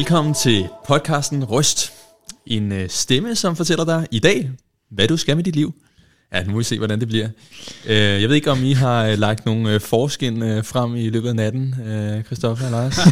Velkommen 0.00 0.34
til 0.34 0.68
podcasten 0.86 1.44
Røst. 1.44 1.92
En 2.46 2.72
øh, 2.72 2.88
stemme, 2.88 3.34
som 3.34 3.56
fortæller 3.56 3.84
dig 3.84 4.06
i 4.10 4.18
dag, 4.18 4.50
hvad 4.90 5.08
du 5.08 5.16
skal 5.16 5.36
med 5.36 5.44
dit 5.44 5.56
liv. 5.56 5.74
Ja, 6.32 6.44
nu 6.44 6.52
må 6.52 6.58
vi 6.58 6.64
se, 6.64 6.78
hvordan 6.78 7.00
det 7.00 7.08
bliver. 7.08 7.28
Øh, 7.86 7.96
jeg 7.96 8.28
ved 8.28 8.36
ikke, 8.36 8.50
om 8.50 8.64
I 8.64 8.72
har 8.72 9.04
øh, 9.04 9.18
lagt 9.18 9.46
nogle 9.46 9.74
øh, 9.74 9.80
forskin 9.80 10.42
øh, 10.42 10.64
frem 10.64 10.96
i 10.96 11.10
løbet 11.10 11.28
af 11.28 11.36
natten, 11.36 11.74
øh, 11.86 12.24
Christoffer 12.24 12.64
og 12.66 12.70
Lars? 12.70 12.98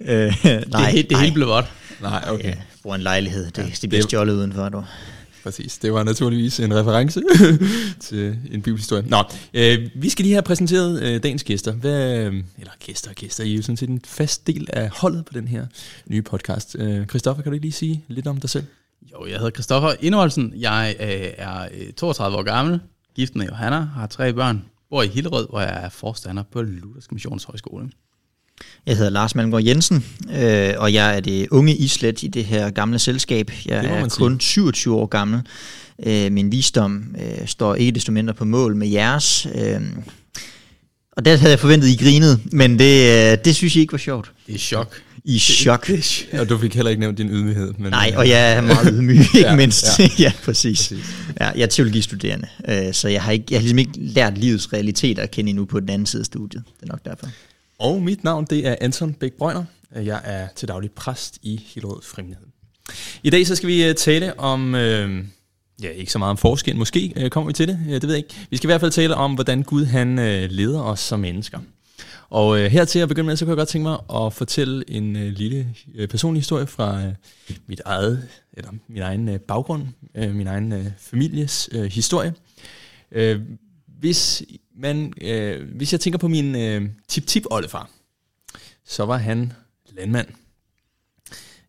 øh, 0.00 0.70
nej, 0.70 0.90
det, 0.94 1.10
det 1.10 1.18
hele 1.18 1.34
blev 1.34 1.46
godt. 1.46 1.66
Nej, 2.02 2.24
okay. 2.28 2.54
Ja, 2.84 2.94
en 2.94 3.00
lejlighed. 3.00 3.50
Det, 3.50 3.58
ja, 3.58 3.70
det 3.82 3.88
bliver 3.88 4.02
stjålet 4.02 4.34
udenfor, 4.34 4.68
du. 4.68 4.84
Præcis, 5.42 5.78
det 5.78 5.92
var 5.92 6.04
naturligvis 6.04 6.60
en 6.60 6.74
reference 6.74 7.22
til 8.00 8.38
en 8.50 8.62
bibelhistorie. 8.62 9.04
Nå, 9.08 9.22
øh, 9.54 9.90
vi 9.94 10.08
skal 10.08 10.22
lige 10.22 10.32
have 10.32 10.42
præsenteret 10.42 11.02
øh, 11.02 11.22
dagens 11.22 11.44
gæster. 11.44 11.72
Hvad, 11.72 12.18
øh, 12.18 12.44
eller 12.58 12.72
gæster 12.84 13.10
og 13.10 13.16
gæster, 13.16 13.44
I 13.44 13.52
er 13.52 13.56
jo 13.56 13.62
sådan 13.62 13.76
set 13.76 13.88
en 13.88 14.00
fast 14.04 14.46
del 14.46 14.68
af 14.72 14.90
holdet 14.90 15.24
på 15.24 15.32
den 15.32 15.48
her 15.48 15.66
nye 16.06 16.22
podcast. 16.22 16.76
Øh, 16.78 17.06
Christoffer, 17.06 17.42
kan 17.42 17.52
du 17.52 17.54
ikke 17.54 17.64
lige 17.64 17.72
sige 17.72 18.04
lidt 18.08 18.26
om 18.26 18.40
dig 18.40 18.50
selv? 18.50 18.64
Jo, 19.12 19.26
jeg 19.26 19.36
hedder 19.36 19.50
Christoffer 19.50 19.94
Indholdsen. 20.00 20.52
Jeg 20.56 20.96
øh, 21.00 21.30
er 21.38 21.68
øh, 21.74 21.92
32 21.92 22.36
år 22.38 22.42
gammel, 22.42 22.80
gift 23.14 23.36
med 23.36 23.46
Johanna, 23.46 23.80
har 23.80 24.06
tre 24.06 24.32
børn, 24.32 24.64
bor 24.90 25.02
i 25.02 25.08
Hillerød, 25.08 25.48
hvor 25.48 25.60
jeg 25.60 25.84
er 25.84 25.88
forstander 25.88 26.42
på 26.52 26.62
Luthersk 26.62 27.12
Missionshøjskole. 27.12 27.90
Jeg 28.86 28.96
hedder 28.96 29.10
Lars 29.10 29.34
Malmgaard 29.34 29.64
Jensen, 29.64 30.04
øh, 30.32 30.74
og 30.76 30.92
jeg 30.92 31.16
er 31.16 31.20
det 31.20 31.48
unge 31.50 31.76
islet 31.76 32.22
i 32.22 32.28
det 32.28 32.44
her 32.44 32.70
gamle 32.70 32.98
selskab. 32.98 33.50
Jeg 33.66 33.84
er 33.84 34.08
kun 34.08 34.40
27 34.40 34.94
år 34.94 35.06
gammel. 35.06 35.40
Øh, 36.06 36.32
min 36.32 36.52
visdom 36.52 37.04
øh, 37.18 37.46
står 37.46 37.74
ikke 37.74 37.92
desto 37.92 38.12
mindre 38.12 38.34
på 38.34 38.44
mål 38.44 38.76
med 38.76 38.88
jeres. 38.88 39.46
Øh, 39.54 39.80
og 41.12 41.24
der 41.24 41.36
havde 41.36 41.50
jeg 41.50 41.60
forventet, 41.60 41.88
I 41.88 41.96
grinede, 41.96 42.40
men 42.52 42.78
det, 42.78 43.32
øh, 43.32 43.38
det 43.44 43.56
synes 43.56 43.76
I 43.76 43.80
ikke 43.80 43.92
var 43.92 43.98
sjovt. 43.98 44.32
Det 44.46 44.54
er 44.54 44.58
chok. 44.58 45.02
I 45.24 45.38
chok. 45.38 45.86
Det, 45.86 46.26
det, 46.32 46.40
og 46.40 46.48
du 46.48 46.58
fik 46.58 46.74
heller 46.74 46.90
ikke 46.90 47.00
nævnt 47.00 47.18
din 47.18 47.30
ydmyghed. 47.30 47.74
Men, 47.78 47.90
Nej, 47.90 48.12
og 48.16 48.28
jeg 48.28 48.52
er 48.52 48.60
meget 48.60 48.88
ydmyg, 48.94 49.20
ikke 49.20 49.38
ja, 49.38 49.56
mindst. 49.56 49.98
Ja, 49.98 50.08
ja 50.24 50.32
præcis. 50.44 50.88
præcis. 50.88 51.04
Ja, 51.40 51.46
jeg 51.46 51.62
er 51.62 51.66
teologistuderende, 51.66 52.48
øh, 52.68 52.92
så 52.92 53.08
jeg 53.08 53.22
har, 53.22 53.32
ikke, 53.32 53.44
jeg 53.50 53.58
har 53.58 53.62
ligesom 53.62 53.78
ikke 53.78 53.92
lært 53.96 54.38
livets 54.38 54.72
realiteter 54.72 55.22
at 55.22 55.30
kende 55.30 55.50
endnu 55.50 55.64
på 55.64 55.80
den 55.80 55.88
anden 55.88 56.06
side 56.06 56.20
af 56.20 56.26
studiet. 56.26 56.62
Det 56.80 56.82
er 56.82 56.92
nok 56.92 57.04
derfor. 57.04 57.26
Og 57.78 58.02
mit 58.02 58.24
navn, 58.24 58.46
det 58.50 58.66
er 58.66 58.76
Anton 58.80 59.14
Bæk 59.14 59.32
Brøgner. 59.32 59.64
Jeg 59.94 60.20
er 60.24 60.48
til 60.56 60.68
daglig 60.68 60.90
præst 60.90 61.38
i 61.42 61.60
Hillerød 61.66 62.02
Frimlighed. 62.02 62.46
I 63.22 63.30
dag 63.30 63.46
så 63.46 63.54
skal 63.56 63.68
vi 63.68 63.84
øh, 63.84 63.94
tale 63.94 64.40
om, 64.40 64.74
øh, 64.74 65.24
ja 65.82 65.88
ikke 65.88 66.12
så 66.12 66.18
meget 66.18 66.30
om 66.30 66.36
forskel, 66.36 66.76
måske 66.76 67.12
øh, 67.16 67.30
kommer 67.30 67.46
vi 67.46 67.52
til 67.52 67.68
det, 67.68 67.78
det 67.88 68.02
ved 68.02 68.10
jeg 68.10 68.16
ikke. 68.16 68.34
Vi 68.50 68.56
skal 68.56 68.68
i 68.68 68.70
hvert 68.70 68.80
fald 68.80 68.90
tale 68.90 69.14
om, 69.14 69.34
hvordan 69.34 69.62
Gud 69.62 69.84
han 69.84 70.18
øh, 70.18 70.50
leder 70.50 70.82
os 70.82 71.00
som 71.00 71.20
mennesker. 71.20 71.58
Og 72.30 72.60
øh, 72.60 72.70
her 72.70 72.84
til 72.84 72.98
at 72.98 73.08
begynde 73.08 73.26
med, 73.26 73.36
så 73.36 73.44
kunne 73.44 73.50
jeg 73.50 73.56
godt 73.56 73.68
tænke 73.68 73.88
mig 73.88 73.98
at 74.14 74.32
fortælle 74.32 74.90
en 74.90 75.16
øh, 75.16 75.32
lille 75.32 75.74
øh, 75.94 76.08
personlig 76.08 76.40
historie 76.40 76.66
fra 76.66 77.02
øh, 77.04 77.12
mit 77.66 77.80
eget, 77.84 78.28
eller 78.52 78.70
min 78.88 79.02
egen 79.02 79.28
øh, 79.28 79.40
baggrund, 79.40 79.82
øh, 80.14 80.34
min 80.34 80.46
egen 80.46 80.72
øh, 80.72 80.86
families 80.98 81.68
øh, 81.72 81.84
historie. 81.84 82.34
Øh, 83.12 83.40
hvis 83.98 84.42
men 84.78 85.14
øh, 85.20 85.76
hvis 85.76 85.92
jeg 85.92 86.00
tænker 86.00 86.18
på 86.18 86.28
min 86.28 86.56
øh, 86.56 86.88
tip-tip-oldefar, 87.08 87.90
så 88.84 89.04
var 89.04 89.16
han 89.16 89.52
landmand. 89.96 90.28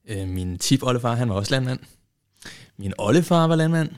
Øh, 0.10 0.28
min 0.28 0.58
tip-oldefar, 0.58 1.16
han 1.16 1.30
var 1.30 1.36
også 1.36 1.52
landmand. 1.52 1.80
Min 2.78 2.94
oldefar 2.98 3.48
var 3.48 3.56
landmand. 3.56 3.90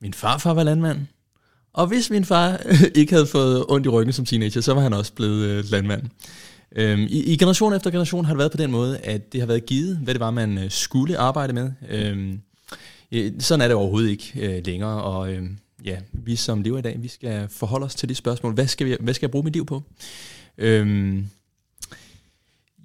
Min 0.00 0.14
farfar 0.14 0.54
var 0.54 0.62
landmand. 0.62 1.06
Og 1.72 1.86
hvis 1.86 2.10
min 2.10 2.24
far 2.24 2.60
ikke 3.00 3.12
havde 3.12 3.26
fået 3.26 3.64
ondt 3.68 3.86
i 3.86 3.88
ryggen 3.88 4.12
som 4.12 4.24
teenager, 4.24 4.60
så 4.60 4.74
var 4.74 4.80
han 4.80 4.92
også 4.92 5.12
blevet 5.12 5.44
øh, 5.44 5.64
landmand. 5.70 6.02
Øhm, 6.76 7.02
i, 7.02 7.32
I 7.32 7.36
generation 7.36 7.72
efter 7.72 7.90
generation 7.90 8.24
har 8.24 8.32
det 8.32 8.38
været 8.38 8.50
på 8.50 8.56
den 8.56 8.70
måde, 8.70 8.98
at 8.98 9.32
det 9.32 9.40
har 9.40 9.46
været 9.46 9.66
givet, 9.66 9.96
hvad 9.96 10.14
det 10.14 10.20
var, 10.20 10.30
man 10.30 10.58
øh, 10.58 10.70
skulle 10.70 11.18
arbejde 11.18 11.52
med. 11.52 11.72
Øhm, 11.88 12.40
sådan 13.40 13.60
er 13.60 13.68
det 13.68 13.76
overhovedet 13.76 14.10
ikke 14.10 14.32
øh, 14.36 14.66
længere, 14.66 15.02
og 15.02 15.32
øh, 15.32 15.42
ja, 15.84 15.98
vi 16.12 16.36
som 16.36 16.62
lever 16.62 16.78
i 16.78 16.82
dag, 16.82 17.02
vi 17.02 17.08
skal 17.08 17.48
forholde 17.48 17.86
os 17.86 17.94
til 17.94 18.08
det 18.08 18.16
spørgsmål. 18.16 18.54
Hvad 18.54 18.66
skal, 18.66 18.86
vi, 18.86 18.96
hvad 19.00 19.14
skal 19.14 19.26
jeg 19.26 19.30
bruge 19.30 19.44
mit 19.44 19.52
liv 19.52 19.66
på? 19.66 19.82
Øhm, 20.58 21.26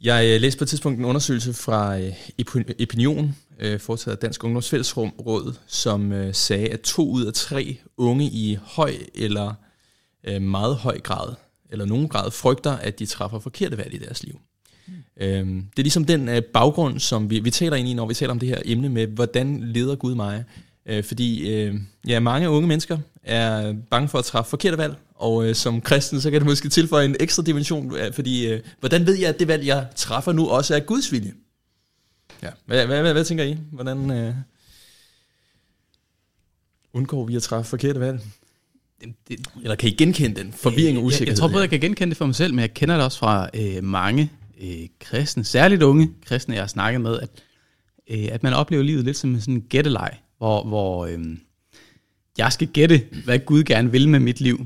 jeg 0.02 0.42
læste 0.42 0.58
på 0.58 0.64
et 0.64 0.70
tidspunkt 0.70 1.00
en 1.00 1.06
undersøgelse 1.06 1.54
fra 1.54 2.00
øh, 2.00 2.14
Opinion, 2.82 3.36
øh, 3.60 3.80
foretaget 3.80 4.16
af 4.16 4.20
Dansk 4.20 4.44
Ungdomsfællesråd, 4.44 5.54
som 5.68 6.12
øh, 6.12 6.34
sagde, 6.34 6.70
at 6.70 6.82
to 6.82 7.10
ud 7.10 7.26
af 7.26 7.34
tre 7.34 7.78
unge 7.98 8.26
i 8.26 8.58
høj 8.62 8.94
eller 9.16 9.54
øh, 10.24 10.42
meget 10.42 10.76
høj 10.76 11.00
grad, 11.00 11.34
eller 11.70 11.86
nogen 11.86 12.08
grad, 12.08 12.32
frygter, 12.32 12.72
at 12.72 13.00
de 13.00 13.06
træffer 13.06 13.40
forkerte 13.40 13.78
valg 13.78 13.94
i 13.94 13.98
deres 13.98 14.24
liv. 14.24 14.40
Mm. 14.88 14.94
Øhm, 15.18 15.62
det 15.62 15.80
er 15.80 15.84
ligesom 15.84 16.06
den 16.06 16.30
øh, 16.30 16.42
baggrund, 16.42 17.00
som 17.00 17.30
vi, 17.30 17.40
vi 17.40 17.52
taler 17.52 17.76
ind 17.76 17.88
i, 17.88 17.94
når 17.94 18.08
vi 18.08 18.14
taler 18.14 18.32
om 18.32 18.40
det 18.40 18.50
her 18.50 18.62
emne 18.66 18.90
med, 18.90 19.08
hvordan 19.08 19.62
leder 19.62 19.96
Gud 19.96 20.16
mig? 20.16 20.44
Øh, 20.86 21.04
fordi 21.04 21.54
øh, 21.54 21.76
ja, 22.08 22.20
mange 22.20 22.50
unge 22.50 22.68
mennesker 22.68 22.98
er 23.24 23.74
bange 23.92 24.10
for 24.10 24.18
at 24.18 24.26
træffe 24.26 24.50
forkerte 24.50 24.78
valg, 24.78 24.96
og 25.16 25.48
øh, 25.48 25.56
som 25.56 25.82
kristen, 25.82 26.22
så 26.22 26.32
kan 26.32 26.42
det 26.42 26.48
måske 26.48 26.70
tilføje 26.70 27.06
en 27.06 27.16
ekstra 27.20 27.44
dimension, 27.44 27.96
øh, 27.96 28.14
fordi 28.14 28.48
øh, 28.48 28.62
hvordan 28.80 29.06
ved 29.06 29.14
jeg, 29.14 29.30
at 29.30 29.40
det 29.40 29.48
valg, 29.48 29.66
jeg 29.66 29.88
træffer 29.96 30.32
nu, 30.32 30.48
også 30.48 30.76
er 30.76 30.80
Guds 30.80 31.12
vilje? 31.12 31.34
Ja. 32.44 32.50
Hvad, 32.66 32.86
hvad, 32.86 33.02
hvad, 33.02 33.14
hvad 33.14 33.26
tænker 33.26 33.44
I? 33.44 33.58
Hvordan 33.72 34.12
øh, 34.12 34.34
undgår 36.94 37.26
vi 37.26 37.36
at 37.36 37.44
træffe 37.44 37.70
forkerte 37.70 38.00
valg? 38.00 38.22
Det, 39.28 39.48
Eller 39.62 39.76
kan 39.76 39.90
I 39.90 39.92
genkende 39.92 40.42
den 40.42 40.54
forvirring 40.54 40.98
og 40.98 41.04
usikkerhed? 41.04 41.28
Jeg, 41.28 41.32
jeg 41.32 41.38
tror 41.38 41.48
både, 41.48 41.62
jeg 41.62 41.70
kan 41.70 41.80
genkende 41.80 42.10
det 42.10 42.18
for 42.18 42.26
mig 42.26 42.36
selv, 42.36 42.54
men 42.54 42.60
jeg 42.60 42.74
kender 42.74 42.96
det 42.96 43.06
også 43.06 43.18
fra 43.18 43.50
øh, 43.54 43.84
mange 43.84 44.32
øh, 44.62 44.88
kristne, 45.00 45.44
særligt 45.44 45.84
unge 45.84 46.12
kristne, 46.26 46.56
jeg 46.56 46.62
har 46.62 46.68
snakket 46.68 47.02
med, 47.02 47.20
at, 47.20 47.30
øh, 48.10 48.28
at 48.32 48.44
man 48.44 48.54
oplever 48.54 48.84
livet 48.84 49.06
lidt 49.06 49.18
som 49.18 49.40
sådan 49.40 49.54
en 49.54 49.62
gætteleg, 49.62 50.20
hvor, 50.38 50.64
hvor 50.64 51.06
øhm, 51.06 51.40
jeg 52.38 52.54
skal 52.54 52.68
gætte, 52.68 53.08
hvad 53.26 53.40
Gud 53.40 53.64
gerne 53.64 53.92
vil 53.92 54.10
med 54.10 54.20
mit 54.20 54.42
liv. 54.42 54.66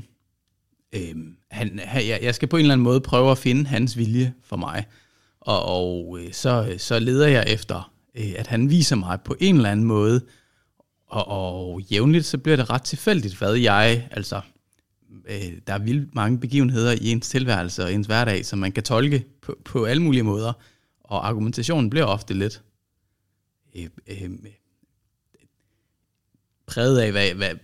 Øhm, 0.92 1.36
han, 1.50 1.80
jeg, 1.94 2.18
jeg 2.22 2.34
skal 2.34 2.48
på 2.48 2.56
en 2.56 2.60
eller 2.60 2.74
anden 2.74 2.84
måde 2.84 3.00
prøve 3.00 3.30
at 3.30 3.38
finde 3.38 3.66
hans 3.66 3.96
vilje 3.96 4.34
for 4.42 4.56
mig. 4.56 4.86
Og, 5.40 5.64
og 5.64 6.18
øh, 6.20 6.32
så, 6.32 6.74
så 6.78 6.98
leder 6.98 7.28
jeg 7.28 7.44
efter, 7.48 7.92
øh, 8.14 8.32
at 8.36 8.46
han 8.46 8.70
viser 8.70 8.96
mig 8.96 9.20
på 9.24 9.36
en 9.40 9.56
eller 9.56 9.70
anden 9.70 9.86
måde, 9.86 10.20
og, 11.06 11.28
og 11.28 11.80
jævnligt 11.80 12.26
så 12.26 12.38
bliver 12.38 12.56
det 12.56 12.70
ret 12.70 12.82
tilfældigt, 12.82 13.38
hvad 13.38 13.54
jeg, 13.54 14.08
altså, 14.10 14.40
øh, 15.28 15.52
der 15.66 15.74
er 15.74 15.78
vildt 15.78 16.14
mange 16.14 16.38
begivenheder 16.38 16.92
i 16.92 17.08
ens 17.10 17.28
tilværelse 17.28 17.84
og 17.84 17.92
ens 17.92 18.06
hverdag, 18.06 18.46
som 18.46 18.58
man 18.58 18.72
kan 18.72 18.82
tolke 18.82 19.24
på, 19.42 19.58
på 19.64 19.84
alle 19.84 20.02
mulige 20.02 20.22
måder, 20.22 20.52
og 21.00 21.28
argumentationen 21.28 21.90
bliver 21.90 22.06
ofte 22.06 22.34
lidt 22.34 22.62
øh, 23.76 23.88
øh, 24.06 24.30
præget 26.70 26.98
af, 26.98 27.12
hvad, 27.12 27.34
hvad, 27.34 27.54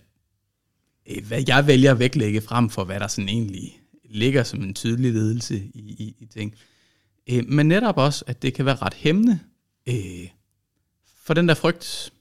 hvad 1.21 1.43
jeg 1.47 1.67
vælger 1.67 1.91
at 1.91 1.99
vægtlægge 1.99 2.41
frem 2.41 2.69
for, 2.69 2.83
hvad 2.83 2.99
der 2.99 3.07
sådan 3.07 3.29
egentlig 3.29 3.79
ligger 4.09 4.43
som 4.43 4.63
en 4.63 4.73
tydelig 4.73 5.13
ledelse 5.13 5.57
i, 5.57 5.79
i, 5.79 6.15
i 6.19 6.25
ting. 6.25 6.55
Øh, 7.29 7.43
men 7.47 7.67
netop 7.67 7.97
også, 7.97 8.23
at 8.27 8.41
det 8.41 8.53
kan 8.53 8.65
være 8.65 8.75
ret 8.75 8.93
hæmmende 8.93 9.39
øh, 9.87 10.27
for 11.23 11.33
den 11.33 11.47
der 11.47 11.53
frygt. 11.53 12.13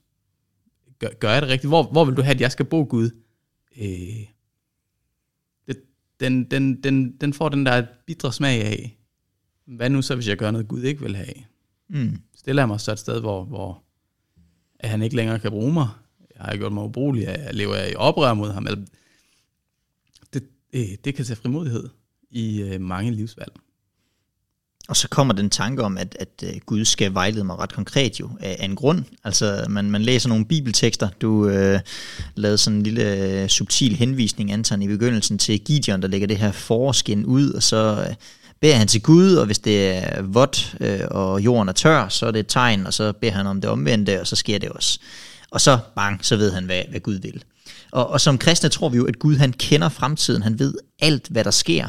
Gør, 0.98 1.08
gør 1.20 1.32
jeg 1.32 1.42
det 1.42 1.50
rigtigt? 1.50 1.70
Hvor, 1.70 1.82
hvor 1.82 2.04
vil 2.04 2.16
du 2.16 2.22
have, 2.22 2.34
at 2.34 2.41
jeg 2.41 2.52
skal 2.52 2.66
bo, 2.66 2.86
Gud? 2.91 3.10
Øh, 3.76 4.26
det, 5.66 5.76
den, 6.20 6.44
den, 6.44 6.82
den, 6.82 7.16
den 7.16 7.32
får 7.32 7.48
den 7.48 7.66
der 7.66 7.86
bidre 8.06 8.32
smag 8.32 8.64
af, 8.64 8.98
hvad 9.66 9.91
nu 9.91 10.03
så, 10.03 10.14
hvis 10.14 10.28
jeg 10.28 10.36
gør 10.36 10.50
noget, 10.50 10.68
Gud 10.68 10.83
ikke 10.83 11.03
vil 11.03 11.16
have? 11.16 11.34
Mm. 11.88 12.18
Stiller 12.36 12.62
jeg 12.62 12.68
mig 12.68 12.80
så 12.80 12.92
et 12.92 12.98
sted, 12.98 13.21
hvor, 13.21 13.44
hvor 13.44 13.83
at 14.78 14.91
han 14.91 15.03
ikke 15.03 15.16
længere 15.16 15.38
kan 15.38 15.50
bruge 15.50 15.72
mig? 15.72 15.88
Jeg 16.38 16.44
har 16.44 16.56
gjort 16.56 16.72
mig 16.72 16.84
ubrugelig, 16.84 17.24
jeg 17.24 17.48
lever 17.53 17.84
i 17.84 17.94
oprør 17.94 18.34
mod 18.34 18.53
ham. 18.53 18.66
Det, 20.33 20.42
øh, 20.72 20.88
det 21.04 21.15
kan 21.15 21.24
tage 21.24 21.36
frimodighed 21.36 21.88
i 22.30 22.62
øh, 22.62 22.80
mange 22.80 23.10
livsvalg. 23.10 23.53
Og 24.88 24.97
så 24.97 25.09
kommer 25.09 25.34
den 25.34 25.50
tanke 25.50 25.83
om, 25.83 25.98
at, 25.98 26.16
at 26.21 26.44
øh, 26.44 26.60
Gud 26.66 26.84
skal 26.84 27.15
vejlede 27.15 27.44
mig 27.44 27.59
ret 27.59 27.72
konkret 27.72 28.21
jo, 28.21 28.30
af, 28.41 28.65
en 28.65 28.77
grund. 28.77 29.04
Altså, 29.24 29.66
man, 29.68 29.91
man 29.91 30.03
læser 30.03 30.28
nogle 30.28 30.44
bibeltekster. 30.44 31.09
Du 31.21 31.48
øh, 31.48 31.80
lavede 32.34 32.59
sådan 32.59 32.77
en 32.77 32.83
lille 32.83 33.42
øh, 33.42 33.48
subtil 33.48 33.97
henvisning, 33.97 34.53
Anton, 34.53 34.83
i 34.83 34.88
begyndelsen 34.88 35.38
til 35.38 35.60
Gideon, 35.60 36.03
der 36.03 36.09
lægger 36.09 36.27
det 36.27 36.36
her 36.36 36.53
forskin 36.53 37.24
ud, 37.24 37.50
og 37.50 37.62
så 37.62 38.06
øh, 38.09 38.15
beder 38.60 38.74
han 38.74 38.88
til 38.88 39.03
Gud, 39.03 39.34
og 39.34 39.47
hvis 39.47 39.59
det 39.59 39.88
er 39.88 40.22
vådt, 40.22 40.77
øh, 40.80 41.00
og 41.10 41.41
jorden 41.41 41.68
er 41.68 41.72
tør, 41.72 42.09
så 42.09 42.27
er 42.27 42.30
det 42.30 42.41
et 42.41 42.47
tegn, 42.48 42.86
og 42.86 42.94
så 42.94 43.12
beder 43.12 43.33
han 43.33 43.47
om 43.47 43.60
det 43.60 43.71
omvendte, 43.71 44.21
og 44.21 44.27
så 44.27 44.36
sker 44.36 44.59
det 44.59 44.68
også. 44.68 45.00
Og 45.51 45.60
så 45.60 45.78
bang, 45.97 46.25
så 46.25 46.37
ved 46.37 46.53
han, 46.53 46.65
hvad, 46.65 46.83
hvad 46.91 47.01
Gud 47.01 47.15
vil. 47.15 47.45
Og, 47.91 48.09
og 48.09 48.21
som 48.21 48.39
kristne 48.39 48.69
tror 48.69 48.89
vi 48.89 48.97
jo, 48.97 49.04
at 49.04 49.19
Gud 49.19 49.37
han 49.37 49.53
kender 49.53 49.89
fremtiden, 49.89 50.43
han 50.43 50.59
ved 50.59 50.75
alt, 50.98 51.28
hvad 51.28 51.45
der 51.45 51.51
sker. 51.51 51.89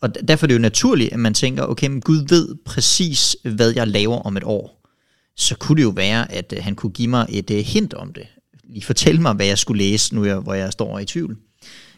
Og 0.00 0.28
derfor 0.28 0.46
er 0.46 0.48
det 0.48 0.54
jo 0.54 0.60
naturligt, 0.60 1.12
at 1.12 1.18
man 1.18 1.34
tænker, 1.34 1.62
okay, 1.62 1.86
men 1.86 2.00
Gud 2.00 2.28
ved 2.28 2.56
præcis, 2.64 3.36
hvad 3.42 3.72
jeg 3.76 3.88
laver 3.88 4.18
om 4.18 4.36
et 4.36 4.44
år. 4.44 4.80
Så 5.36 5.56
kunne 5.56 5.76
det 5.76 5.82
jo 5.82 5.88
være, 5.88 6.32
at 6.32 6.52
øh, 6.56 6.64
han 6.64 6.74
kunne 6.74 6.92
give 6.92 7.08
mig 7.08 7.26
et 7.28 7.50
øh, 7.50 7.58
hint 7.58 7.94
om 7.94 8.12
det. 8.12 8.26
Lige 8.64 8.84
fortælle 8.84 9.22
mig, 9.22 9.34
hvad 9.34 9.46
jeg 9.46 9.58
skulle 9.58 9.84
læse, 9.84 10.14
nu 10.14 10.24
jeg, 10.24 10.36
hvor 10.36 10.54
jeg 10.54 10.72
står 10.72 10.98
i 10.98 11.04
tvivl. 11.04 11.36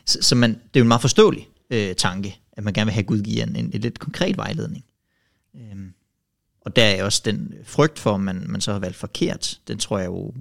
Så, 0.06 0.18
så 0.22 0.34
man, 0.34 0.50
det 0.50 0.76
er 0.76 0.80
jo 0.80 0.82
en 0.82 0.88
meget 0.88 1.00
forståelig 1.00 1.48
øh, 1.70 1.94
tanke, 1.94 2.40
at 2.52 2.64
man 2.64 2.72
gerne 2.72 2.86
vil 2.86 2.94
have 2.94 3.04
Gud 3.04 3.22
give 3.22 3.42
en, 3.42 3.56
en, 3.56 3.70
en 3.74 3.80
lidt 3.80 3.98
konkret 3.98 4.36
vejledning. 4.36 4.84
Øhm. 5.54 5.92
Og 6.66 6.76
der 6.76 6.84
er 6.84 7.04
også 7.04 7.22
den 7.24 7.54
frygt 7.64 7.98
for, 7.98 8.14
at 8.14 8.20
man, 8.20 8.44
man 8.48 8.60
så 8.60 8.72
har 8.72 8.78
valgt 8.78 8.96
forkert. 8.96 9.58
Den 9.68 9.78
tror 9.78 9.98
jeg 9.98 10.06
jo, 10.06 10.32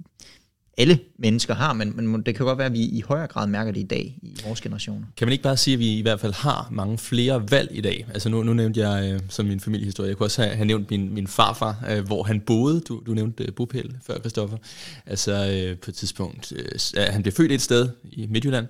alle 0.78 1.00
mennesker 1.20 1.54
har, 1.54 1.74
men, 1.74 2.08
men 2.08 2.22
det 2.22 2.36
kan 2.36 2.46
godt 2.46 2.58
være, 2.58 2.68
at 2.68 2.74
vi 2.74 2.80
i 2.80 3.02
højere 3.02 3.28
grad 3.28 3.48
mærker 3.48 3.72
det 3.72 3.80
i 3.80 3.84
dag 3.84 4.20
i 4.22 4.42
vores 4.46 4.62
generationer. 4.62 5.06
Kan 5.18 5.28
man 5.28 5.32
ikke 5.32 5.44
bare 5.44 5.58
sige, 5.58 5.74
at 5.74 5.80
vi 5.80 5.98
i 5.98 6.02
hvert 6.02 6.20
fald 6.20 6.34
har 6.34 6.68
mange 6.72 6.98
flere 6.98 7.52
valg 7.52 7.70
i 7.72 7.82
dag? 7.82 8.06
Altså 8.14 8.30
nu, 8.30 8.44
nu 8.44 8.54
nævnte 8.54 8.90
jeg 8.90 9.14
øh, 9.14 9.20
som 9.30 9.46
min 9.46 9.60
familiehistorie, 9.60 10.10
jeg 10.10 10.18
kunne 10.18 10.28
også 10.28 10.42
have, 10.42 10.56
have 10.56 10.66
nævnt 10.66 10.92
min, 10.92 11.14
min 11.14 11.28
farfar, 11.28 11.86
øh, 11.90 12.06
hvor 12.06 12.24
han 12.24 12.40
boede. 12.40 12.82
Du, 12.82 13.02
du 13.06 13.14
nævnte 13.14 13.44
øh, 13.44 13.54
bopæl 13.54 13.96
før, 14.08 14.20
Christoffer. 14.20 14.58
Altså 15.06 15.32
øh, 15.32 15.78
på 15.78 15.92
et 15.92 15.96
tidspunkt, 15.96 16.54
øh, 16.56 17.04
han 17.10 17.22
blev 17.22 17.34
født 17.34 17.52
et 17.52 17.62
sted 17.62 17.90
i 18.04 18.28
Midtjylland, 18.28 18.68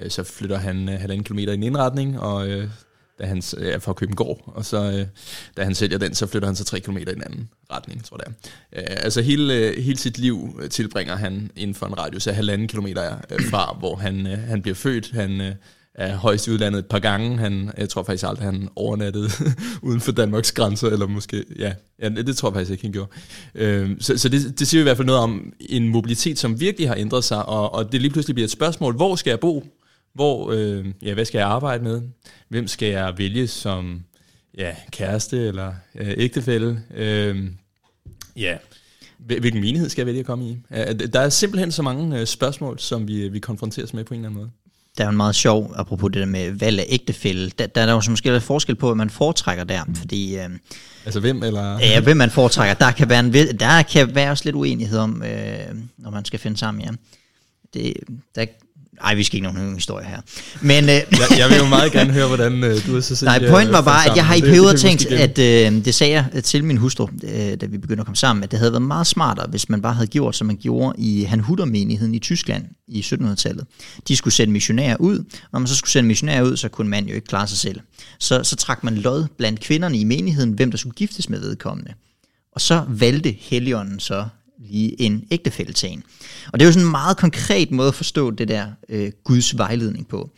øh, 0.00 0.10
så 0.10 0.22
flytter 0.22 0.56
han 0.56 0.88
øh, 0.88 1.00
halvanden 1.00 1.24
kilometer 1.24 1.52
i 1.52 1.54
en 1.54 1.62
indretning, 1.62 2.20
og 2.20 2.48
øh, 2.48 2.68
da 3.18 3.26
han 3.26 3.42
er 3.58 3.78
fra 3.78 3.92
gård, 3.92 4.42
og 4.46 4.64
så 4.64 4.92
øh, 4.92 5.06
da 5.56 5.64
han 5.64 5.74
sælger 5.74 5.98
den, 5.98 6.14
så 6.14 6.26
flytter 6.26 6.48
han 6.48 6.56
så 6.56 6.64
tre 6.64 6.80
kilometer 6.80 7.12
i 7.12 7.14
den 7.14 7.22
anden 7.22 7.48
retning, 7.72 8.04
tror 8.04 8.20
jeg. 8.26 8.34
Øh, 8.72 8.96
altså 9.04 9.22
hele, 9.22 9.54
øh, 9.54 9.82
hele 9.82 9.98
sit 9.98 10.18
liv 10.18 10.60
øh, 10.62 10.70
tilbringer 10.70 11.16
han 11.16 11.50
inden 11.56 11.74
for 11.74 11.86
en 11.86 11.98
radius 11.98 12.26
af 12.26 12.34
halvanden 12.34 12.68
kilometer 12.68 13.16
øh, 13.30 13.50
fra, 13.50 13.72
hvor 13.80 13.96
han, 13.96 14.26
øh, 14.26 14.38
han 14.38 14.62
bliver 14.62 14.74
født. 14.74 15.10
Han 15.10 15.40
øh, 15.40 15.54
er 15.98 16.16
højst 16.16 16.46
i 16.46 16.50
udlandet 16.50 16.78
et 16.78 16.86
par 16.86 16.98
gange. 16.98 17.38
Han, 17.38 17.70
jeg 17.78 17.88
tror 17.88 18.02
faktisk 18.02 18.24
aldrig, 18.24 18.44
han 18.44 18.68
overnattede 18.76 19.28
uden 19.82 20.00
for 20.00 20.12
Danmarks 20.12 20.52
grænser, 20.52 20.88
eller 20.88 21.06
måske, 21.06 21.44
ja, 21.58 21.72
ja 22.02 22.08
det 22.08 22.36
tror 22.36 22.48
jeg 22.48 22.54
faktisk 22.54 22.70
ikke, 22.70 22.82
han 22.82 22.92
gjorde. 22.92 23.10
Øh, 23.54 23.90
så 24.00 24.18
så 24.18 24.28
det, 24.28 24.58
det 24.58 24.68
siger 24.68 24.80
i 24.80 24.82
hvert 24.82 24.96
fald 24.96 25.06
noget 25.06 25.22
om 25.22 25.52
en 25.60 25.88
mobilitet, 25.88 26.38
som 26.38 26.60
virkelig 26.60 26.88
har 26.88 26.96
ændret 26.96 27.24
sig, 27.24 27.46
og, 27.46 27.74
og 27.74 27.92
det 27.92 28.00
lige 28.00 28.12
pludselig 28.12 28.34
bliver 28.34 28.46
et 28.46 28.50
spørgsmål, 28.50 28.96
hvor 28.96 29.16
skal 29.16 29.30
jeg 29.30 29.40
bo? 29.40 29.64
Hvor, 30.18 30.52
øh, 30.52 30.86
ja, 31.02 31.14
hvad 31.14 31.24
skal 31.24 31.38
jeg 31.38 31.48
arbejde 31.48 31.84
med? 31.84 32.02
Hvem 32.48 32.66
skal 32.66 32.88
jeg 32.88 33.18
vælge 33.18 33.46
som 33.46 34.02
ja, 34.58 34.74
kæreste 34.90 35.46
eller 35.46 35.72
øh, 35.94 36.14
ægtefælle? 36.16 36.82
Øh, 36.94 37.50
ja, 38.36 38.56
hvilken 39.18 39.60
menighed 39.60 39.88
skal 39.88 40.02
jeg 40.02 40.06
vælge 40.06 40.20
at 40.20 40.26
komme 40.26 40.48
i? 40.48 40.56
Der 41.12 41.20
er 41.20 41.28
simpelthen 41.28 41.72
så 41.72 41.82
mange 41.82 42.20
øh, 42.20 42.26
spørgsmål, 42.26 42.78
som 42.78 43.08
vi, 43.08 43.28
vi 43.28 43.38
konfronteres 43.38 43.94
med 43.94 44.04
på 44.04 44.14
en 44.14 44.20
eller 44.20 44.28
anden 44.28 44.40
måde. 44.40 44.50
Der 44.98 45.04
er 45.04 45.08
jo 45.08 45.10
en 45.10 45.16
meget 45.16 45.34
sjov, 45.34 45.72
apropos 45.76 46.12
det 46.12 46.20
der 46.20 46.26
med 46.26 46.50
valg 46.50 46.80
af 46.80 46.86
ægtefælle, 46.88 47.50
der, 47.58 47.66
der 47.66 47.80
er 47.80 47.92
jo 47.92 48.02
måske 48.08 48.30
lidt 48.30 48.42
forskel 48.42 48.74
på, 48.74 48.86
hvad 48.86 48.96
man 48.96 49.10
foretrækker 49.10 49.64
der, 49.64 49.84
fordi... 49.94 50.38
Øh, 50.38 50.50
altså 51.04 51.20
hvem, 51.20 51.42
eller... 51.42 51.78
Ja, 51.78 52.00
hvem 52.00 52.16
man 52.16 52.30
foretrækker. 52.30 52.74
Der 52.74 52.90
kan 52.90 53.08
være, 53.08 53.20
en, 53.20 53.32
der 53.34 53.82
kan 53.82 54.14
være 54.14 54.30
også 54.30 54.44
lidt 54.44 54.56
uenighed 54.56 54.98
om, 54.98 55.22
øh, 55.22 55.74
når 55.98 56.10
man 56.10 56.24
skal 56.24 56.38
finde 56.38 56.56
sammen, 56.56 56.84
ja. 56.84 56.90
Det, 57.74 57.94
der, 58.34 58.46
ej, 59.00 59.14
vi 59.14 59.24
skal 59.24 59.36
ikke 59.36 59.52
nogen 59.52 59.74
historie 59.74 60.06
her. 60.06 60.20
Men, 60.60 60.84
øh, 60.84 60.88
jeg, 60.90 61.04
jeg 61.38 61.48
vil 61.50 61.56
jo 61.58 61.66
meget 61.66 61.92
gerne 61.92 62.12
høre, 62.12 62.26
hvordan 62.26 62.64
øh, 62.64 62.86
du 62.86 62.94
har 62.94 63.00
så 63.00 63.16
set 63.16 63.26
Nej, 63.32 63.50
pointen 63.50 63.72
var 63.72 63.80
bare, 63.82 64.10
at 64.10 64.16
jeg 64.16 64.26
har 64.26 64.34
i 64.34 64.40
perioder 64.40 64.76
tænkt, 64.76 65.06
at 65.06 65.38
øh, 65.38 65.84
det 65.84 65.94
sagde 65.94 66.12
jeg 66.12 66.44
til 66.44 66.64
min 66.64 66.76
hustru, 66.76 67.08
øh, 67.22 67.60
da 67.60 67.66
vi 67.66 67.78
begyndte 67.78 68.00
at 68.00 68.06
komme 68.06 68.16
sammen, 68.16 68.44
at 68.44 68.50
det 68.50 68.58
havde 68.58 68.72
været 68.72 68.82
meget 68.82 69.06
smartere, 69.06 69.46
hvis 69.50 69.68
man 69.68 69.82
bare 69.82 69.94
havde 69.94 70.06
gjort, 70.06 70.36
som 70.36 70.46
man 70.46 70.56
gjorde 70.56 71.00
i 71.00 71.22
Hanhutter-menigheden 71.22 72.14
i 72.14 72.18
Tyskland 72.18 72.64
i 72.88 73.00
1700-tallet. 73.00 73.66
De 74.08 74.16
skulle 74.16 74.34
sende 74.34 74.52
missionærer 74.52 74.96
ud, 74.96 75.18
og 75.18 75.48
når 75.52 75.58
man 75.58 75.66
så 75.66 75.74
skulle 75.74 75.90
sende 75.90 76.06
missionærer 76.06 76.42
ud, 76.42 76.56
så 76.56 76.68
kunne 76.68 76.90
man 76.90 77.06
jo 77.06 77.14
ikke 77.14 77.26
klare 77.26 77.46
sig 77.46 77.58
selv. 77.58 77.80
Så, 78.18 78.40
så 78.44 78.56
trak 78.56 78.84
man 78.84 78.94
lod 78.94 79.26
blandt 79.38 79.60
kvinderne 79.60 79.98
i 79.98 80.04
menigheden, 80.04 80.52
hvem 80.52 80.70
der 80.70 80.78
skulle 80.78 80.94
giftes 80.94 81.28
med 81.28 81.40
vedkommende. 81.40 81.92
Og 82.52 82.60
så 82.60 82.84
valgte 82.88 83.36
Helligånden 83.40 84.00
så 84.00 84.24
lige 84.60 85.00
en 85.00 85.24
ægtefælde 85.30 85.72
til 85.72 85.92
en. 85.92 86.02
Og 86.52 86.58
det 86.58 86.64
er 86.64 86.68
jo 86.68 86.72
sådan 86.72 86.86
en 86.86 86.90
meget 86.90 87.16
konkret 87.16 87.70
måde 87.70 87.88
at 87.88 87.94
forstå 87.94 88.30
det 88.30 88.48
der 88.48 88.66
øh, 88.88 89.12
Guds 89.24 89.58
vejledning 89.58 90.08
på. 90.08 90.30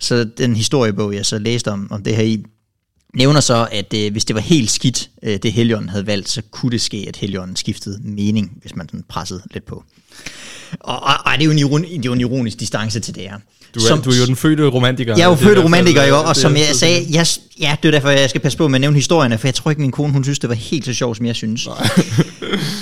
Så 0.00 0.24
den 0.24 0.56
historiebog, 0.56 1.14
jeg 1.14 1.26
så 1.26 1.38
læste 1.38 1.70
om, 1.70 1.88
om 1.90 2.02
det 2.02 2.16
her 2.16 2.22
i, 2.22 2.44
nævner 3.14 3.40
så, 3.40 3.68
at 3.72 3.94
øh, 3.94 4.12
hvis 4.12 4.24
det 4.24 4.34
var 4.34 4.42
helt 4.42 4.70
skidt, 4.70 5.10
øh, 5.22 5.38
det 5.42 5.52
Helion 5.52 5.88
havde 5.88 6.06
valgt, 6.06 6.28
så 6.28 6.42
kunne 6.50 6.72
det 6.72 6.80
ske, 6.80 7.04
at 7.08 7.16
Helion 7.16 7.56
skiftede 7.56 8.00
mening, 8.02 8.58
hvis 8.60 8.76
man 8.76 8.88
sådan 8.88 9.04
pressede 9.08 9.42
lidt 9.50 9.66
på. 9.66 9.84
Og, 10.80 11.02
og, 11.02 11.14
og 11.24 11.32
det, 11.32 11.40
er 11.40 11.44
jo 11.44 11.50
en 11.50 11.58
ironi, 11.58 11.88
det 11.88 11.98
er 11.98 12.02
jo 12.04 12.12
en 12.12 12.20
ironisk 12.20 12.60
distance 12.60 13.00
til 13.00 13.14
det 13.14 13.22
her. 13.22 13.38
Du 13.74 13.80
er, 13.80 13.84
som, 13.84 14.02
du 14.02 14.10
er 14.10 14.16
jo 14.16 14.26
den 14.26 14.36
fødte 14.36 14.66
romantiker. 14.66 15.16
Jeg 15.16 15.24
er 15.24 15.28
jo 15.28 15.34
født 15.34 15.58
romantiker, 15.58 16.04
jo, 16.04 16.16
og 16.16 16.36
som 16.36 16.56
jeg 16.56 16.66
sagde, 16.74 17.06
jeg, 17.10 17.26
ja, 17.60 17.76
det 17.82 17.88
er 17.88 17.92
derfor, 17.92 18.10
jeg 18.10 18.30
skal 18.30 18.40
passe 18.40 18.58
på 18.58 18.68
med 18.68 18.74
at 18.74 18.80
nævne 18.80 18.96
historierne, 18.96 19.38
for 19.38 19.46
jeg 19.46 19.54
tror 19.54 19.70
ikke, 19.70 19.80
min 19.80 19.90
kone 19.90 20.12
hun 20.12 20.24
synes, 20.24 20.38
det 20.38 20.48
var 20.48 20.54
helt 20.54 20.84
så 20.84 20.92
sjovt, 20.92 21.16
som 21.16 21.26
jeg 21.26 21.36
synes. 21.36 21.68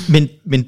men, 0.08 0.28
men 0.46 0.64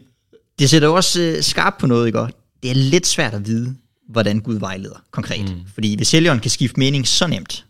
det 0.62 0.70
sætter 0.70 0.88
jo 0.88 0.94
også 0.94 1.20
øh, 1.20 1.42
skarpt 1.42 1.78
på 1.78 1.86
noget, 1.86 2.06
ikke? 2.06 2.18
Det 2.62 2.70
er 2.70 2.74
lidt 2.74 3.06
svært 3.06 3.34
at 3.34 3.46
vide, 3.46 3.76
hvordan 4.08 4.40
Gud 4.40 4.54
vejleder 4.54 5.04
konkret. 5.10 5.50
Mm. 5.50 5.60
Fordi 5.74 5.96
hvis 5.96 6.08
sælgeren 6.08 6.40
kan 6.40 6.50
skifte 6.50 6.80
mening 6.80 7.08
så 7.08 7.26
nemt, 7.26 7.66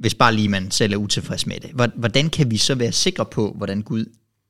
hvis 0.00 0.14
bare 0.14 0.34
lige 0.34 0.48
man 0.48 0.70
selv 0.70 0.92
er 0.92 0.96
utilfreds 0.96 1.46
med 1.46 1.60
det, 1.60 1.70
hvordan 1.96 2.30
kan 2.30 2.50
vi 2.50 2.56
så 2.56 2.74
være 2.74 2.92
sikre 2.92 3.24
på, 3.24 3.54
hvordan 3.56 3.82
Gud 3.82 4.04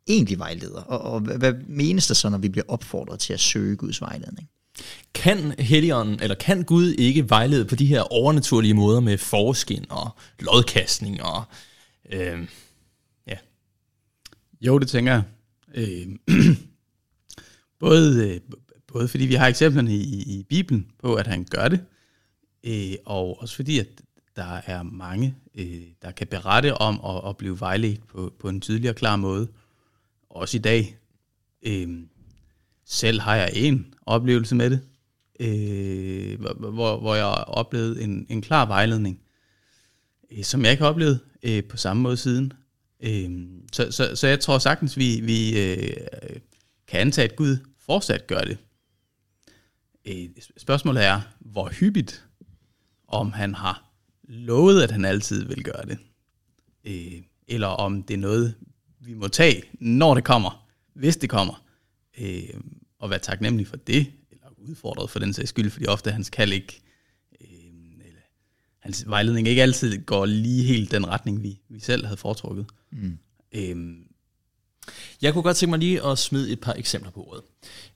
egentlig 0.06 0.38
vejleder? 0.38 0.81
Og, 0.81 1.12
og 1.12 1.20
hvad 1.20 1.52
menes 1.69 2.06
der 2.06 2.14
så, 2.14 2.28
når 2.28 2.38
vi 2.38 2.49
bliver 2.49 2.64
opfordret 2.69 3.20
til 3.20 3.32
at 3.32 3.40
søge 3.40 3.76
Guds 3.76 4.00
vejledning? 4.00 4.49
Kan 5.14 5.55
Helligånden, 5.58 6.19
eller 6.22 6.34
kan 6.34 6.62
Gud 6.62 6.93
ikke 6.93 7.31
vejlede 7.31 7.64
på 7.64 7.75
de 7.75 7.87
her 7.87 8.00
overnaturlige 8.00 8.75
måder 8.75 9.00
med 9.00 9.19
forskin 9.19 9.84
og 9.90 10.11
lodkastning 10.40 11.22
og... 11.22 11.44
Øh, 12.12 12.38
ja. 13.26 13.37
Jo, 14.61 14.78
det 14.78 14.88
tænker 14.88 15.12
jeg. 15.12 15.22
Øh, 15.75 16.06
Både, 17.85 18.29
øh, 18.29 18.41
både 18.87 19.09
fordi 19.09 19.27
vi 19.27 19.35
har 19.35 19.47
eksemplerne 19.47 19.95
i, 19.95 20.39
i 20.39 20.43
Bibelen 20.49 20.87
på, 21.03 21.15
at 21.15 21.27
han 21.27 21.45
gør 21.51 21.69
det, 21.69 21.85
øh, 22.65 22.95
og 23.05 23.41
også 23.41 23.57
fordi, 23.57 23.79
at 23.79 23.87
der 24.37 24.61
er 24.67 24.83
mange, 24.83 25.35
øh, 25.55 25.83
der 26.03 26.11
kan 26.11 26.27
berette 26.27 26.75
om 26.75 27.01
at, 27.05 27.29
at 27.29 27.37
blive 27.37 27.61
vejledt 27.61 28.07
på, 28.07 28.33
på 28.41 28.49
en 28.49 28.61
tydelig 28.61 28.91
og 28.91 28.97
klar 28.97 29.17
måde. 29.17 29.49
Også 30.31 30.57
i 30.57 30.61
dag. 30.61 30.99
Øh, 31.63 31.89
selv 32.87 33.21
har 33.21 33.37
jeg 33.37 33.51
en 33.55 33.95
oplevelse 34.07 34.55
med 34.55 34.71
det, 34.71 34.81
øh, 35.41 36.41
hvor, 36.41 37.01
hvor 37.01 37.15
jeg 37.15 37.27
oplevede 37.47 38.03
en, 38.03 38.27
en 38.29 38.43
klar 38.43 38.67
vejledning, 38.67 39.21
som 40.43 40.63
jeg 40.63 40.71
ikke 40.71 40.83
har 40.83 40.91
oplevet 40.91 41.21
på 41.69 41.77
samme 41.77 42.03
måde 42.03 42.17
siden. 42.17 42.53
så, 43.73 43.91
så, 43.91 44.17
så 44.17 44.27
jeg 44.27 44.41
tror 44.41 44.59
sagtens, 44.59 44.97
vi, 44.97 45.21
vi 45.21 45.50
kan 46.88 47.00
antage, 47.00 47.29
at 47.29 47.37
Gud 47.37 47.57
fortsat 47.87 48.26
gør 48.26 48.41
det. 48.41 48.59
Øh, 50.05 50.29
spørgsmålet 50.57 51.05
er, 51.05 51.21
hvor 51.41 51.69
hyppigt, 51.69 52.26
om 53.09 53.33
han 53.33 53.55
har 53.55 53.91
lovet, 54.23 54.83
at 54.83 54.91
han 54.91 55.05
altid 55.05 55.45
vil 55.45 55.64
gøre 55.64 55.87
det. 55.87 55.99
Øh, 56.85 57.23
eller 57.49 57.67
om 57.67 58.03
det 58.03 58.14
er 58.14 58.19
noget, 58.19 58.55
vi 59.00 59.14
må 59.14 59.29
tage, 59.29 59.62
når 59.73 60.14
det 60.14 60.25
kommer, 60.25 60.69
hvis 60.95 61.17
det 61.17 61.31
kommer. 61.31 61.64
Øh, 62.19 62.61
og 62.99 63.11
være 63.11 63.19
taknemmelig 63.19 63.67
for 63.67 63.76
det, 63.76 64.12
eller 64.31 64.47
udfordret 64.59 65.11
for 65.11 65.19
den 65.19 65.33
sags 65.33 65.49
skyld, 65.49 65.71
fordi 65.71 65.87
ofte 65.87 66.11
hans 66.11 66.31
kald 66.31 66.53
ikke, 66.53 66.83
eller 67.41 68.21
hans 68.79 69.09
vejledning 69.09 69.49
ikke 69.49 69.62
altid 69.62 70.05
går 70.05 70.26
lige 70.26 70.62
helt 70.64 70.91
den 70.91 71.09
retning, 71.09 71.43
vi, 71.43 71.61
vi 71.69 71.81
selv 71.81 72.05
havde 72.05 72.17
foretrukket. 72.17 72.67
Mm. 72.93 73.19
Jeg 75.23 75.33
kunne 75.33 75.43
godt 75.43 75.57
tænke 75.57 75.71
mig 75.71 75.79
lige 75.79 76.07
at 76.07 76.19
smide 76.19 76.53
et 76.53 76.61
par 76.61 76.73
eksempler 76.73 77.11
på 77.11 77.21
ordet. 77.21 77.43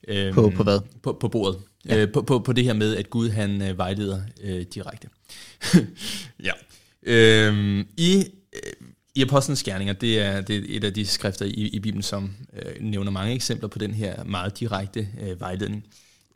Øhm, 0.08 0.34
på, 0.34 0.52
på 0.56 0.62
hvad? 0.62 0.80
På, 1.02 1.12
på 1.12 1.28
bordet. 1.28 1.60
Ja. 1.88 2.02
Øh, 2.02 2.12
på, 2.12 2.22
på, 2.22 2.38
på 2.38 2.52
det 2.52 2.64
her 2.64 2.72
med, 2.72 2.96
at 2.96 3.10
Gud 3.10 3.28
han 3.28 3.62
øh, 3.62 3.78
vejleder 3.78 4.20
øh, 4.42 4.66
direkte. 4.74 5.08
ja. 6.46 6.52
Øhm, 7.02 7.86
I 7.96 8.24
øh, 8.52 8.88
i 9.18 9.22
Apostlenes 9.22 9.62
Gerninger, 9.62 9.92
det 9.92 10.20
er, 10.20 10.40
det 10.40 10.56
er 10.56 10.62
et 10.68 10.84
af 10.84 10.94
de 10.94 11.06
skrifter 11.06 11.44
i, 11.44 11.50
i 11.50 11.80
Bibelen, 11.80 12.02
som 12.02 12.30
øh, 12.52 12.72
nævner 12.80 13.10
mange 13.10 13.34
eksempler 13.34 13.68
på 13.68 13.78
den 13.78 13.94
her 13.94 14.24
meget 14.24 14.60
direkte 14.60 15.08
øh, 15.20 15.40
vejledning, 15.40 15.84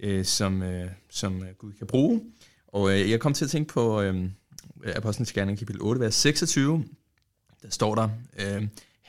øh, 0.01 0.25
som, 0.25 0.63
øh, 0.63 0.91
som 1.11 1.43
Gud 1.59 1.73
kan 1.73 1.87
bruge. 1.87 2.21
Og 2.69 2.93
øh, 2.93 3.11
jeg 3.11 3.21
kom 3.21 3.35
til 3.35 3.45
at 3.45 3.51
tænke 3.51 3.73
på 3.73 4.01
øh, 4.01 4.25
Apostlenes 4.97 5.33
Gerninger, 5.33 5.59
kapitel 5.59 5.83
8, 5.83 6.01
vers 6.01 6.15
26. 6.15 6.85
Der 7.63 7.71
står 7.71 7.95
der, 7.95 8.09
øh, 8.39 8.63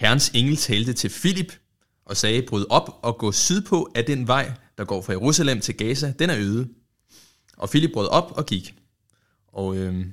Herrens 0.03 0.29
engel 0.29 0.57
talte 0.57 0.93
til 0.93 1.09
Filip 1.09 1.53
og 2.05 2.17
sagde, 2.17 2.41
bryd 2.41 2.65
op 2.69 2.99
og 3.01 3.17
gå 3.17 3.31
sydpå 3.31 3.91
af 3.95 4.05
den 4.05 4.27
vej, 4.27 4.51
der 4.77 4.85
går 4.85 5.01
fra 5.01 5.13
Jerusalem 5.13 5.61
til 5.61 5.77
Gaza, 5.77 6.13
den 6.19 6.29
er 6.29 6.37
øde. 6.37 6.67
Og 7.57 7.69
Filip 7.69 7.91
brød 7.93 8.07
op 8.07 8.31
og 8.37 8.45
gik. 8.45 8.75
Og 9.47 9.77
øh, 9.77 10.05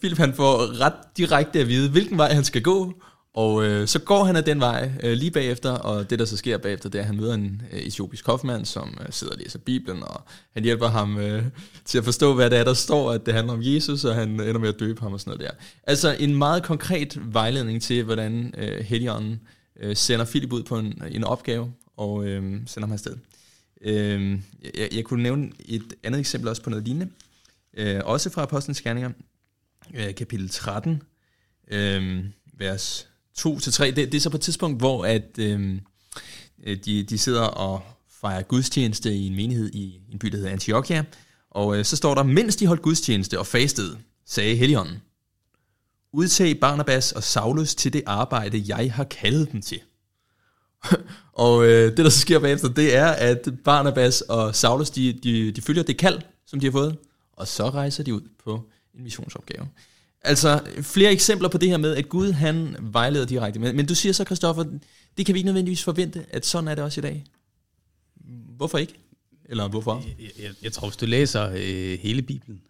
Philip 0.00 0.18
han 0.18 0.34
får 0.34 0.80
ret 0.80 1.16
direkte 1.16 1.60
at 1.60 1.68
vide, 1.68 1.90
hvilken 1.90 2.18
vej 2.18 2.32
han 2.32 2.44
skal 2.44 2.62
gå, 2.62 3.02
og 3.34 3.64
øh, 3.64 3.86
så 3.88 3.98
går 3.98 4.24
han 4.24 4.36
af 4.36 4.44
den 4.44 4.60
vej 4.60 4.90
øh, 5.02 5.12
lige 5.12 5.30
bagefter, 5.30 5.70
og 5.70 6.10
det 6.10 6.18
der 6.18 6.24
så 6.24 6.36
sker 6.36 6.58
bagefter, 6.58 6.88
det 6.88 6.98
er, 6.98 7.02
at 7.02 7.06
han 7.06 7.16
møder 7.16 7.34
en 7.34 7.62
øh, 7.72 7.78
etiopisk 7.78 8.26
hofmand, 8.26 8.64
som 8.64 8.98
øh, 9.00 9.06
sidder 9.10 9.32
og 9.32 9.38
læser 9.38 9.58
Bibelen, 9.58 10.02
og 10.02 10.22
han 10.54 10.64
hjælper 10.64 10.88
ham 10.88 11.18
øh, 11.18 11.44
til 11.84 11.98
at 11.98 12.04
forstå, 12.04 12.34
hvad 12.34 12.50
det 12.50 12.58
er, 12.58 12.64
der 12.64 12.74
står, 12.74 13.12
at 13.12 13.26
det 13.26 13.34
handler 13.34 13.52
om 13.52 13.60
Jesus, 13.62 14.04
og 14.04 14.14
han 14.14 14.28
ender 14.28 14.58
med 14.58 14.68
at 14.68 14.80
døbe 14.80 15.00
ham 15.00 15.12
og 15.12 15.20
sådan 15.20 15.30
noget 15.30 15.50
der. 15.50 15.56
Altså 15.82 16.16
en 16.18 16.34
meget 16.34 16.62
konkret 16.62 17.18
vejledning 17.34 17.82
til, 17.82 18.02
hvordan 18.04 18.54
øh, 18.58 18.84
Helligånden 18.84 19.40
øh, 19.80 19.96
sender 19.96 20.24
Philip 20.24 20.52
ud 20.52 20.62
på 20.62 20.78
en, 20.78 21.02
en 21.10 21.24
opgave, 21.24 21.72
og 21.96 22.26
øh, 22.26 22.42
sender 22.66 22.86
ham 22.86 22.92
afsted. 22.92 23.16
Øh, 23.80 24.38
jeg, 24.78 24.88
jeg 24.92 25.04
kunne 25.04 25.22
nævne 25.22 25.50
et 25.64 25.94
andet 26.02 26.18
eksempel 26.18 26.48
også 26.48 26.62
på 26.62 26.70
noget 26.70 26.84
lignende, 26.84 27.10
øh, 27.74 28.00
også 28.04 28.30
fra 28.30 28.42
Apostlenes 28.42 28.80
Gerninger, 28.80 29.10
øh, 29.94 30.14
kapitel 30.14 30.48
13, 30.48 31.02
øh, 31.70 32.24
vers 32.52 33.08
to 33.38 33.58
til 33.58 33.72
tre. 33.72 33.86
Det, 33.86 33.96
det 33.96 34.14
er 34.14 34.20
så 34.20 34.30
på 34.30 34.36
et 34.36 34.40
tidspunkt, 34.40 34.78
hvor 34.78 35.04
at, 35.04 35.38
øhm, 35.38 35.80
øh, 36.64 36.76
de, 36.84 37.02
de 37.02 37.18
sidder 37.18 37.42
og 37.42 37.82
fejrer 38.20 38.42
gudstjeneste 38.42 39.14
i 39.14 39.26
en 39.26 39.36
menighed 39.36 39.70
i 39.74 40.00
en 40.12 40.18
by, 40.18 40.26
der 40.28 40.36
hedder 40.36 40.50
Antiochia. 40.50 41.04
Og 41.50 41.78
øh, 41.78 41.84
så 41.84 41.96
står 41.96 42.14
der, 42.14 42.22
mens 42.22 42.56
de 42.56 42.66
holdt 42.66 42.82
gudstjeneste 42.82 43.38
og 43.38 43.46
fastede, 43.46 43.98
sagde 44.26 44.56
Helligånden, 44.56 45.02
udtag 46.12 46.60
Barnabas 46.60 47.12
og 47.12 47.22
Saulus 47.22 47.74
til 47.74 47.92
det 47.92 48.02
arbejde, 48.06 48.64
jeg 48.66 48.92
har 48.92 49.04
kaldet 49.04 49.52
dem 49.52 49.62
til. 49.62 49.80
og 51.32 51.66
øh, 51.66 51.96
det, 51.96 51.98
der 51.98 52.08
så 52.08 52.20
sker 52.20 52.38
bagefter, 52.38 52.68
det 52.68 52.96
er, 52.96 53.06
at 53.06 53.48
Barnabas 53.64 54.20
og 54.20 54.54
Saulus, 54.54 54.90
de, 54.90 55.12
de, 55.12 55.52
de 55.52 55.62
følger 55.62 55.82
det 55.82 55.96
kald, 55.96 56.20
som 56.46 56.60
de 56.60 56.66
har 56.66 56.72
fået, 56.72 56.96
og 57.32 57.48
så 57.48 57.70
rejser 57.70 58.04
de 58.04 58.14
ud 58.14 58.22
på 58.44 58.70
en 58.94 59.02
missionsopgave. 59.02 59.68
Altså, 60.22 60.60
flere 60.82 61.12
eksempler 61.12 61.48
på 61.48 61.58
det 61.58 61.68
her 61.68 61.76
med, 61.76 61.96
at 61.96 62.08
Gud, 62.08 62.32
han 62.32 62.76
vejleder 62.80 63.26
direkte. 63.26 63.60
Men, 63.60 63.76
men 63.76 63.86
du 63.86 63.94
siger 63.94 64.12
så, 64.12 64.24
Kristoffer, 64.24 64.64
det 65.16 65.26
kan 65.26 65.34
vi 65.34 65.38
ikke 65.38 65.46
nødvendigvis 65.46 65.82
forvente, 65.82 66.24
at 66.30 66.46
sådan 66.46 66.68
er 66.68 66.74
det 66.74 66.84
også 66.84 67.00
i 67.00 67.02
dag. 67.02 67.24
Hvorfor 68.56 68.78
ikke? 68.78 68.94
Eller 69.48 69.68
hvorfor? 69.68 70.04
Jeg, 70.18 70.30
jeg, 70.38 70.50
jeg 70.62 70.72
tror, 70.72 70.88
hvis 70.88 70.96
du 70.96 71.06
læser 71.06 71.50
øh, 71.56 71.98
hele 71.98 72.22
Bibelen, 72.22 72.60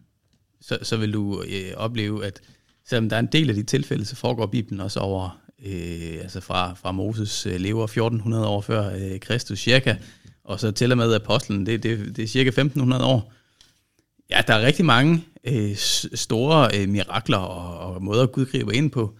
så, 0.61 0.77
så 0.81 0.97
vil 0.97 1.13
du 1.13 1.43
øh, 1.47 1.71
opleve, 1.75 2.25
at 2.25 2.41
selvom 2.85 3.09
der 3.09 3.15
er 3.15 3.19
en 3.19 3.29
del 3.31 3.49
af 3.49 3.55
de 3.55 3.63
tilfælde, 3.63 4.05
så 4.05 4.15
foregår 4.15 4.45
Bibelen 4.45 4.79
også 4.79 4.99
over, 4.99 5.39
øh, 5.65 6.17
altså 6.21 6.39
fra, 6.39 6.73
fra 6.73 6.91
Moses 6.91 7.45
øh, 7.45 7.55
lever 7.55 7.83
1400 7.83 8.47
år 8.47 8.61
før 8.61 8.95
øh, 8.95 9.19
Kristus 9.19 9.59
cirka, 9.59 9.95
og 10.43 10.59
så 10.59 10.71
til 10.71 10.91
og 10.91 10.97
med 10.97 11.13
apostlen, 11.13 11.65
det, 11.65 11.83
det, 11.83 12.15
det 12.15 12.23
er 12.23 12.27
cirka 12.27 12.47
1500 12.47 13.05
år. 13.05 13.33
Ja, 14.29 14.41
der 14.47 14.53
er 14.53 14.65
rigtig 14.65 14.85
mange 14.85 15.25
øh, 15.43 15.75
store 16.13 16.77
øh, 16.77 16.89
mirakler 16.89 17.37
og, 17.37 17.93
og 17.93 18.03
måder, 18.03 18.25
Gud 18.25 18.45
griber 18.45 18.71
ind 18.71 18.91
på, 18.91 19.17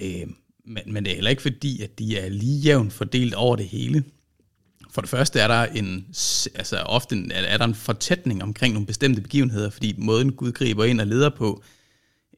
øh, 0.00 0.26
men, 0.64 0.82
men 0.86 1.04
det 1.04 1.10
er 1.10 1.14
heller 1.14 1.30
ikke 1.30 1.42
fordi, 1.42 1.82
at 1.82 1.98
de 1.98 2.18
er 2.18 2.28
lige 2.28 2.58
jævnt 2.58 2.92
fordelt 2.92 3.34
over 3.34 3.56
det 3.56 3.68
hele. 3.68 4.04
For 4.90 5.00
det 5.00 5.10
første 5.10 5.40
er 5.40 5.48
der 5.48 5.64
en, 5.64 6.06
altså 6.54 6.76
ofte 6.76 7.32
er 7.32 7.56
der 7.56 7.64
en 7.64 7.74
fortætning 7.74 8.42
omkring 8.42 8.74
nogle 8.74 8.86
bestemte 8.86 9.22
begivenheder, 9.22 9.70
fordi 9.70 9.94
måden 9.98 10.32
Gud 10.32 10.52
griber 10.52 10.84
ind 10.84 11.00
og 11.00 11.06
leder 11.06 11.30
på, 11.30 11.62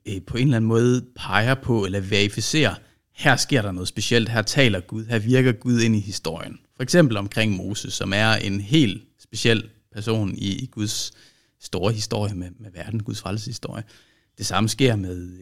øh, 0.06 0.22
på 0.26 0.36
en 0.36 0.42
eller 0.42 0.56
anden 0.56 0.68
måde 0.68 1.04
peger 1.16 1.54
på 1.54 1.84
eller 1.84 2.00
verificerer, 2.00 2.74
her 3.18 3.36
sker 3.36 3.62
der 3.62 3.72
noget 3.72 3.88
specielt, 3.88 4.28
her 4.28 4.42
taler 4.42 4.80
Gud, 4.80 5.04
her 5.04 5.18
virker 5.18 5.52
Gud 5.52 5.80
ind 5.80 5.96
i 5.96 6.00
historien. 6.00 6.58
For 6.76 6.82
eksempel 6.82 7.16
omkring 7.16 7.56
Moses, 7.56 7.94
som 7.94 8.12
er 8.12 8.32
en 8.32 8.60
helt 8.60 9.02
speciel 9.20 9.68
person 9.92 10.34
i, 10.38 10.62
i 10.62 10.66
Guds 10.66 11.12
store 11.60 11.92
historie 11.92 12.34
med, 12.34 12.50
med 12.58 12.70
verden, 12.70 13.02
Guds 13.02 13.20
frelseshistorie. 13.20 13.84
Det 14.38 14.46
samme 14.46 14.68
sker 14.68 14.96
med 14.96 15.32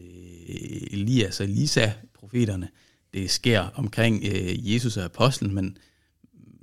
øh, 0.49 0.99
Elias 0.99 1.39
og 1.39 1.45
Elisa, 1.45 1.91
profeterne. 2.13 2.69
Det 3.13 3.29
sker 3.29 3.59
omkring 3.59 4.23
øh, 4.25 4.73
Jesus 4.73 4.97
og 4.97 5.05
apostlen, 5.05 5.55
men 5.55 5.77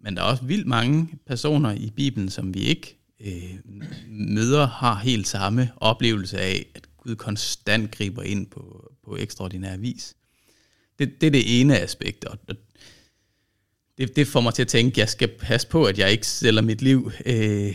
men 0.05 0.17
der 0.17 0.23
er 0.23 0.27
også 0.27 0.45
vildt 0.45 0.67
mange 0.67 1.09
personer 1.27 1.73
i 1.73 1.93
Bibelen, 1.97 2.31
som 2.31 2.55
vi 2.55 2.61
ikke 2.61 2.99
øh, 3.21 3.55
møder, 4.09 4.67
har 4.67 4.95
helt 4.95 5.29
samme 5.29 5.71
oplevelse 5.77 6.41
af, 6.41 6.67
at 6.75 6.89
Gud 6.97 7.17
konstant 7.17 7.91
griber 7.91 8.23
ind 8.23 8.47
på, 8.47 8.93
på 9.05 9.17
ekstraordinær 9.17 9.77
vis. 9.77 10.17
Det, 10.99 11.21
det 11.21 11.27
er 11.27 11.31
det 11.31 11.61
ene 11.61 11.81
aspekt, 11.81 12.25
og 12.25 12.39
det, 13.99 14.17
det 14.17 14.27
får 14.27 14.41
mig 14.41 14.55
til 14.55 14.63
at 14.63 14.69
tænke, 14.69 14.95
at 14.95 14.99
jeg 14.99 15.09
skal 15.09 15.29
passe 15.29 15.69
på, 15.69 15.85
at 15.85 15.99
jeg 15.99 16.13
ikke 16.13 16.27
sælger 16.27 16.63
mit 16.63 16.83
liv 16.83 17.13
øh, 17.27 17.75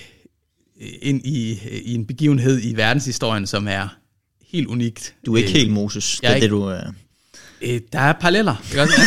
ind 1.02 1.26
i, 1.26 1.60
i 1.86 1.94
en 1.96 2.06
begivenhed 2.06 2.62
i 2.64 2.74
verdenshistorien, 2.76 3.48
som 3.48 3.68
er 3.68 3.98
helt 4.48 4.68
unikt. 4.68 5.16
Du 5.26 5.34
er 5.34 5.38
ikke 5.38 5.50
øh, 5.50 5.56
helt 5.56 5.72
Moses, 5.72 6.20
det 6.22 6.30
er 6.30 6.36
ikke, 6.36 6.44
det 6.44 6.52
du... 6.52 6.72
Øh 6.72 6.84
Øh, 7.62 7.82
der 7.94 8.00
er 8.00 8.14
paralleller. 8.14 8.56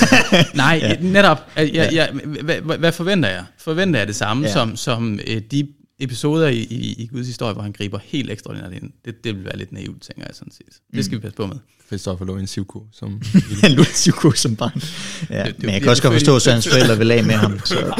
Nej, 0.54 0.78
ja. 0.82 0.96
netop. 1.00 1.38
Jeg, 1.56 1.74
jeg, 1.74 1.90
jeg, 1.92 2.10
hvad, 2.42 2.78
hvad 2.78 2.92
forventer 2.92 3.28
jeg? 3.28 3.44
Forventer 3.58 4.00
jeg 4.00 4.06
det 4.06 4.16
samme 4.16 4.46
ja. 4.46 4.52
som, 4.52 4.76
som 4.76 5.20
øh, 5.26 5.42
de 5.50 5.68
episoder 6.00 6.48
i, 6.48 6.58
i, 6.58 6.94
i 6.98 7.06
Guds 7.06 7.26
historie, 7.26 7.52
hvor 7.52 7.62
han 7.62 7.72
griber 7.72 7.98
helt 8.04 8.30
ekstraordinært 8.30 8.72
ind. 8.72 8.90
Det, 9.04 9.24
det 9.24 9.36
vil 9.36 9.44
være 9.44 9.56
lidt 9.56 9.72
naivt, 9.72 10.02
tænker 10.02 10.22
jeg 10.26 10.34
sådan 10.34 10.52
set. 10.52 10.66
Det 10.94 11.04
skal 11.04 11.16
mm. 11.16 11.22
vi 11.22 11.22
passe 11.22 11.36
på 11.36 11.46
med. 11.46 11.56
Christoffer 11.86 12.24
lå 12.24 12.36
en 12.36 12.46
sivko 12.46 12.86
som... 12.92 13.22
han 13.62 13.72
lå 13.72 13.82
en 13.82 13.94
sivko 13.94 14.30
som 14.30 14.56
barn. 14.56 14.82
Ja, 15.30 15.44
det, 15.44 15.56
det, 15.56 15.62
men 15.62 15.72
jeg 15.72 15.80
kan 15.80 15.90
også 15.90 16.02
godt 16.02 16.14
forstå, 16.14 16.36
at 16.36 16.46
hans 16.46 16.68
forældre 16.68 16.98
vil 16.98 17.10
af 17.10 17.24
med 17.24 17.34
ham. 17.34 17.60
Så. 17.64 17.94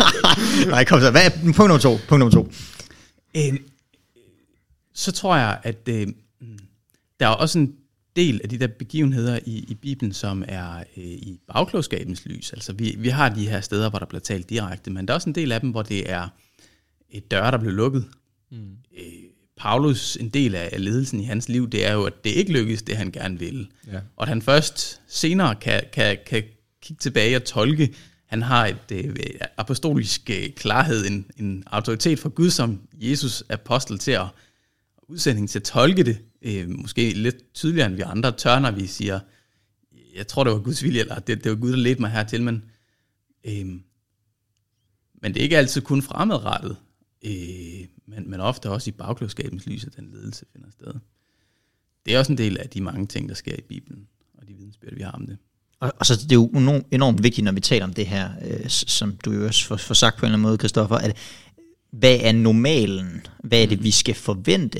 Nej, 0.68 0.84
kom 0.84 1.00
så. 1.00 1.10
Hvad 1.10 1.26
er 1.26 1.30
punkt 1.30 1.58
nummer 1.58 1.78
to? 1.78 1.98
Punkt 2.08 2.18
nummer 2.18 2.30
to. 2.30 2.52
Øh, 3.36 3.60
så 4.94 5.12
tror 5.12 5.36
jeg, 5.36 5.60
at 5.62 5.88
øh, 5.88 6.08
der 7.20 7.26
er 7.26 7.30
også 7.30 7.58
en 7.58 7.76
del 8.16 8.40
af 8.42 8.48
de 8.48 8.58
der 8.58 8.66
begivenheder 8.66 9.38
i, 9.46 9.64
i 9.68 9.74
Bibelen, 9.74 10.12
som 10.12 10.44
er 10.48 10.76
øh, 10.78 11.04
i 11.04 11.40
bagklogskabens 11.46 12.26
lys. 12.26 12.52
Altså 12.52 12.72
vi, 12.72 12.94
vi 12.98 13.08
har 13.08 13.28
de 13.28 13.48
her 13.48 13.60
steder, 13.60 13.90
hvor 13.90 13.98
der 13.98 14.06
bliver 14.06 14.20
talt 14.20 14.50
direkte, 14.50 14.90
men 14.90 15.08
der 15.08 15.14
er 15.14 15.16
også 15.16 15.30
en 15.30 15.34
del 15.34 15.52
af 15.52 15.60
dem, 15.60 15.70
hvor 15.70 15.82
det 15.82 16.10
er 16.10 16.28
et 17.10 17.30
dør, 17.30 17.50
der 17.50 17.58
blev 17.58 17.72
lukket. 17.72 18.04
Mm. 18.50 18.76
Øh, 18.98 19.02
Paulus, 19.56 20.16
en 20.16 20.28
del 20.28 20.54
af 20.54 20.84
ledelsen 20.84 21.20
i 21.20 21.24
hans 21.24 21.48
liv, 21.48 21.70
det 21.70 21.86
er 21.86 21.92
jo, 21.92 22.04
at 22.04 22.24
det 22.24 22.30
ikke 22.30 22.52
lykkes, 22.52 22.82
det 22.82 22.96
han 22.96 23.10
gerne 23.10 23.38
vil. 23.38 23.68
Ja. 23.86 24.00
Og 24.16 24.22
at 24.22 24.28
han 24.28 24.42
først 24.42 25.02
senere 25.06 25.54
kan, 25.54 25.82
kan, 25.92 26.18
kan 26.26 26.42
kigge 26.82 27.00
tilbage 27.00 27.36
og 27.36 27.44
tolke. 27.44 27.94
Han 28.26 28.42
har 28.42 28.66
et 28.66 28.92
øh, 28.92 29.16
apostolisk 29.56 30.30
øh, 30.30 30.50
klarhed, 30.50 31.06
en, 31.06 31.30
en 31.36 31.62
autoritet 31.66 32.18
fra 32.18 32.28
Gud 32.28 32.50
som 32.50 32.80
Jesus 32.92 33.44
apostel 33.48 33.98
til 33.98 34.10
at 34.10 34.26
udsending 35.08 35.50
til 35.50 35.58
at 35.58 35.62
tolke 35.62 36.02
det, 36.02 36.18
øh, 36.42 36.68
måske 36.68 37.10
lidt 37.10 37.54
tydeligere 37.54 37.86
end 37.86 37.96
vi 37.96 38.02
andre 38.02 38.32
tør, 38.32 38.58
når 38.58 38.70
vi 38.70 38.86
siger, 38.86 39.20
jeg 40.14 40.26
tror, 40.26 40.44
det 40.44 40.52
var 40.52 40.58
Guds 40.58 40.82
vilje, 40.82 41.00
eller 41.00 41.18
det, 41.18 41.44
det 41.44 41.50
var 41.50 41.56
Gud, 41.56 41.70
der 41.70 41.76
ledte 41.76 42.00
mig 42.00 42.10
hertil, 42.10 42.42
men, 42.42 42.64
øh, 43.44 43.66
men 45.14 45.34
det 45.34 45.36
er 45.36 45.42
ikke 45.42 45.58
altid 45.58 45.80
kun 45.80 46.02
fremadrettet, 46.02 46.76
øh, 47.24 47.86
men, 48.06 48.30
men 48.30 48.40
ofte 48.40 48.70
også 48.70 48.90
i 48.90 48.92
bagklodskabens 48.92 49.66
lys, 49.66 49.84
at 49.84 49.96
den 49.96 50.10
ledelse 50.12 50.46
finder 50.52 50.70
sted. 50.70 50.94
Det 52.06 52.14
er 52.14 52.18
også 52.18 52.32
en 52.32 52.38
del 52.38 52.58
af 52.58 52.68
de 52.68 52.80
mange 52.80 53.06
ting, 53.06 53.28
der 53.28 53.34
sker 53.34 53.56
i 53.56 53.62
Bibelen, 53.68 54.08
og 54.34 54.48
de 54.48 54.54
vidensbyrd, 54.54 54.94
vi 54.94 55.02
har 55.02 55.10
om 55.10 55.26
det. 55.26 55.38
Og, 55.80 55.92
og 55.98 56.06
så 56.06 56.16
det 56.16 56.32
er 56.32 56.36
jo 56.36 56.50
enormt 56.90 57.22
vigtigt, 57.22 57.44
når 57.44 57.52
vi 57.52 57.60
taler 57.60 57.84
om 57.84 57.94
det 57.94 58.06
her, 58.06 58.28
øh, 58.46 58.68
som 58.68 59.16
du 59.24 59.32
jo 59.32 59.46
også 59.46 59.66
får, 59.66 59.76
får 59.76 59.94
sagt 59.94 60.16
på 60.16 60.26
en 60.26 60.28
eller 60.28 60.36
anden 60.36 60.48
måde, 60.48 60.58
Kristoffer, 60.58 60.96
at 60.96 61.16
hvad 61.92 62.18
er 62.20 62.32
normalen? 62.32 63.26
Hvad 63.44 63.62
er 63.62 63.66
det, 63.66 63.84
vi 63.84 63.90
skal 63.90 64.14
forvente? 64.14 64.78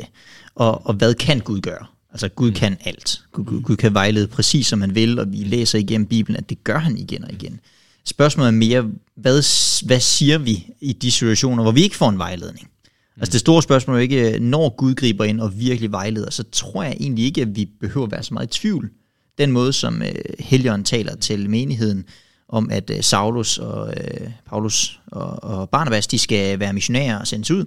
Og, 0.54 0.86
og 0.86 0.94
hvad 0.94 1.14
kan 1.14 1.40
Gud 1.40 1.60
gøre? 1.60 1.86
Altså 2.10 2.28
Gud 2.28 2.52
kan 2.52 2.76
alt. 2.84 3.22
Gud, 3.32 3.44
Gud, 3.44 3.62
Gud 3.62 3.76
kan 3.76 3.94
vejlede 3.94 4.26
præcis 4.26 4.66
som 4.66 4.80
han 4.80 4.94
vil, 4.94 5.18
og 5.18 5.32
vi 5.32 5.36
læser 5.36 5.78
igennem 5.78 6.06
Bibelen, 6.06 6.36
at 6.36 6.50
det 6.50 6.64
gør 6.64 6.78
han 6.78 6.98
igen 6.98 7.24
og 7.24 7.32
igen. 7.32 7.60
Spørgsmålet 8.04 8.48
er 8.48 8.52
mere, 8.52 8.90
hvad, 9.16 9.42
hvad 9.86 10.00
siger 10.00 10.38
vi 10.38 10.66
i 10.80 10.92
de 10.92 11.10
situationer, 11.10 11.62
hvor 11.62 11.72
vi 11.72 11.82
ikke 11.82 11.96
får 11.96 12.08
en 12.08 12.18
vejledning? 12.18 12.68
Altså 13.16 13.32
det 13.32 13.40
store 13.40 13.62
spørgsmål 13.62 13.96
er 13.96 14.00
ikke, 14.00 14.38
når 14.38 14.76
Gud 14.76 14.94
griber 14.94 15.24
ind 15.24 15.40
og 15.40 15.60
virkelig 15.60 15.92
vejleder, 15.92 16.30
så 16.30 16.44
tror 16.52 16.82
jeg 16.82 16.96
egentlig 17.00 17.24
ikke, 17.24 17.42
at 17.42 17.56
vi 17.56 17.68
behøver 17.80 18.06
at 18.06 18.12
være 18.12 18.22
så 18.22 18.34
meget 18.34 18.56
i 18.56 18.60
tvivl. 18.60 18.90
Den 19.38 19.52
måde, 19.52 19.72
som 19.72 20.02
øh, 20.02 20.14
Helion 20.38 20.84
taler 20.84 21.16
til 21.16 21.50
menigheden, 21.50 22.04
om 22.48 22.70
at 22.70 22.90
øh, 22.90 23.02
Saulus 23.02 23.58
og 23.58 23.94
øh, 23.96 24.30
Paulus 24.46 25.00
og, 25.06 25.44
og 25.44 25.70
Barnabas, 25.70 26.06
de 26.06 26.18
skal 26.18 26.60
være 26.60 26.72
missionærer 26.72 27.18
og 27.18 27.26
sendes 27.26 27.50
ud. 27.50 27.64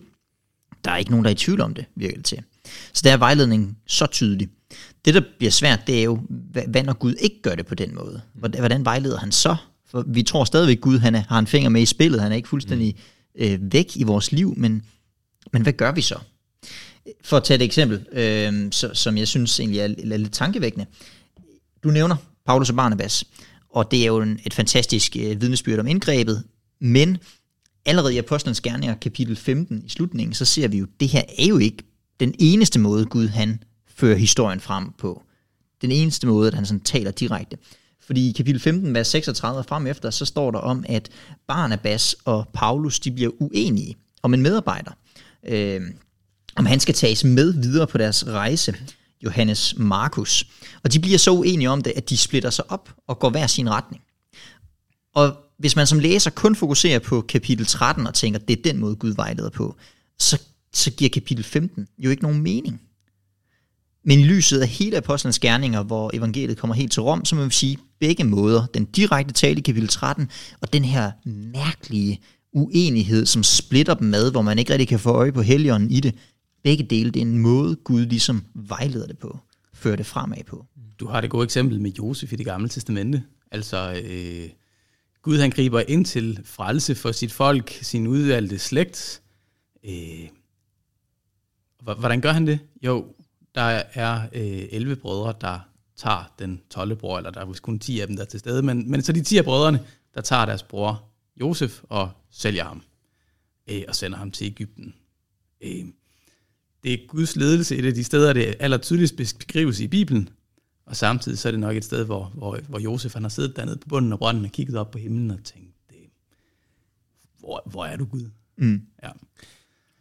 Der 0.85 0.91
er 0.91 0.97
ikke 0.97 1.11
nogen, 1.11 1.23
der 1.23 1.29
er 1.29 1.35
i 1.35 1.37
tvivl 1.37 1.61
om 1.61 1.73
det, 1.73 1.85
virker 1.95 2.15
det 2.15 2.25
til. 2.25 2.41
Så 2.93 3.01
der 3.03 3.13
er 3.13 3.17
vejledningen 3.17 3.77
så 3.87 4.05
tydelig. 4.05 4.49
Det, 5.05 5.13
der 5.13 5.21
bliver 5.37 5.51
svært, 5.51 5.87
det 5.87 5.99
er 5.99 6.03
jo, 6.03 6.19
hvad 6.67 6.83
når 6.83 6.93
Gud 6.93 7.13
ikke 7.13 7.41
gør 7.41 7.55
det 7.55 7.65
på 7.65 7.75
den 7.75 7.95
måde? 7.95 8.21
Hvordan 8.33 8.85
vejleder 8.85 9.17
han 9.17 9.31
så? 9.31 9.55
For 9.89 10.03
vi 10.07 10.23
tror 10.23 10.43
stadigvæk, 10.43 10.77
at 10.77 10.81
Gud 10.81 10.99
han 10.99 11.15
er, 11.15 11.23
har 11.29 11.39
en 11.39 11.47
finger 11.47 11.69
med 11.69 11.81
i 11.81 11.85
spillet. 11.85 12.21
Han 12.21 12.31
er 12.31 12.35
ikke 12.35 12.49
fuldstændig 12.49 12.95
øh, 13.35 13.59
væk 13.61 13.87
i 13.95 14.03
vores 14.03 14.31
liv, 14.31 14.53
men, 14.57 14.83
men 15.53 15.61
hvad 15.61 15.73
gør 15.73 15.91
vi 15.91 16.01
så? 16.01 16.19
For 17.23 17.37
at 17.37 17.43
tage 17.43 17.55
et 17.55 17.61
eksempel, 17.61 18.05
øh, 18.11 18.71
så, 18.71 18.89
som 18.93 19.17
jeg 19.17 19.27
synes 19.27 19.59
egentlig 19.59 19.79
er, 19.79 19.83
er 20.13 20.17
lidt 20.17 20.33
tankevækkende. 20.33 20.85
Du 21.83 21.89
nævner 21.89 22.15
Paulus 22.45 22.69
og 22.69 22.75
Barnabas. 22.75 23.25
Og 23.69 23.91
det 23.91 24.01
er 24.01 24.05
jo 24.05 24.21
en, 24.21 24.39
et 24.45 24.53
fantastisk 24.53 25.15
øh, 25.19 25.41
vidnesbyrd 25.41 25.79
om 25.79 25.87
indgrebet, 25.87 26.43
men 26.81 27.17
allerede 27.85 28.15
i 28.15 28.17
Apostlenes 28.17 28.61
Gerninger, 28.61 28.95
kapitel 28.95 29.35
15 29.35 29.81
i 29.85 29.89
slutningen, 29.89 30.33
så 30.33 30.45
ser 30.45 30.67
vi 30.67 30.77
jo, 30.77 30.85
at 30.85 30.99
det 30.99 31.07
her 31.07 31.23
er 31.39 31.45
jo 31.45 31.57
ikke 31.57 31.83
den 32.19 32.35
eneste 32.39 32.79
måde, 32.79 33.05
Gud 33.05 33.27
han 33.27 33.63
fører 33.87 34.17
historien 34.17 34.59
frem 34.59 34.91
på. 34.97 35.23
Den 35.81 35.91
eneste 35.91 36.27
måde, 36.27 36.47
at 36.47 36.53
han 36.53 36.65
sådan 36.65 36.79
taler 36.79 37.11
direkte. 37.11 37.57
Fordi 38.01 38.29
i 38.29 38.31
kapitel 38.31 38.61
15, 38.61 38.93
vers 38.93 39.07
36 39.07 39.63
frem 39.63 39.87
efter, 39.87 40.09
så 40.09 40.25
står 40.25 40.51
der 40.51 40.59
om, 40.59 40.85
at 40.87 41.09
Barnabas 41.47 42.15
og 42.25 42.47
Paulus, 42.53 42.99
de 42.99 43.11
bliver 43.11 43.31
uenige 43.39 43.95
om 44.23 44.33
en 44.33 44.41
medarbejder. 44.41 44.91
Øh, 45.47 45.81
om 46.55 46.65
han 46.65 46.79
skal 46.79 46.93
tages 46.93 47.23
med 47.23 47.53
videre 47.53 47.87
på 47.87 47.97
deres 47.97 48.27
rejse. 48.27 48.75
Johannes 49.23 49.73
Markus. 49.77 50.45
Og 50.83 50.93
de 50.93 50.99
bliver 50.99 51.17
så 51.17 51.31
uenige 51.31 51.69
om 51.69 51.81
det, 51.81 51.93
at 51.95 52.09
de 52.09 52.17
splitter 52.17 52.49
sig 52.49 52.71
op 52.71 52.95
og 53.07 53.19
går 53.19 53.29
hver 53.29 53.47
sin 53.47 53.69
retning. 53.69 54.03
Og 55.15 55.35
hvis 55.57 55.75
man 55.75 55.87
som 55.87 55.99
læser 55.99 56.29
kun 56.29 56.55
fokuserer 56.55 56.99
på 56.99 57.21
kapitel 57.21 57.65
13 57.65 58.07
og 58.07 58.13
tænker, 58.13 58.39
at 58.39 58.47
det 58.47 58.57
er 58.57 58.61
den 58.63 58.77
måde, 58.77 58.95
Gud 58.95 59.13
vejleder 59.15 59.49
på, 59.49 59.75
så, 60.19 60.41
så 60.73 60.91
giver 60.91 61.09
kapitel 61.09 61.43
15 61.43 61.87
jo 61.97 62.09
ikke 62.09 62.23
nogen 62.23 62.41
mening. 62.41 62.81
Men 64.05 64.19
i 64.19 64.23
lyset 64.23 64.61
af 64.61 64.67
hele 64.67 64.97
apostlenes 64.97 65.39
gerninger, 65.39 65.83
hvor 65.83 66.11
evangeliet 66.13 66.57
kommer 66.57 66.73
helt 66.75 66.91
til 66.91 67.01
Rom, 67.01 67.25
så 67.25 67.35
må 67.35 67.45
vi 67.45 67.51
sige 67.51 67.77
begge 67.99 68.23
måder. 68.23 68.65
Den 68.65 68.85
direkte 68.85 69.33
tale 69.33 69.59
i 69.59 69.61
kapitel 69.61 69.89
13, 69.89 70.29
og 70.61 70.73
den 70.73 70.85
her 70.85 71.11
mærkelige 71.25 72.21
uenighed, 72.53 73.25
som 73.25 73.43
splitter 73.43 73.93
dem 73.93 74.07
med, 74.07 74.31
hvor 74.31 74.41
man 74.41 74.59
ikke 74.59 74.71
rigtig 74.71 74.87
kan 74.87 74.99
få 74.99 75.09
øje 75.09 75.31
på 75.31 75.41
helligånden 75.41 75.91
i 75.91 75.99
det. 75.99 76.15
Begge 76.63 76.83
dele, 76.83 77.11
det 77.11 77.21
er 77.21 77.25
en 77.25 77.39
måde, 77.39 77.75
Gud 77.75 78.05
ligesom 78.05 78.45
vejleder 78.53 79.07
det 79.07 79.17
på, 79.17 79.39
fører 79.73 79.95
det 79.95 80.05
fremad 80.05 80.43
på. 80.43 80.65
Du 80.99 81.07
har 81.07 81.21
det 81.21 81.29
gode 81.29 81.43
eksempel 81.43 81.81
med 81.81 81.91
Josef 81.91 82.33
i 82.33 82.35
det 82.35 82.45
gamle 82.45 82.69
testamente. 82.69 83.23
Altså, 83.51 84.01
øh, 84.05 84.49
Gud 85.21 85.37
han 85.37 85.49
griber 85.49 85.83
ind 85.87 86.05
til 86.05 86.39
frelse 86.43 86.95
for 86.95 87.11
sit 87.11 87.31
folk, 87.31 87.79
sin 87.81 88.07
udvalgte 88.07 88.59
slægt. 88.59 89.21
Øh, 89.83 90.29
hvordan 91.83 92.21
gør 92.21 92.31
han 92.31 92.47
det? 92.47 92.59
Jo, 92.81 93.05
der 93.55 93.83
er 93.93 94.21
øh, 94.33 94.67
11 94.71 94.95
brødre, 94.95 95.33
der 95.41 95.59
tager 95.97 96.33
den 96.39 96.61
12. 96.69 96.95
bror, 96.95 97.17
eller 97.17 97.31
der 97.31 97.41
er 97.41 97.45
vist 97.45 97.61
kun 97.61 97.79
10 97.79 97.99
af 97.99 98.07
dem, 98.07 98.15
der 98.15 98.23
er 98.23 98.27
til 98.27 98.39
stede, 98.39 98.61
men, 98.61 98.91
men 98.91 99.01
så 99.01 99.11
de 99.11 99.21
10 99.21 99.37
af 99.37 99.43
brødrene, 99.43 99.85
der 100.13 100.21
tager 100.21 100.45
deres 100.45 100.63
bror 100.63 101.09
Josef 101.39 101.81
og 101.83 102.11
sælger 102.31 102.63
ham 102.63 102.81
øh, 103.69 103.83
og 103.87 103.95
sender 103.95 104.17
ham 104.17 104.31
til 104.31 104.47
Ægypten. 104.47 104.93
Øh, 105.61 105.85
det 106.83 106.93
er 106.93 106.97
Guds 107.07 107.35
ledelse 107.35 107.75
et 107.77 107.85
af 107.85 107.93
de 107.93 108.03
steder, 108.03 108.33
det 108.33 108.55
aller 108.59 108.77
tydeligst 108.77 109.15
beskrives 109.15 109.79
i 109.79 109.87
Bibelen, 109.87 110.29
og 110.85 110.95
samtidig 110.95 111.37
så 111.37 111.49
er 111.49 111.51
det 111.51 111.59
nok 111.59 111.75
et 111.75 111.85
sted, 111.85 112.05
hvor, 112.05 112.31
hvor, 112.35 112.59
hvor 112.67 112.79
Josef 112.79 113.13
han 113.13 113.23
har 113.23 113.29
siddet 113.29 113.55
dernede 113.55 113.77
på 113.77 113.89
bunden 113.89 114.11
af 114.11 114.19
brønden 114.19 114.45
og 114.45 114.51
kigget 114.51 114.75
op 114.75 114.91
på 114.91 114.97
himlen 114.97 115.31
og 115.31 115.37
tænkt, 115.43 115.73
det, 115.89 115.97
hvor, 117.39 117.63
hvor 117.65 117.85
er 117.85 117.95
du 117.95 118.05
Gud? 118.05 118.29
Mm. 118.57 118.81
Ja. 119.03 119.09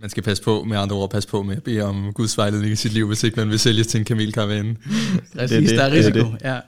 Man 0.00 0.10
skal 0.10 0.22
passe 0.22 0.42
på, 0.42 0.64
med 0.64 0.76
andre 0.76 0.96
ord, 0.96 1.10
passe 1.10 1.28
på 1.28 1.42
med 1.42 1.56
at 1.56 1.62
bede 1.62 1.82
om 1.82 2.12
Guds 2.12 2.38
vejledning 2.38 2.72
i 2.72 2.76
sit 2.76 2.92
liv, 2.92 3.06
hvis 3.06 3.24
ikke 3.24 3.36
man 3.36 3.48
vil 3.48 3.58
sælges 3.58 3.86
til 3.86 3.98
en 3.98 4.04
kamelkaravane. 4.04 4.76
Præcis, 5.34 5.68
det, 5.68 5.78
der 5.78 5.84
er 5.84 5.92
risiko. 5.92 6.18
Det, 6.18 6.32
det. 6.32 6.38
Ja. 6.44 6.60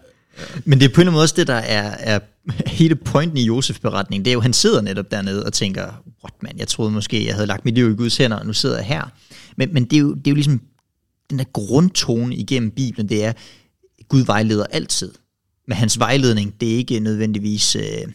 Men 0.64 0.81
det 0.81 0.85
er 0.85 0.88
på 0.88 1.00
en 1.00 1.00
eller 1.00 1.11
anden 1.11 1.12
måde 1.12 1.23
også 1.23 1.35
det, 1.37 1.47
der 1.47 1.55
er, 1.55 1.97
er 1.99 2.21
hele 2.67 2.95
pointen 2.95 3.38
i 3.38 3.45
Josefs 3.45 3.79
beretning. 3.79 4.25
Det 4.25 4.31
er 4.31 4.35
jo, 4.35 4.40
han 4.40 4.52
sidder 4.52 4.81
netop 4.81 5.11
dernede 5.11 5.47
og 5.47 5.52
tænker, 5.52 6.02
what 6.25 6.43
man, 6.43 6.59
jeg 6.59 6.69
troede 6.69 6.93
måske, 6.93 7.26
jeg 7.26 7.35
havde 7.35 7.47
lagt 7.47 7.64
mit 7.64 7.75
liv 7.75 7.90
i 7.90 7.95
Guds 7.95 8.17
hænder, 8.17 8.37
og 8.37 8.47
nu 8.47 8.52
sidder 8.52 8.76
jeg 8.76 8.87
her. 8.87 9.11
Men, 9.57 9.75
men 9.75 9.85
det, 9.85 9.97
er 9.97 10.00
jo, 10.00 10.14
det 10.14 10.26
er 10.26 10.30
jo 10.30 10.35
ligesom 10.35 10.61
den 11.30 11.38
der 11.38 11.45
grundtone 11.45 12.37
igennem 12.37 12.71
Bibelen, 12.71 13.09
det 13.09 13.25
er, 13.25 13.33
Gud 14.09 14.25
vejleder 14.25 14.66
altid. 14.66 15.12
Men 15.69 15.76
hans 15.76 15.99
vejledning, 15.99 16.61
det 16.61 16.73
er 16.73 16.76
ikke 16.76 17.00
nødvendigvis, 17.00 17.76
øh, 17.76 18.12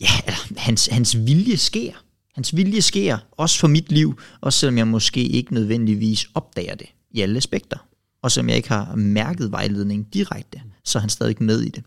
ja, 0.00 0.10
eller, 0.26 0.60
hans, 0.60 0.86
hans 0.86 1.16
vilje 1.16 1.56
sker. 1.56 1.92
Hans 2.34 2.56
vilje 2.56 2.82
sker, 2.82 3.18
også 3.32 3.58
for 3.58 3.68
mit 3.68 3.92
liv, 3.92 4.20
også 4.40 4.58
selvom 4.58 4.78
jeg 4.78 4.88
måske 4.88 5.28
ikke 5.28 5.54
nødvendigvis 5.54 6.26
opdager 6.34 6.74
det 6.74 6.86
i 7.10 7.20
alle 7.20 7.36
aspekter. 7.36 7.78
Og 8.22 8.30
som 8.30 8.48
jeg 8.48 8.56
ikke 8.56 8.68
har 8.68 8.94
mærket 8.94 9.52
vejledningen 9.52 10.08
direkte, 10.12 10.62
så 10.84 10.98
er 10.98 11.00
han 11.00 11.10
stadig 11.10 11.36
med 11.40 11.60
i 11.62 11.68
det. 11.68 11.82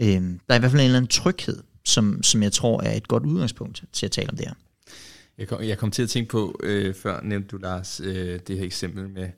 Øh, 0.00 0.22
der 0.22 0.38
er 0.48 0.54
i 0.54 0.58
hvert 0.58 0.70
fald 0.70 0.80
en 0.80 0.84
eller 0.84 0.96
anden 0.96 1.08
tryghed, 1.08 1.62
som, 1.84 2.22
som 2.22 2.42
jeg 2.42 2.52
tror 2.52 2.82
er 2.82 2.92
et 2.92 3.08
godt 3.08 3.26
udgangspunkt 3.26 3.84
til 3.92 4.06
at 4.06 4.12
tale 4.12 4.30
om 4.30 4.36
det 4.36 4.46
her. 4.46 4.54
Jeg 5.38 5.48
kom, 5.48 5.62
jeg 5.62 5.78
kom 5.78 5.90
til 5.90 6.02
at 6.02 6.08
tænke 6.08 6.30
på, 6.30 6.60
øh, 6.62 6.94
før 6.94 7.20
nævnte 7.20 7.48
du, 7.48 7.56
Lars, 7.56 8.00
øh, 8.04 8.40
det 8.46 8.58
her 8.58 8.64
eksempel 8.64 9.08
med, 9.08 9.28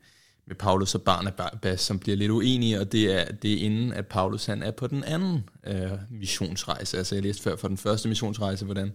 med 0.47 0.57
Paulus 0.57 0.95
og 0.95 1.03
Barnabas, 1.03 1.81
som 1.81 1.99
bliver 1.99 2.17
lidt 2.17 2.31
uenige, 2.31 2.81
og 2.81 2.93
det 2.93 3.13
er, 3.13 3.33
det 3.33 3.53
er 3.53 3.65
inden, 3.65 3.93
at 3.93 4.07
Paulus 4.07 4.47
han 4.47 4.63
er 4.63 4.71
på 4.71 4.87
den 4.87 5.05
anden 5.05 5.49
øh, 5.67 5.91
missionsrejse. 6.11 6.99
Altså 6.99 7.15
jeg 7.15 7.23
læste 7.23 7.43
før 7.43 7.57
for 7.57 7.69
den 7.69 7.77
første 7.77 8.09
missionsrejse, 8.09 8.65
hvordan 8.65 8.93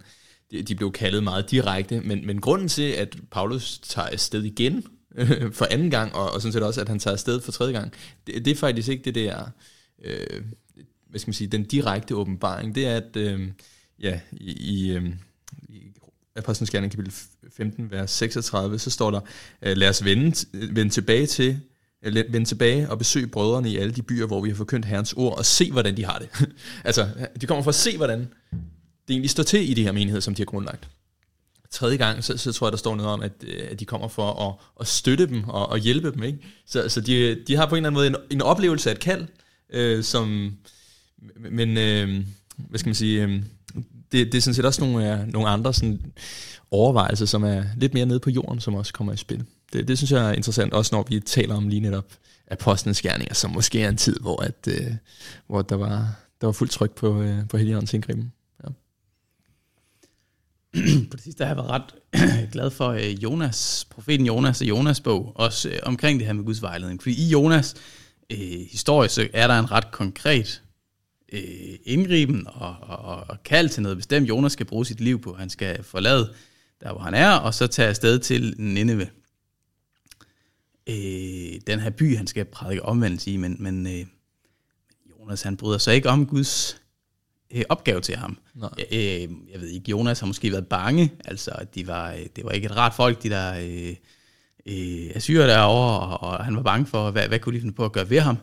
de, 0.51 0.61
de 0.61 0.75
blev 0.75 0.91
kaldet 0.91 1.23
meget 1.23 1.51
direkte, 1.51 2.01
men, 2.01 2.25
men 2.25 2.41
grunden 2.41 2.67
til, 2.67 2.91
at 2.91 3.17
Paulus 3.31 3.79
tager 3.79 4.07
afsted 4.07 4.43
igen 4.43 4.83
øh, 5.15 5.53
for 5.59 5.67
anden 5.71 5.91
gang, 5.91 6.15
og, 6.15 6.31
og 6.31 6.41
sådan 6.41 6.53
set 6.53 6.63
også, 6.63 6.81
at 6.81 6.89
han 6.89 6.99
tager 6.99 7.13
afsted 7.13 7.41
for 7.41 7.51
tredje 7.51 7.73
gang, 7.73 7.93
det, 8.27 8.45
det 8.45 8.51
er 8.51 8.55
faktisk 8.55 8.89
ikke 8.89 9.03
det 9.03 9.15
der, 9.15 9.49
øh, 10.03 10.41
hvad 11.09 11.19
skal 11.19 11.29
man 11.29 11.33
sige, 11.33 11.47
den 11.47 11.63
direkte 11.63 12.15
åbenbaring. 12.15 12.75
Det 12.75 12.87
er, 12.87 12.95
at 12.95 13.17
øh, 13.17 13.51
ja, 13.99 14.19
i, 14.31 14.51
i, 14.51 14.91
øh, 14.91 15.05
i 15.05 15.13
Apostlenes 16.35 16.69
Gerning 16.69 16.91
kapitel 16.91 17.13
15, 17.57 17.91
vers 17.91 18.11
36, 18.11 18.79
så 18.79 18.89
står 18.89 19.11
der, 19.11 19.19
øh, 19.61 19.77
lad 19.77 19.89
os 19.89 20.05
vende, 20.05 20.47
vende 20.53 20.93
tilbage 20.93 21.27
til 21.27 21.59
øh, 22.03 22.15
vende 22.15 22.45
tilbage 22.45 22.89
og 22.89 22.97
besøge 22.97 23.27
brødrene 23.27 23.69
i 23.69 23.77
alle 23.77 23.93
de 23.93 24.01
byer, 24.01 24.25
hvor 24.25 24.41
vi 24.41 24.49
har 24.49 24.55
forkyndt 24.55 24.85
Herrens 24.85 25.13
ord, 25.13 25.37
og 25.37 25.45
se, 25.45 25.71
hvordan 25.71 25.97
de 25.97 26.05
har 26.05 26.19
det. 26.19 26.29
altså, 26.83 27.07
de 27.41 27.45
kommer 27.45 27.63
for 27.63 27.71
at 27.71 27.75
se, 27.75 27.97
hvordan 27.97 28.19
det 29.07 29.09
egentlig 29.09 29.29
står 29.29 29.43
til 29.43 29.69
i 29.69 29.73
de 29.73 29.83
her 29.83 29.91
menigheder, 29.91 30.21
som 30.21 30.35
de 30.35 30.41
har 30.41 30.45
grundlagt. 30.45 30.89
Tredje 31.71 31.97
gang, 31.97 32.23
så, 32.23 32.37
så 32.37 32.51
tror 32.51 32.67
jeg, 32.67 32.71
der 32.71 32.77
står 32.77 32.95
noget 32.95 33.11
om, 33.11 33.21
at, 33.21 33.31
øh, 33.43 33.67
at 33.71 33.79
de 33.79 33.85
kommer 33.85 34.07
for 34.07 34.49
at, 34.49 34.55
at 34.79 34.87
støtte 34.87 35.27
dem 35.27 35.43
og, 35.43 35.69
og 35.69 35.77
hjælpe 35.77 36.11
dem. 36.11 36.23
Ikke? 36.23 36.39
Så, 36.65 36.89
så 36.89 37.01
de, 37.01 37.35
de 37.47 37.55
har 37.55 37.65
på 37.65 37.75
en 37.75 37.85
eller 37.85 37.89
anden 37.89 38.13
måde 38.13 38.25
en, 38.29 38.35
en 38.37 38.41
oplevelse 38.41 38.89
af 38.89 38.93
et 38.93 38.99
kald, 38.99 39.27
øh, 39.69 40.03
som, 40.03 40.57
men 41.51 41.77
øh, 41.77 42.25
hvad 42.57 42.79
skal 42.79 42.87
man 42.89 42.95
sige, 42.95 43.23
øh, 43.23 43.41
det, 44.11 44.31
det 44.31 44.35
er 44.35 44.41
sådan 44.41 44.55
set 44.55 44.65
også 44.65 44.81
nogle, 44.81 45.13
øh, 45.13 45.27
nogle 45.27 45.49
andre 45.49 45.73
sådan, 45.73 46.01
overvejelser, 46.71 47.25
som 47.25 47.43
er 47.43 47.63
lidt 47.77 47.93
mere 47.93 48.05
nede 48.05 48.19
på 48.19 48.29
jorden, 48.29 48.59
som 48.59 48.75
også 48.75 48.93
kommer 48.93 49.13
i 49.13 49.17
spil. 49.17 49.45
Det, 49.73 49.87
det 49.87 49.97
synes 49.97 50.11
jeg 50.11 50.29
er 50.29 50.33
interessant, 50.33 50.73
også 50.73 50.95
når 50.95 51.05
vi 51.09 51.19
taler 51.19 51.55
om 51.55 51.67
lige 51.67 51.79
netop 51.79 52.05
apostlenes 52.51 53.01
gerninger, 53.01 53.33
som 53.33 53.51
måske 53.51 53.83
er 53.83 53.89
en 53.89 53.97
tid, 53.97 54.19
hvor, 54.19 54.41
at, 54.43 54.67
øh, 54.67 54.91
hvor 55.47 55.61
der, 55.61 55.75
var, 55.75 56.15
der 56.41 56.47
var 56.47 56.51
fuldt 56.51 56.71
tryk 56.71 56.91
på, 56.91 57.21
øh, 57.21 57.47
på 57.47 57.57
Helligåndens 57.57 57.93
indgriben. 57.93 58.31
på 61.11 61.15
det 61.15 61.23
sidste 61.23 61.45
har 61.45 61.55
jeg 61.55 61.57
været 61.57 61.69
ret 61.69 61.93
glad 62.53 62.71
for 62.71 62.89
øh, 62.89 63.23
Jonas, 63.23 63.87
profeten 63.89 64.25
Jonas 64.25 64.61
og 64.61 64.67
Jonas 64.67 64.99
bog, 64.99 65.31
også 65.35 65.69
øh, 65.69 65.79
omkring 65.83 66.19
det 66.19 66.27
her 66.27 66.33
med 66.33 66.43
Guds 66.43 66.61
vejledning. 66.61 67.01
Fordi 67.01 67.15
i 67.15 67.29
Jonas 67.29 67.75
øh, 68.29 68.67
historie, 68.71 69.09
så 69.09 69.27
er 69.33 69.47
der 69.47 69.59
en 69.59 69.71
ret 69.71 69.91
konkret 69.91 70.61
øh, 71.31 71.77
indgriben 71.83 72.47
og, 72.47 72.75
og, 72.81 73.23
og 73.29 73.43
kald 73.43 73.69
til 73.69 73.83
noget 73.83 73.97
bestemt, 73.97 74.29
Jonas 74.29 74.51
skal 74.51 74.65
bruge 74.65 74.85
sit 74.85 75.01
liv 75.01 75.21
på. 75.21 75.33
Han 75.33 75.49
skal 75.49 75.83
forlade 75.83 76.33
der, 76.81 76.91
hvor 76.91 77.01
han 77.01 77.13
er, 77.13 77.31
og 77.31 77.53
så 77.53 77.67
tage 77.67 77.89
afsted 77.89 78.19
til 78.19 78.55
Nineve. 78.57 79.09
Øh, 80.89 81.61
den 81.67 81.79
her 81.79 81.89
by, 81.89 82.17
han 82.17 82.27
skal 82.27 82.45
prædike 82.45 82.85
omvendelse 82.85 83.31
i, 83.31 83.37
men, 83.37 83.55
men 83.59 83.87
øh, 83.87 84.05
Jonas 85.19 85.41
han 85.41 85.57
bryder 85.57 85.77
sig 85.77 85.95
ikke 85.95 86.09
om 86.09 86.25
Guds 86.25 86.81
øh, 87.51 87.63
opgave 87.69 88.01
til 88.01 88.15
ham. 88.15 88.37
Øh, 88.91 89.21
jeg 89.51 89.61
ved 89.61 89.67
ikke, 89.67 89.91
Jonas 89.91 90.19
har 90.19 90.27
måske 90.27 90.51
været 90.51 90.67
bange, 90.67 91.13
altså 91.25 91.51
de 91.75 91.87
var, 91.87 92.11
øh, 92.11 92.25
det 92.35 92.45
var 92.45 92.51
ikke 92.51 92.65
et 92.65 92.77
rart 92.77 92.93
folk, 92.93 93.23
de 93.23 93.29
der 93.29 93.53
øh, 93.53 93.95
øh, 94.65 95.11
asyrer 95.15 95.47
derovre, 95.47 96.17
og, 96.17 96.29
og 96.29 96.45
han 96.45 96.55
var 96.55 96.63
bange 96.63 96.85
for, 96.85 97.11
hvad, 97.11 97.27
hvad 97.27 97.39
kunne 97.39 97.55
de 97.55 97.61
finde 97.61 97.75
på 97.75 97.85
at 97.85 97.91
gøre 97.91 98.09
ved 98.09 98.19
ham. 98.19 98.37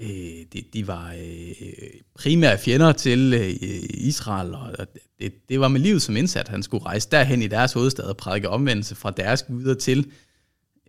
Øh, 0.00 0.46
de, 0.52 0.62
de 0.72 0.86
var 0.86 1.14
øh, 1.20 1.68
primære 2.14 2.58
fjender 2.58 2.92
til 2.92 3.34
øh, 3.34 3.80
Israel, 3.90 4.54
og 4.54 4.86
det, 5.20 5.48
det 5.48 5.60
var 5.60 5.68
med 5.68 5.80
livet 5.80 6.02
som 6.02 6.16
indsat. 6.16 6.48
Han 6.48 6.62
skulle 6.62 6.84
rejse 6.84 7.08
derhen 7.10 7.42
i 7.42 7.46
deres 7.46 7.72
hovedstad 7.72 8.04
og 8.04 8.16
prædike 8.16 8.48
omvendelse 8.48 8.94
fra 8.94 9.10
deres 9.10 9.42
guder 9.42 9.74
til 9.74 10.10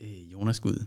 øh, 0.02 0.32
Jonas 0.32 0.60
Gud. 0.60 0.86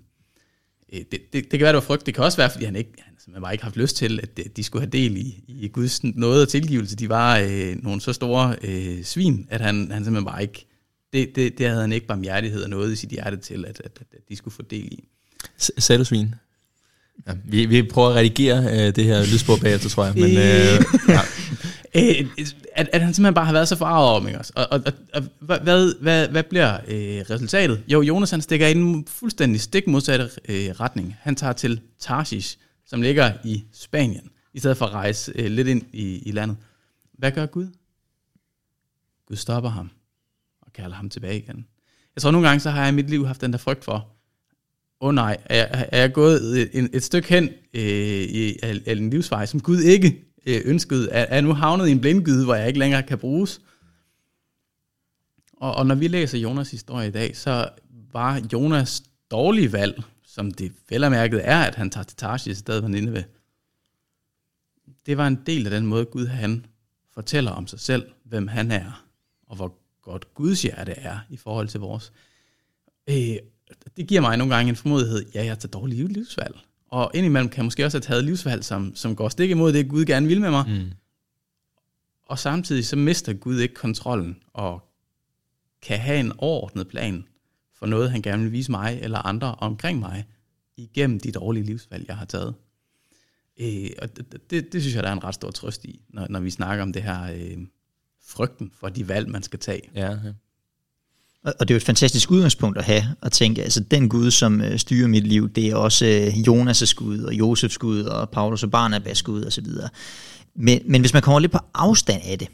Øh, 0.92 0.98
det, 0.98 1.10
det, 1.10 1.32
det 1.32 1.50
kan 1.50 1.60
være, 1.60 1.68
det 1.68 1.74
var 1.74 1.80
frygt. 1.80 2.06
Det 2.06 2.14
kan 2.14 2.24
også 2.24 2.36
være, 2.36 2.50
fordi 2.50 2.64
han 2.64 2.76
ikke, 2.76 2.92
han 2.98 3.14
simpelthen 3.18 3.42
bare 3.42 3.54
ikke 3.54 3.64
haft 3.64 3.76
lyst 3.76 3.96
til, 3.96 4.20
at 4.22 4.38
øh, 4.38 4.44
de 4.56 4.62
skulle 4.62 4.82
have 4.82 4.90
del 4.90 5.16
i, 5.16 5.44
i 5.48 5.68
Guds 5.68 6.04
noget 6.04 6.42
og 6.42 6.48
tilgivelse. 6.48 6.96
De 6.96 7.08
var 7.08 7.38
øh, 7.38 7.82
nogle 7.82 8.00
så 8.00 8.12
store 8.12 8.56
øh, 8.62 9.02
svin, 9.02 9.46
at 9.50 9.60
han, 9.60 9.90
han 9.90 10.04
simpelthen 10.04 10.24
bare 10.24 10.42
ikke, 10.42 10.66
det, 11.12 11.36
det, 11.36 11.58
det 11.58 11.66
havde 11.66 11.80
han 11.80 11.92
ikke 11.92 12.06
barmhjertighed 12.06 12.62
og 12.62 12.70
noget 12.70 12.92
i 12.92 12.96
sit 12.96 13.10
hjerte 13.10 13.36
til, 13.36 13.64
at, 13.64 13.80
at, 13.84 13.98
at 14.12 14.28
de 14.28 14.36
skulle 14.36 14.54
få 14.54 14.62
del 14.62 14.92
i. 14.92 15.08
Sagde 15.58 15.98
du 15.98 16.04
svin? 16.04 16.34
Ja, 17.26 17.32
vi, 17.44 17.66
vi 17.66 17.82
prøver 17.82 18.08
at 18.08 18.14
redigere 18.14 18.64
øh, 18.64 18.96
det 18.96 19.04
her 19.04 19.20
lydspor 19.32 19.56
bagefter, 19.56 19.88
tror 19.88 20.04
jeg. 20.04 20.14
Men, 20.14 20.24
øh, 20.24 20.84
ja. 21.14 21.20
Øh, 21.94 22.26
at, 22.74 22.88
at 22.92 23.02
han 23.02 23.14
simpelthen 23.14 23.34
bare 23.34 23.44
har 23.44 23.52
været 23.52 23.68
så 23.68 23.76
forarvet 23.76 24.10
over 24.10 24.20
mig. 24.20 24.36
Og, 24.36 24.66
og, 24.70 24.82
og, 24.86 24.92
og 25.12 25.22
hvad, 25.58 26.00
hvad, 26.00 26.28
hvad 26.28 26.42
bliver 26.42 26.74
øh, 26.74 27.24
resultatet? 27.30 27.82
Jo, 27.88 28.02
Jonas 28.02 28.30
han 28.30 28.42
stikker 28.42 28.66
i 28.66 28.72
en 28.72 29.06
fuldstændig 29.06 29.60
stik 29.60 29.86
modsatte 29.86 30.30
øh, 30.48 30.70
retning. 30.70 31.16
Han 31.20 31.36
tager 31.36 31.52
til 31.52 31.80
Tarsis, 31.98 32.58
som 32.86 33.02
ligger 33.02 33.32
i 33.44 33.64
Spanien, 33.72 34.30
i 34.54 34.58
stedet 34.58 34.76
for 34.76 34.86
at 34.86 34.92
rejse 34.92 35.32
øh, 35.34 35.50
lidt 35.50 35.68
ind 35.68 35.82
i, 35.92 36.18
i 36.28 36.32
landet. 36.32 36.56
Hvad 37.18 37.32
gør 37.32 37.46
Gud? 37.46 37.66
Gud 39.28 39.36
stopper 39.36 39.70
ham 39.70 39.90
og 40.62 40.72
kalder 40.72 40.96
ham 40.96 41.10
tilbage 41.10 41.38
igen. 41.38 41.66
Jeg 42.16 42.22
tror 42.22 42.30
nogle 42.30 42.48
gange, 42.48 42.60
så 42.60 42.70
har 42.70 42.80
jeg 42.80 42.88
i 42.88 42.94
mit 42.94 43.10
liv 43.10 43.26
haft 43.26 43.40
den 43.40 43.52
der 43.52 43.58
frygt 43.58 43.84
for, 43.84 44.08
åh 45.04 45.08
oh 45.08 45.14
nej, 45.14 45.36
er, 45.44 45.84
er 45.92 46.00
jeg 46.00 46.12
gået 46.12 46.60
et, 46.74 46.90
et 46.92 47.02
stykke 47.02 47.28
hen 47.28 47.44
øh, 47.74 47.82
i, 47.82 48.48
i 48.48 48.82
en 48.86 49.10
livsvej, 49.10 49.46
som 49.46 49.60
Gud 49.60 49.80
ikke 49.80 50.24
øh, 50.46 50.60
ønskede, 50.64 51.10
er, 51.10 51.26
er 51.28 51.40
nu 51.40 51.52
havnet 51.52 51.88
i 51.88 51.90
en 51.90 52.00
blindgyde, 52.00 52.44
hvor 52.44 52.54
jeg 52.54 52.66
ikke 52.66 52.78
længere 52.78 53.02
kan 53.02 53.18
bruges. 53.18 53.60
Og, 55.52 55.74
og 55.74 55.86
når 55.86 55.94
vi 55.94 56.08
læser 56.08 56.38
Jonas 56.38 56.70
historie 56.70 57.08
i 57.08 57.10
dag, 57.10 57.36
så 57.36 57.68
var 58.12 58.42
Jonas 58.52 59.02
dårlige 59.30 59.72
valg, 59.72 60.02
som 60.24 60.50
det 60.50 60.72
velmærket 60.88 61.40
er, 61.48 61.58
at 61.58 61.74
han 61.74 61.90
tager 61.90 62.04
til 62.04 62.16
Tarsis 62.16 62.56
i 62.56 62.60
stedet 62.60 62.82
for 62.82 62.88
Nineve. 62.88 63.24
Det 65.06 65.16
var 65.16 65.26
en 65.26 65.38
del 65.46 65.66
af 65.66 65.70
den 65.70 65.86
måde, 65.86 66.04
Gud 66.04 66.26
han 66.26 66.66
fortæller 67.14 67.50
om 67.50 67.66
sig 67.66 67.80
selv, 67.80 68.06
hvem 68.24 68.48
han 68.48 68.70
er, 68.70 69.06
og 69.46 69.56
hvor 69.56 69.74
godt 70.02 70.34
Guds 70.34 70.62
hjerte 70.62 70.92
er 70.92 71.18
i 71.30 71.36
forhold 71.36 71.68
til 71.68 71.80
vores. 71.80 72.12
Øh, 73.10 73.36
det 73.96 74.06
giver 74.06 74.20
mig 74.20 74.36
nogle 74.36 74.54
gange 74.54 74.70
en 74.70 74.76
formodighed, 74.76 75.24
ja, 75.34 75.44
jeg 75.44 75.58
tager 75.58 75.70
dårlige 75.70 76.08
livsvalg. 76.08 76.56
Og 76.88 77.10
indimellem 77.14 77.48
kan 77.48 77.56
jeg 77.56 77.64
måske 77.64 77.84
også 77.84 77.96
have 77.96 78.02
taget 78.02 78.24
livsvalg, 78.24 78.64
som, 78.64 78.96
som 78.96 79.16
går 79.16 79.28
stik 79.28 79.50
imod 79.50 79.72
det, 79.72 79.88
Gud 79.88 80.04
gerne 80.04 80.26
vil 80.26 80.40
med 80.40 80.50
mig. 80.50 80.64
Mm. 80.68 80.90
Og 82.26 82.38
samtidig 82.38 82.86
så 82.86 82.96
mister 82.96 83.32
Gud 83.32 83.60
ikke 83.60 83.74
kontrollen, 83.74 84.36
og 84.52 84.90
kan 85.82 85.98
have 85.98 86.20
en 86.20 86.32
overordnet 86.38 86.88
plan 86.88 87.24
for 87.74 87.86
noget, 87.86 88.10
han 88.10 88.22
gerne 88.22 88.42
vil 88.42 88.52
vise 88.52 88.70
mig 88.70 88.98
eller 89.02 89.18
andre 89.18 89.54
omkring 89.54 89.98
mig, 89.98 90.24
igennem 90.76 91.20
de 91.20 91.32
dårlige 91.32 91.64
livsvalg, 91.64 92.08
jeg 92.08 92.16
har 92.16 92.24
taget. 92.24 92.54
Øh, 93.60 93.90
og 94.02 94.16
det, 94.16 94.50
det, 94.50 94.72
det 94.72 94.82
synes 94.82 94.94
jeg, 94.94 95.02
der 95.02 95.08
er 95.08 95.12
en 95.12 95.24
ret 95.24 95.34
stor 95.34 95.50
trøst 95.50 95.84
i, 95.84 96.00
når, 96.08 96.26
når 96.30 96.40
vi 96.40 96.50
snakker 96.50 96.82
om 96.82 96.92
det 96.92 97.02
her 97.02 97.22
øh, 97.22 97.66
frygten 98.26 98.70
for 98.74 98.88
de 98.88 99.08
valg, 99.08 99.28
man 99.28 99.42
skal 99.42 99.58
tage. 99.58 99.90
Ja, 99.94 100.10
ja. 100.10 100.32
Og 101.44 101.60
det 101.60 101.70
er 101.70 101.74
jo 101.74 101.76
et 101.76 101.82
fantastisk 101.82 102.30
udgangspunkt 102.30 102.78
at 102.78 102.84
have, 102.84 103.04
at 103.22 103.32
tænke, 103.32 103.62
altså 103.62 103.80
den 103.80 104.08
Gud, 104.08 104.30
som 104.30 104.60
øh, 104.60 104.78
styrer 104.78 105.08
mit 105.08 105.26
liv, 105.26 105.48
det 105.48 105.66
er 105.66 105.76
også 105.76 106.06
øh, 106.06 106.26
Jonas' 106.26 106.94
Gud, 106.94 107.18
og 107.18 107.34
Josefs 107.34 107.78
Gud, 107.78 108.02
og 108.02 108.30
Paulus 108.30 108.62
og 108.62 108.70
Barnabas 108.70 109.22
Gud, 109.22 109.44
osv. 109.44 109.66
Men, 110.56 110.80
men 110.86 111.00
hvis 111.00 111.12
man 111.12 111.22
kommer 111.22 111.40
lidt 111.40 111.52
på 111.52 111.58
afstand 111.74 112.22
af 112.24 112.38
det, 112.38 112.48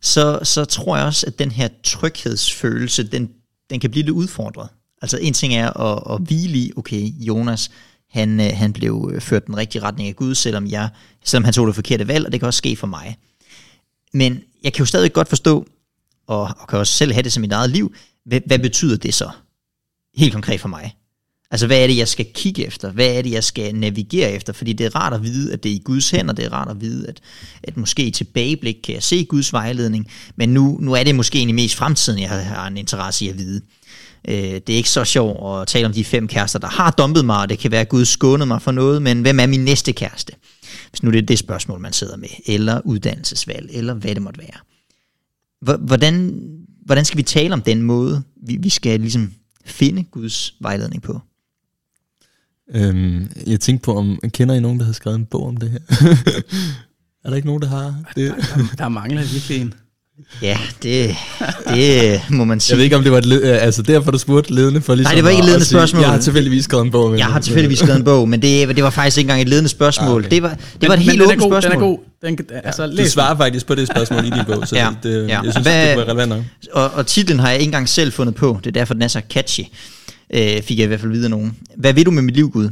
så, 0.00 0.38
så 0.42 0.64
tror 0.64 0.96
jeg 0.96 1.06
også, 1.06 1.26
at 1.26 1.38
den 1.38 1.50
her 1.50 1.68
tryghedsfølelse, 1.84 3.02
den, 3.02 3.30
den 3.70 3.80
kan 3.80 3.90
blive 3.90 4.04
lidt 4.04 4.16
udfordret. 4.16 4.68
Altså 5.02 5.18
en 5.18 5.32
ting 5.32 5.54
er 5.54 5.80
at, 5.80 6.14
at 6.14 6.20
hvile 6.20 6.58
i, 6.58 6.72
okay, 6.76 7.02
Jonas, 7.02 7.70
han, 8.10 8.40
øh, 8.40 8.50
han 8.54 8.72
blev 8.72 9.12
ført 9.20 9.46
den 9.46 9.56
rigtige 9.56 9.82
retning 9.82 10.08
af 10.08 10.16
Gud, 10.16 10.34
selvom, 10.34 10.66
jeg, 10.66 10.88
selvom 11.24 11.44
han 11.44 11.54
tog 11.54 11.66
det 11.66 11.74
forkerte 11.74 12.08
valg, 12.08 12.26
og 12.26 12.32
det 12.32 12.40
kan 12.40 12.46
også 12.46 12.58
ske 12.58 12.76
for 12.76 12.86
mig. 12.86 13.16
Men 14.12 14.40
jeg 14.64 14.72
kan 14.72 14.82
jo 14.82 14.86
stadig 14.86 15.12
godt 15.12 15.28
forstå, 15.28 15.66
og, 16.26 16.40
og 16.58 16.68
kan 16.68 16.78
også 16.78 16.92
selv 16.92 17.12
have 17.12 17.22
det 17.22 17.32
som 17.32 17.40
mit 17.40 17.52
eget 17.52 17.70
liv, 17.70 17.94
hvad, 18.26 18.40
hvad 18.46 18.58
betyder 18.58 18.96
det 18.96 19.14
så? 19.14 19.30
Helt 20.16 20.32
konkret 20.32 20.60
for 20.60 20.68
mig. 20.68 20.96
Altså, 21.50 21.66
hvad 21.66 21.82
er 21.82 21.86
det, 21.86 21.96
jeg 21.96 22.08
skal 22.08 22.26
kigge 22.34 22.66
efter? 22.66 22.90
Hvad 22.90 23.06
er 23.06 23.22
det, 23.22 23.30
jeg 23.30 23.44
skal 23.44 23.74
navigere 23.74 24.32
efter? 24.32 24.52
Fordi 24.52 24.72
det 24.72 24.86
er 24.86 24.96
rart 24.96 25.12
at 25.12 25.22
vide, 25.22 25.52
at 25.52 25.62
det 25.62 25.70
er 25.70 25.74
i 25.74 25.82
Guds 25.84 26.10
hænder. 26.10 26.34
Det 26.34 26.44
er 26.44 26.52
rart 26.52 26.68
at 26.68 26.80
vide, 26.80 27.08
at, 27.08 27.20
at 27.62 27.76
måske 27.76 28.04
i 28.04 28.10
tilbageblik 28.10 28.76
kan 28.84 28.94
jeg 28.94 29.02
se 29.02 29.24
Guds 29.24 29.52
vejledning. 29.52 30.10
Men 30.36 30.48
nu, 30.48 30.78
nu 30.80 30.92
er 30.92 31.02
det 31.02 31.14
måske 31.14 31.38
egentlig 31.38 31.54
mest 31.54 31.74
fremtiden, 31.74 32.20
jeg 32.20 32.28
har 32.28 32.66
en 32.66 32.76
interesse 32.76 33.24
i 33.24 33.28
at 33.28 33.38
vide. 33.38 33.60
Øh, 34.28 34.34
det 34.36 34.70
er 34.70 34.76
ikke 34.76 34.90
så 34.90 35.04
sjovt 35.04 35.60
at 35.62 35.68
tale 35.68 35.86
om 35.86 35.92
de 35.92 36.04
fem 36.04 36.28
kærester, 36.28 36.58
der 36.58 36.68
har 36.68 36.90
dumpet 36.90 37.24
mig, 37.24 37.38
og 37.38 37.48
det 37.48 37.58
kan 37.58 37.70
være, 37.70 37.80
at 37.80 37.88
Gud 37.88 38.04
skånede 38.04 38.46
mig 38.46 38.62
for 38.62 38.72
noget, 38.72 39.02
men 39.02 39.22
hvem 39.22 39.40
er 39.40 39.46
min 39.46 39.64
næste 39.64 39.92
kæreste? 39.92 40.32
Hvis 40.90 41.02
nu 41.02 41.10
det 41.10 41.18
er 41.18 41.26
det 41.26 41.38
spørgsmål, 41.38 41.80
man 41.80 41.92
sidder 41.92 42.16
med, 42.16 42.28
eller 42.46 42.80
uddannelsesvalg, 42.84 43.70
eller 43.72 43.94
hvad 43.94 44.14
det 44.14 44.22
måtte 44.22 44.40
være. 44.40 44.58
Hvordan, 45.78 46.40
hvordan 46.84 47.04
skal 47.04 47.16
vi 47.16 47.22
tale 47.22 47.54
om 47.54 47.62
den 47.62 47.82
måde, 47.82 48.22
vi, 48.36 48.56
vi 48.60 48.68
skal 48.68 49.00
ligesom 49.00 49.32
finde 49.64 50.02
Guds 50.02 50.54
vejledning 50.60 51.02
på? 51.02 51.20
Øhm, 52.74 53.30
jeg 53.46 53.60
tænkte 53.60 53.84
på, 53.84 53.96
om 53.96 54.20
kender 54.28 54.54
I 54.54 54.60
nogen, 54.60 54.78
der 54.78 54.84
har 54.84 54.92
skrevet 54.92 55.18
en 55.18 55.26
bog 55.26 55.46
om 55.46 55.56
det 55.56 55.70
her? 55.70 55.78
er 57.24 57.28
der 57.28 57.36
ikke 57.36 57.46
nogen, 57.46 57.62
der 57.62 57.68
har 57.68 58.12
det? 58.16 58.30
Der, 58.30 58.34
der, 58.34 58.76
der 58.78 58.88
mangler 58.88 59.22
virkelig 59.22 59.60
en. 59.60 59.74
Ja, 60.42 60.58
det, 60.82 61.16
det 61.68 62.20
må 62.30 62.44
man 62.44 62.60
sige. 62.60 62.72
Jeg 62.72 62.76
ved 62.76 62.84
ikke, 62.84 62.96
om 62.96 63.02
det 63.02 63.12
var 63.12 63.18
et 63.18 63.26
led, 63.26 63.42
altså 63.42 63.82
derfor, 63.82 64.10
du 64.10 64.18
spurgte 64.18 64.54
ledende 64.54 64.80
for 64.80 64.94
ligesom 64.94 65.08
Nej, 65.10 65.14
det 65.14 65.24
var 65.24 65.30
ikke 65.30 65.40
et 65.40 65.46
ledende 65.46 65.66
spørgsmål. 65.66 66.02
Jeg 66.02 66.10
har 66.10 66.18
tilfældigvis 66.18 66.64
skrevet 66.64 66.84
en 66.84 66.90
bog. 66.90 67.10
Men 67.10 67.18
jeg 67.18 67.26
har 67.26 67.40
tilfældigvis 67.40 67.78
skrevet 67.78 67.96
en 67.96 68.04
bog, 68.04 68.28
men 68.28 68.42
det, 68.42 68.76
det 68.76 68.84
var 68.84 68.90
faktisk 68.90 69.18
ikke 69.18 69.26
engang 69.26 69.42
et 69.42 69.48
ledende 69.48 69.68
spørgsmål. 69.68 70.08
Ah, 70.08 70.26
okay. 70.26 70.30
Det 70.30 70.42
var, 70.42 70.48
det 70.48 70.58
men, 70.80 70.88
var 70.88 70.94
et 70.94 71.00
helt 71.00 71.22
åbent 71.22 71.42
spørgsmål. 71.42 71.72
Den 71.72 71.82
er 71.82 71.86
god. 71.86 71.98
Den, 72.22 72.38
altså, 72.64 72.82
ja, 72.82 73.04
du 73.04 73.10
svarer 73.10 73.36
faktisk 73.36 73.66
på 73.66 73.74
det 73.74 73.88
spørgsmål 73.88 74.24
i 74.24 74.30
din 74.30 74.44
bog, 74.46 74.68
så 74.68 74.76
ja, 74.76 74.88
det, 75.02 75.28
ja. 75.28 75.40
jeg 75.42 75.52
synes, 75.52 75.66
Hvad, 75.66 75.88
det 75.88 75.96
var 75.96 76.02
relevant 76.02 76.28
nok. 76.28 76.42
Og, 76.72 76.90
og 76.90 77.06
titlen 77.06 77.38
har 77.38 77.50
jeg 77.50 77.58
ikke 77.58 77.68
engang 77.68 77.88
selv 77.88 78.12
fundet 78.12 78.34
på. 78.34 78.58
Det 78.64 78.66
er 78.66 78.72
derfor, 78.72 78.94
den 78.94 79.02
er 79.02 79.08
så 79.08 79.22
catchy. 79.30 79.64
Øh, 80.34 80.62
fik 80.62 80.78
jeg 80.78 80.84
i 80.84 80.86
hvert 80.86 81.00
fald 81.00 81.12
videre 81.12 81.30
nogen. 81.30 81.56
Hvad 81.76 81.92
vil 81.92 82.06
du 82.06 82.10
med 82.10 82.22
mit 82.22 82.34
liv, 82.34 82.50
Gud? 82.50 82.68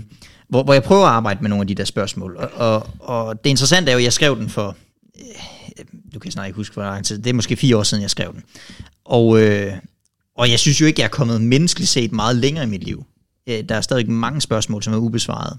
Hvor, 0.48 0.62
hvor 0.62 0.72
jeg 0.72 0.82
prøver 0.82 1.06
at 1.06 1.12
arbejde 1.12 1.38
med 1.42 1.50
nogle 1.50 1.62
af 1.62 1.66
de 1.66 1.74
der 1.74 1.84
spørgsmål. 1.84 2.36
Og, 2.36 2.50
og, 2.54 2.86
og 3.00 3.44
det 3.44 3.50
interessante 3.50 3.90
er 3.90 3.94
jo, 3.94 3.98
at 3.98 4.04
jeg 4.04 4.12
skrev 4.12 4.38
den 4.38 4.48
for 4.48 4.76
du 6.14 6.18
kan 6.18 6.32
snart 6.32 6.46
ikke 6.46 6.56
huske, 6.56 6.74
hvor 6.74 6.82
lang 6.82 7.04
tid, 7.04 7.18
det 7.18 7.30
er 7.30 7.34
måske 7.34 7.56
fire 7.56 7.76
år 7.76 7.82
siden, 7.82 8.02
jeg 8.02 8.10
skrev 8.10 8.34
den. 8.34 8.42
Og, 9.04 9.42
øh, 9.42 9.72
og 10.36 10.50
jeg 10.50 10.58
synes 10.58 10.80
jo 10.80 10.86
ikke, 10.86 11.00
jeg 11.00 11.06
er 11.06 11.10
kommet 11.10 11.40
menneskeligt 11.40 11.90
set 11.90 12.12
meget 12.12 12.36
længere 12.36 12.64
i 12.64 12.68
mit 12.68 12.84
liv. 12.84 13.04
Øh, 13.46 13.68
der 13.68 13.74
er 13.74 13.80
stadig 13.80 14.10
mange 14.10 14.40
spørgsmål, 14.40 14.82
som 14.82 14.94
er 14.94 14.98
ubesvaret. 14.98 15.58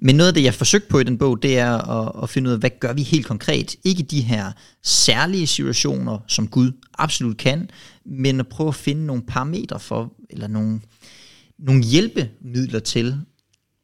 Men 0.00 0.16
noget 0.16 0.28
af 0.28 0.34
det, 0.34 0.44
jeg 0.44 0.54
forsøgte 0.54 0.88
på 0.88 0.98
i 0.98 1.04
den 1.04 1.18
bog, 1.18 1.42
det 1.42 1.58
er 1.58 1.78
at, 1.78 2.22
at 2.22 2.30
finde 2.30 2.48
ud 2.48 2.52
af, 2.52 2.58
hvad 2.58 2.70
gør 2.80 2.92
vi 2.92 3.02
helt 3.02 3.26
konkret? 3.26 3.76
Ikke 3.84 4.02
de 4.02 4.20
her 4.20 4.52
særlige 4.82 5.46
situationer, 5.46 6.18
som 6.28 6.48
Gud 6.48 6.72
absolut 6.98 7.36
kan, 7.36 7.70
men 8.06 8.40
at 8.40 8.48
prøve 8.48 8.68
at 8.68 8.74
finde 8.74 9.06
nogle 9.06 9.22
parametre 9.22 9.80
for, 9.80 10.12
eller 10.30 10.46
nogle, 10.46 10.80
nogle 11.58 11.82
hjælpemidler 11.82 12.80
til 12.80 13.16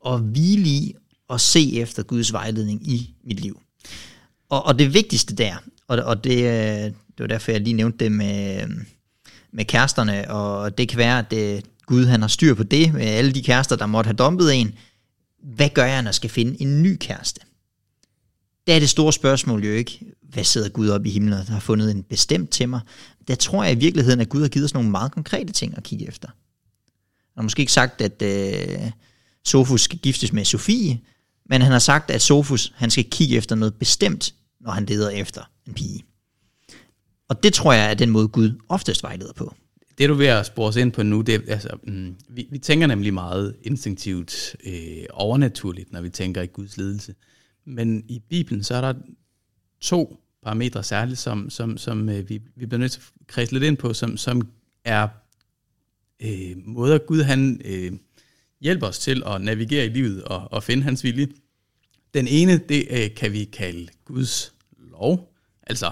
at 0.07 0.20
hvile 0.20 0.68
i 0.68 0.94
og 1.28 1.40
se 1.40 1.81
efter 1.81 2.02
Guds 2.02 2.33
vejledning 2.33 2.88
i 2.88 3.14
mit 3.24 3.40
liv. 3.40 3.61
Og, 4.49 4.67
og 4.67 4.79
det 4.79 4.95
vigtigste 4.95 5.35
der, 5.35 5.57
og, 5.89 5.99
og 5.99 6.25
det, 6.25 6.39
øh, 6.39 6.85
det 6.85 7.19
var 7.19 7.27
derfor, 7.27 7.53
jeg 7.53 7.61
lige 7.61 7.75
nævnte 7.75 8.05
det 8.05 8.13
med, 8.13 8.63
øh, 8.63 8.69
med 9.53 9.65
kæresterne, 9.65 10.31
og 10.31 10.79
det 10.79 10.89
kan 10.89 10.99
være, 10.99 11.19
at 11.19 11.31
det, 11.31 11.65
Gud 11.87 12.05
han 12.05 12.21
har 12.21 12.29
styr 12.29 12.55
på 12.55 12.63
det, 12.63 12.93
med 12.95 13.03
alle 13.03 13.33
de 13.33 13.43
kærester, 13.43 13.77
der 13.77 13.87
måtte 13.87 14.09
have 14.09 14.17
dumpet 14.17 14.55
en. 14.55 14.75
Hvad 15.43 15.69
gør 15.69 15.85
jeg, 15.85 16.03
når 16.03 16.09
jeg 16.09 16.15
skal 16.15 16.31
finde 16.31 16.63
en 16.63 16.83
ny 16.83 16.97
kæreste? 17.01 17.41
Det 18.67 18.75
er 18.75 18.79
det 18.79 18.89
store 18.89 19.13
spørgsmål 19.13 19.65
jo 19.65 19.73
ikke, 19.73 20.01
hvad 20.23 20.45
sidder 20.45 20.69
Gud 20.69 20.89
op 20.89 21.07
i 21.07 21.11
himlen 21.11 21.33
og 21.33 21.45
har 21.47 21.61
fundet 21.61 21.91
en 21.91 22.03
bestemt 22.03 22.51
til 22.51 22.69
mig? 22.69 22.81
Der 23.29 23.35
tror 23.35 23.65
jeg 23.65 23.73
i 23.73 23.79
virkeligheden, 23.79 24.21
at 24.21 24.29
Gud 24.29 24.41
har 24.41 24.49
givet 24.49 24.65
os 24.65 24.75
nogle 24.75 24.91
meget 24.91 25.13
konkrete 25.13 25.53
ting 25.53 25.77
at 25.77 25.83
kigge 25.83 26.09
efter. 26.09 26.29
Han 26.29 27.33
har 27.37 27.43
måske 27.43 27.61
ikke 27.61 27.73
sagt, 27.73 28.01
at 28.01 28.23
øh, 28.23 28.91
Sofus 29.45 29.81
skal 29.81 29.99
giftes 29.99 30.33
med 30.33 30.45
Sofie, 30.45 31.01
men 31.51 31.63
han 31.63 31.73
har 31.73 31.79
sagt, 31.79 32.11
at 32.11 32.23
Sofus 32.23 32.73
han 32.77 32.91
skal 32.91 33.05
kigge 33.11 33.37
efter 33.37 33.57
noget 33.57 33.75
bestemt 33.75 34.35
når 34.68 34.72
han 34.72 34.87
leder 34.87 35.11
efter 35.11 35.50
en 35.66 35.74
pige. 35.74 36.04
Og 37.28 37.42
det 37.42 37.52
tror 37.52 37.72
jeg 37.72 37.90
er 37.90 37.94
den 37.94 38.11
måde, 38.11 38.28
Gud 38.28 38.61
oftest 38.68 39.02
vejleder 39.02 39.33
på. 39.33 39.54
Det 39.98 40.09
du 40.09 40.14
vil 40.14 40.26
at 40.26 40.46
spore 40.46 40.68
os 40.68 40.76
ind 40.76 40.92
på 40.92 41.02
nu, 41.02 41.20
det 41.20 41.35
er, 41.35 41.40
altså, 41.52 41.68
mm, 41.83 42.16
vi, 42.28 42.46
vi 42.50 42.59
tænker 42.59 42.87
nemlig 42.87 43.14
meget 43.14 43.57
instinktivt 43.62 44.57
øh, 44.66 45.04
overnaturligt, 45.11 45.92
når 45.92 46.00
vi 46.00 46.11
tænker 46.11 46.42
i 46.42 46.46
Guds 46.46 46.76
ledelse. 46.76 47.14
Men 47.64 48.04
i 48.09 48.18
Bibelen, 48.28 48.64
så 48.64 48.74
er 48.74 48.81
der 48.81 48.94
to 49.81 50.20
parametre 50.42 50.83
særligt, 50.83 51.18
som, 51.18 51.50
som, 51.50 51.78
som 51.78 52.09
øh, 52.09 52.28
vi, 52.28 52.42
vi 52.57 52.66
bliver 52.66 52.78
nødt 52.78 52.92
til 52.92 53.00
at 53.00 53.26
kredse 53.26 53.52
lidt 53.52 53.64
ind 53.64 53.76
på, 53.76 53.94
som, 53.94 54.16
som 54.16 54.48
er 54.85 55.09
øh, 56.22 56.57
måder, 56.57 56.98
Gud 56.98 57.22
han 57.22 57.61
øh, 57.64 57.92
hjælper 58.61 58.87
os 58.87 58.98
til 58.98 59.22
at 59.26 59.40
navigere 59.40 59.87
i 59.87 59.88
livet 59.88 60.24
og, 60.24 60.52
og 60.52 60.62
finde 60.62 60.83
hans 60.83 61.04
vilje. 61.04 61.28
Den 62.14 62.26
ene, 62.28 62.59
det 62.59 62.87
øh, 62.90 63.14
kan 63.14 63.33
vi 63.33 63.44
kalde 63.44 63.88
Guds 64.04 64.58
lov. 65.01 65.35
Altså, 65.63 65.91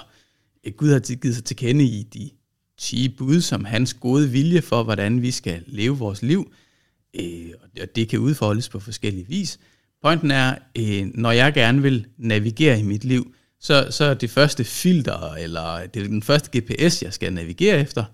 Gud 0.77 0.93
har 0.93 1.15
givet 1.15 1.35
sig 1.35 1.45
til 1.45 1.57
kende 1.57 1.85
i 1.85 2.03
de 2.03 2.31
10 2.79 3.09
bud, 3.09 3.41
som 3.41 3.65
hans 3.65 3.95
gode 3.95 4.31
vilje 4.31 4.63
for, 4.63 4.83
hvordan 4.83 5.23
vi 5.23 5.31
skal 5.31 5.63
leve 5.67 5.99
vores 5.99 6.23
liv. 6.23 6.53
Øh, 7.21 7.51
og 7.81 7.97
det 7.97 8.09
kan 8.09 8.19
udfoldes 8.19 8.69
på 8.69 8.81
forskellige 8.81 9.27
vis. 9.29 9.59
Pointen 10.03 10.31
er, 10.31 10.59
øh, 10.79 11.07
når 11.15 11.31
jeg 11.31 11.55
gerne 11.55 11.83
vil 11.83 12.07
navigere 12.17 12.81
i 12.81 12.83
mit 12.83 13.05
liv, 13.05 13.35
så, 13.61 13.87
så 13.91 14.05
er 14.05 14.15
det 14.15 14.31
første 14.31 14.65
filter, 14.65 15.35
eller 15.35 15.87
det 15.87 16.03
er 16.03 16.07
den 16.07 16.23
første 16.23 16.59
GPS, 16.59 17.03
jeg 17.03 17.13
skal 17.13 17.33
navigere 17.33 17.81
efter, 17.81 18.05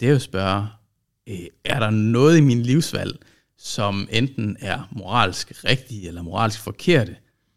det 0.00 0.06
er 0.06 0.10
jo 0.10 0.16
at 0.16 0.22
spørge, 0.22 0.66
øh, 1.28 1.46
er 1.64 1.78
der 1.78 1.90
noget 1.90 2.38
i 2.38 2.40
min 2.40 2.62
livsvalg, 2.62 3.18
som 3.58 4.08
enten 4.10 4.56
er 4.60 4.88
moralsk 4.92 5.64
rigtige 5.64 6.08
eller 6.08 6.22
moralsk 6.22 6.60
forkerte, 6.60 7.16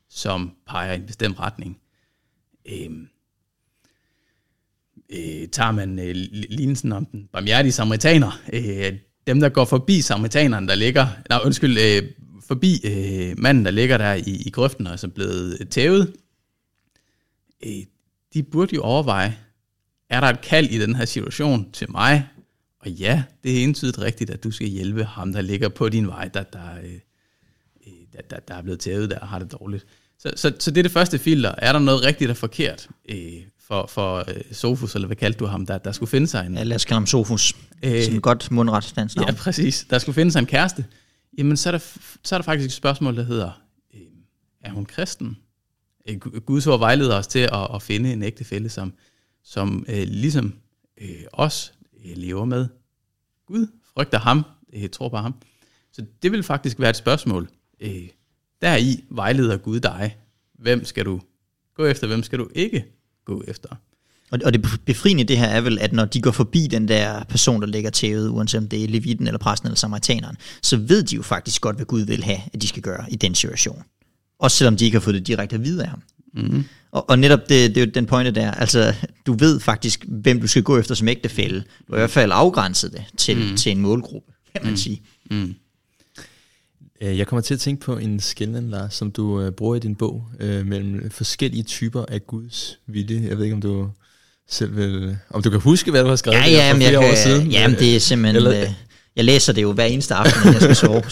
som 0.09 0.51
peger 0.67 0.93
i 0.93 0.95
en 0.95 1.05
bestemt 1.05 1.39
retning. 1.39 1.80
Øh, 2.65 2.89
øh, 5.09 5.47
tager 5.47 5.71
man 5.71 5.99
øh, 5.99 6.15
lignelsen 6.49 6.91
om 6.91 7.05
den 7.05 7.29
barmhjertige 7.33 7.71
samaritaner, 7.71 8.41
øh, 8.53 8.93
dem 9.27 9.39
der 9.39 9.49
går 9.49 9.65
forbi 9.65 10.01
samaritaneren, 10.01 10.67
der 10.67 10.75
ligger, 10.75 11.07
nej 11.29 11.39
undskyld, 11.45 11.77
øh, 11.77 12.11
forbi 12.47 12.81
øh, 12.83 13.39
manden, 13.39 13.65
der 13.65 13.71
ligger 13.71 13.97
der 13.97 14.13
i, 14.13 14.43
i 14.45 14.49
grøften 14.49 14.87
og 14.87 14.93
er 14.93 15.07
blevet 15.15 15.69
tævet, 15.69 16.13
øh, 17.65 17.83
de 18.33 18.43
burde 18.43 18.75
jo 18.75 18.81
overveje, 18.81 19.37
er 20.09 20.19
der 20.19 20.27
et 20.27 20.41
kald 20.41 20.67
i 20.67 20.79
den 20.79 20.95
her 20.95 21.05
situation 21.05 21.71
til 21.71 21.91
mig? 21.91 22.27
Og 22.79 22.89
ja, 22.89 23.23
det 23.43 23.59
er 23.59 23.63
entydigt 23.63 23.99
rigtigt, 23.99 24.29
at 24.29 24.43
du 24.43 24.51
skal 24.51 24.67
hjælpe 24.67 25.03
ham, 25.03 25.33
der 25.33 25.41
ligger 25.41 25.69
på 25.69 25.89
din 25.89 26.07
vej, 26.07 26.27
der, 26.27 26.43
der, 26.43 26.77
øh, 26.83 26.99
øh 27.87 27.93
der, 28.13 28.21
der, 28.29 28.39
der 28.39 28.55
er 28.55 28.61
blevet 28.61 28.79
tævet 28.79 29.09
der 29.09 29.19
og 29.19 29.27
har 29.27 29.39
det 29.39 29.51
dårligt. 29.51 29.85
Så, 30.21 30.31
så, 30.35 30.53
så 30.59 30.71
det 30.71 30.77
er 30.77 30.83
det 30.83 30.91
første 30.91 31.19
filter. 31.19 31.55
Er 31.57 31.71
der 31.71 31.79
noget 31.79 32.03
rigtigt 32.03 32.31
og 32.31 32.37
forkert 32.37 32.87
øh, 33.09 33.17
for, 33.59 33.87
for 33.87 34.17
øh, 34.17 34.41
Sofus, 34.51 34.95
eller 34.95 35.07
hvad 35.07 35.17
kaldte 35.17 35.39
du 35.39 35.45
ham, 35.45 35.65
der, 35.65 35.77
der 35.77 35.91
skulle 35.91 36.09
finde 36.09 36.27
sig 36.27 36.45
en... 36.45 36.57
Ja, 36.57 36.63
lad 36.63 36.75
os 36.75 36.85
kalde 36.85 36.95
ham 36.95 37.05
Sofus, 37.05 37.55
øh, 37.83 38.03
som 38.03 38.21
godt 38.21 38.51
mundret 38.51 38.93
dansk 38.95 39.15
navn. 39.15 39.29
Ja, 39.29 39.35
præcis. 39.35 39.87
Der 39.89 39.99
skulle 39.99 40.13
finde 40.13 40.31
sig 40.31 40.39
en 40.39 40.45
kæreste. 40.45 40.85
Jamen, 41.37 41.57
så 41.57 41.69
er 41.69 41.71
der, 41.71 41.79
så 42.23 42.35
er 42.35 42.37
der 42.37 42.43
faktisk 42.43 42.65
et 42.65 42.71
spørgsmål, 42.71 43.15
der 43.15 43.23
hedder, 43.23 43.61
øh, 43.93 44.01
er 44.61 44.71
hun 44.71 44.85
kristen? 44.85 45.37
Øh, 46.09 46.17
Gud 46.19 46.61
så 46.61 46.77
vejleder 46.77 47.17
os 47.17 47.27
til 47.27 47.39
at, 47.39 47.67
at 47.75 47.81
finde 47.81 48.13
en 48.13 48.23
ægtefælle, 48.23 48.69
som, 48.69 48.93
som 49.43 49.85
øh, 49.89 50.03
ligesom 50.07 50.53
øh, 51.01 51.09
os 51.33 51.73
øh, 52.05 52.17
lever 52.17 52.45
med 52.45 52.67
Gud, 53.47 53.67
frygter 53.93 54.19
ham, 54.19 54.45
øh, 54.73 54.89
tror 54.89 55.09
på 55.09 55.17
ham. 55.17 55.35
Så 55.91 56.05
det 56.23 56.31
vil 56.31 56.43
faktisk 56.43 56.79
være 56.79 56.89
et 56.89 56.95
spørgsmål. 56.95 57.49
Øh, 57.79 58.07
der 58.61 58.77
i 58.77 59.03
vejleder 59.09 59.57
Gud 59.57 59.79
dig. 59.79 60.17
Hvem 60.59 60.85
skal 60.85 61.05
du 61.05 61.21
gå 61.75 61.85
efter, 61.85 62.07
hvem 62.07 62.23
skal 62.23 62.39
du 62.39 62.49
ikke 62.55 62.85
gå 63.25 63.43
efter? 63.47 63.69
Og, 64.31 64.39
og 64.45 64.53
det 64.53 64.79
befriende 64.85 65.23
det 65.23 65.37
her 65.37 65.47
er 65.47 65.61
vel, 65.61 65.79
at 65.79 65.93
når 65.93 66.05
de 66.05 66.21
går 66.21 66.31
forbi 66.31 66.67
den 66.67 66.87
der 66.87 67.23
person, 67.23 67.61
der 67.61 67.67
ligger 67.67 67.89
tævet, 67.89 68.29
uanset 68.29 68.57
om 68.57 68.67
det 68.67 68.83
er 68.83 68.87
levitten 68.87 69.27
eller 69.27 69.37
præsten 69.37 69.67
eller 69.67 69.77
samaritaneren, 69.77 70.37
så 70.61 70.77
ved 70.77 71.03
de 71.03 71.15
jo 71.15 71.21
faktisk 71.21 71.61
godt, 71.61 71.75
hvad 71.75 71.85
Gud 71.85 72.01
vil 72.01 72.23
have, 72.23 72.39
at 72.53 72.61
de 72.61 72.67
skal 72.67 72.81
gøre 72.81 73.05
i 73.09 73.15
den 73.15 73.35
situation. 73.35 73.83
Også 74.39 74.57
selvom 74.57 74.77
de 74.77 74.85
ikke 74.85 74.95
har 74.95 75.01
fået 75.01 75.13
det 75.13 75.27
direkte 75.27 75.55
at 75.55 75.63
vide 75.63 75.83
af 75.83 75.89
ham. 75.89 76.01
Mm. 76.33 76.63
Og, 76.91 77.09
og 77.09 77.19
netop 77.19 77.39
det, 77.39 77.75
det 77.75 77.77
er 77.77 77.85
jo 77.85 77.91
den 77.93 78.05
pointe 78.05 78.31
der, 78.31 78.51
altså 78.51 78.93
du 79.25 79.33
ved 79.33 79.59
faktisk, 79.59 80.05
hvem 80.07 80.41
du 80.41 80.47
skal 80.47 80.63
gå 80.63 80.77
efter 80.77 80.95
som 80.95 81.07
ægtefælde. 81.07 81.59
Du 81.59 81.93
har 81.93 81.95
i 81.95 81.99
hvert 81.99 82.09
fald 82.09 82.31
afgrænset 82.33 82.91
det 82.91 83.03
til, 83.17 83.37
mm. 83.37 83.57
til 83.57 83.71
en 83.71 83.81
målgruppe, 83.81 84.31
kan 84.53 84.63
man 84.63 84.71
mm. 84.71 84.77
sige. 84.77 85.01
Mm. 85.31 85.55
Øh, 87.01 87.17
jeg 87.17 87.27
kommer 87.27 87.41
til 87.41 87.53
at 87.53 87.59
tænke 87.59 87.85
på 87.85 87.97
en 87.97 88.19
skældning, 88.19 88.69
Lars, 88.69 88.93
som 88.93 89.11
du 89.11 89.45
uh, 89.45 89.49
bruger 89.49 89.75
i 89.75 89.79
din 89.79 89.95
bog, 89.95 90.23
uh, 90.43 90.65
mellem 90.65 91.11
forskellige 91.11 91.63
typer 91.63 92.05
af 92.07 92.27
Guds 92.27 92.79
vilje. 92.87 93.27
Jeg 93.29 93.37
ved 93.37 93.43
ikke, 93.43 93.55
om 93.55 93.61
du 93.61 93.89
selv 94.49 94.75
vil, 94.75 95.17
om 95.29 95.41
du 95.41 95.49
kan 95.49 95.59
huske, 95.59 95.91
hvad 95.91 96.03
du 96.03 96.09
har 96.09 96.15
skrevet 96.15 96.37
ja, 96.37 96.49
ja, 96.49 96.71
for 96.71 96.77
flere 96.77 96.91
jeg, 96.91 97.11
år 97.11 97.15
siden. 97.15 97.51
Jamen, 97.51 97.79
det 97.79 97.95
er 97.95 97.99
simpelthen... 97.99 98.35
Eller, 98.35 98.73
jeg 99.15 99.25
læser 99.25 99.53
det 99.53 99.61
jo 99.61 99.71
hver 99.71 99.85
eneste 99.85 100.15
aften, 100.15 100.41
når 100.45 100.51
jeg 100.51 100.61
skal 100.61 100.75
sove. 100.75 101.03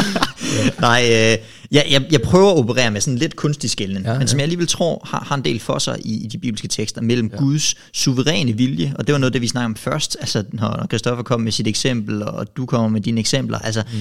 Nej, 0.80 1.02
øh, 1.04 1.38
jeg, 1.70 1.86
jeg, 1.90 2.06
jeg 2.10 2.22
prøver 2.22 2.50
at 2.50 2.56
operere 2.56 2.90
med 2.90 3.00
sådan 3.00 3.18
lidt 3.18 3.36
kunstig 3.36 3.70
skældning, 3.70 4.06
ja, 4.06 4.18
men 4.18 4.28
som 4.28 4.38
jeg 4.38 4.42
alligevel 4.42 4.66
tror 4.66 5.06
har, 5.06 5.24
har 5.28 5.34
en 5.36 5.44
del 5.44 5.60
for 5.60 5.78
sig 5.78 5.96
i, 6.04 6.24
i 6.24 6.26
de 6.26 6.38
bibelske 6.38 6.68
tekster, 6.68 7.00
mellem 7.00 7.30
ja. 7.32 7.38
Guds 7.38 7.74
suveræne 7.92 8.52
vilje, 8.52 8.94
og 8.98 9.06
det 9.06 9.12
var 9.12 9.18
noget, 9.18 9.32
det 9.32 9.42
vi 9.42 9.48
snakkede 9.48 9.66
om 9.66 9.76
først, 9.76 10.16
altså 10.20 10.44
når 10.52 10.86
Christoffer 10.90 11.22
kom 11.22 11.40
med 11.40 11.52
sit 11.52 11.66
eksempel, 11.66 12.22
og 12.22 12.56
du 12.56 12.66
kommer 12.66 12.88
med 12.88 13.00
dine 13.00 13.20
eksempler, 13.20 13.58
altså 13.58 13.82
mm. 13.92 13.98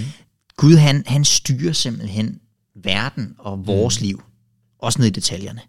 Gud 0.58 0.76
han, 0.76 1.04
han 1.06 1.26
styrer 1.26 1.74
simpelthen 1.74 2.40
verden 2.84 3.36
og 3.38 3.68
vores 3.68 4.02
mm. 4.02 4.06
liv, 4.06 4.24
også 4.80 5.00
ned 5.00 5.08
i 5.08 5.12
detaljerne. 5.12 5.62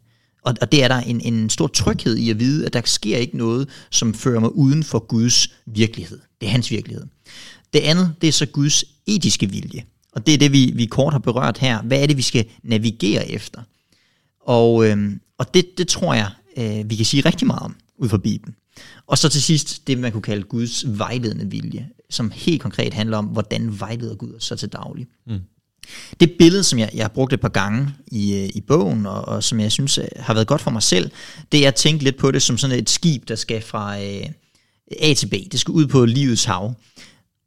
Og, 0.43 0.55
og 0.61 0.73
det 0.73 0.85
er 0.85 0.89
der 0.89 0.97
en, 0.97 1.21
en 1.21 1.51
stor 1.51 1.67
tryghed 1.67 2.17
i 2.17 2.31
at 2.31 2.39
vide, 2.39 2.67
at 2.67 2.73
der 2.73 2.83
sker 2.85 3.17
ikke 3.17 3.37
noget, 3.37 3.69
som 3.91 4.15
fører 4.15 4.41
mig 4.41 4.55
uden 4.55 4.85
for 4.85 4.99
Guds 4.99 5.49
virkelighed. 5.67 6.21
Det 6.41 6.47
er 6.47 6.51
hans 6.51 6.71
virkelighed. 6.71 7.07
Det 7.73 7.81
andet, 7.81 8.15
det 8.21 8.29
er 8.29 8.33
så 8.33 8.47
Guds 8.47 8.85
etiske 9.07 9.51
vilje. 9.51 9.85
Og 10.13 10.27
det 10.27 10.35
er 10.35 10.39
det, 10.39 10.53
vi, 10.53 10.73
vi 10.75 10.87
kort 10.87 11.13
har 11.13 11.19
berørt 11.19 11.59
her. 11.59 11.83
Hvad 11.83 12.03
er 12.03 12.07
det, 12.07 12.17
vi 12.17 12.23
skal 12.23 12.45
navigere 12.63 13.31
efter? 13.31 13.63
Og, 14.41 14.87
øhm, 14.87 15.21
og 15.39 15.55
det, 15.55 15.79
det 15.79 15.89
tror 15.89 16.15
jeg, 16.15 16.31
øh, 16.57 16.91
vi 16.91 16.97
kan 16.97 17.07
sige 17.07 17.25
rigtig 17.25 17.47
meget 17.47 17.63
om 17.63 17.77
ud 17.99 18.09
fra 18.09 18.19
Bibelen. 18.19 18.55
Og 19.07 19.19
så 19.19 19.29
til 19.29 19.43
sidst 19.43 19.87
det, 19.87 19.99
man 19.99 20.13
kunne 20.13 20.23
kalde 20.23 20.43
Guds 20.43 20.85
vejledende 20.99 21.51
vilje, 21.51 21.89
som 22.11 22.31
helt 22.31 22.63
konkret 22.63 22.95
handler 22.95 23.17
om, 23.19 23.25
hvordan 23.25 23.81
vejleder 23.81 24.15
Gud 24.15 24.35
så 24.39 24.57
til 24.57 24.69
daglig. 24.69 25.07
Mm. 25.27 25.41
Det 26.21 26.33
billede, 26.39 26.65
som 26.65 26.79
jeg, 26.79 26.91
jeg 26.95 27.05
har 27.05 27.09
brugt 27.09 27.33
et 27.33 27.41
par 27.41 27.49
gange 27.49 27.95
i, 28.07 28.35
øh, 28.35 28.51
i 28.55 28.61
bogen, 28.61 29.07
og, 29.07 29.29
og 29.29 29.45
som 29.45 29.61
jeg 29.61 29.73
synes 29.73 29.99
øh, 29.99 30.05
har 30.17 30.35
været 30.35 30.47
godt 30.47 30.61
for 30.61 30.71
mig 30.71 30.83
selv, 30.83 31.11
det 31.53 31.65
er 31.65 31.69
at 31.69 31.75
tænke 31.75 32.05
lidt 32.05 32.17
på 32.17 32.31
det 32.31 32.43
som 32.43 32.59
sådan 32.59 32.79
et 32.79 32.91
skib, 32.91 33.29
der 33.29 33.35
skal 33.35 33.63
fra 33.63 34.03
øh, 34.03 34.27
A 35.01 35.15
til 35.15 35.27
B. 35.27 35.33
Det 35.53 35.61
skal 35.61 35.73
ud 35.73 35.87
på 35.87 36.05
livets 36.05 36.45
hav. 36.45 36.75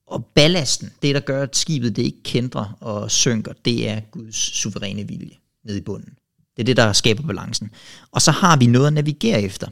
Og 0.07 0.25
ballasten, 0.25 0.91
det 1.01 1.15
der 1.15 1.21
gør, 1.21 1.43
at 1.43 1.55
skibet 1.55 1.95
det 1.95 2.03
ikke 2.03 2.23
kender 2.23 2.77
og 2.79 3.11
synker, 3.11 3.53
det 3.65 3.89
er 3.89 3.99
Guds 3.99 4.35
suveræne 4.35 5.07
vilje 5.07 5.35
nede 5.65 5.77
i 5.77 5.81
bunden. 5.81 6.09
Det 6.57 6.63
er 6.63 6.65
det, 6.65 6.77
der 6.77 6.93
skaber 6.93 7.27
balancen. 7.27 7.71
Og 8.11 8.21
så 8.21 8.31
har 8.31 8.57
vi 8.57 8.65
noget 8.65 8.87
at 8.87 8.93
navigere 8.93 9.41
efter. 9.41 9.67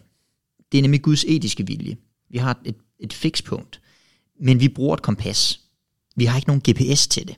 Det 0.75 0.79
er 0.79 0.83
nemlig 0.83 1.01
Guds 1.01 1.25
etiske 1.27 1.67
vilje. 1.67 1.97
Vi 2.29 2.37
har 2.37 2.59
et, 2.65 2.75
et 2.99 3.13
fikspunkt, 3.13 3.81
men 4.39 4.59
vi 4.59 4.67
bruger 4.67 4.93
et 4.93 5.01
kompas. 5.01 5.59
Vi 6.15 6.25
har 6.25 6.37
ikke 6.37 6.47
nogen 6.47 6.61
GPS 6.69 7.07
til 7.07 7.27
det. 7.27 7.35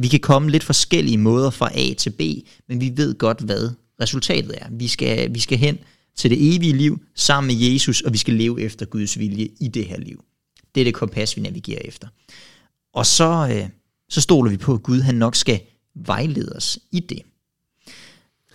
Vi 0.00 0.08
kan 0.08 0.20
komme 0.20 0.50
lidt 0.50 0.64
forskellige 0.64 1.18
måder 1.18 1.50
fra 1.50 1.70
A 1.74 1.94
til 1.94 2.10
B, 2.10 2.20
men 2.68 2.80
vi 2.80 2.92
ved 2.96 3.18
godt, 3.18 3.40
hvad 3.40 3.70
resultatet 4.00 4.54
er. 4.62 4.66
Vi 4.70 4.88
skal, 4.88 5.34
vi 5.34 5.40
skal 5.40 5.58
hen 5.58 5.78
til 6.16 6.30
det 6.30 6.56
evige 6.56 6.72
liv 6.72 7.02
sammen 7.14 7.46
med 7.46 7.64
Jesus, 7.64 8.00
og 8.00 8.12
vi 8.12 8.18
skal 8.18 8.34
leve 8.34 8.60
efter 8.60 8.86
Guds 8.86 9.18
vilje 9.18 9.48
i 9.60 9.68
det 9.68 9.86
her 9.86 9.98
liv. 9.98 10.24
Det 10.74 10.80
er 10.80 10.84
det 10.84 10.94
kompas, 10.94 11.36
vi 11.36 11.42
navigerer 11.42 11.82
efter. 11.84 12.08
Og 12.92 13.06
så, 13.06 13.48
øh, 13.52 13.68
så 14.08 14.20
stoler 14.20 14.50
vi 14.50 14.56
på, 14.56 14.74
at 14.74 14.82
Gud 14.82 15.00
han 15.00 15.14
nok 15.14 15.36
skal 15.36 15.60
vejlede 15.94 16.52
os 16.56 16.78
i 16.92 17.00
det. 17.00 17.22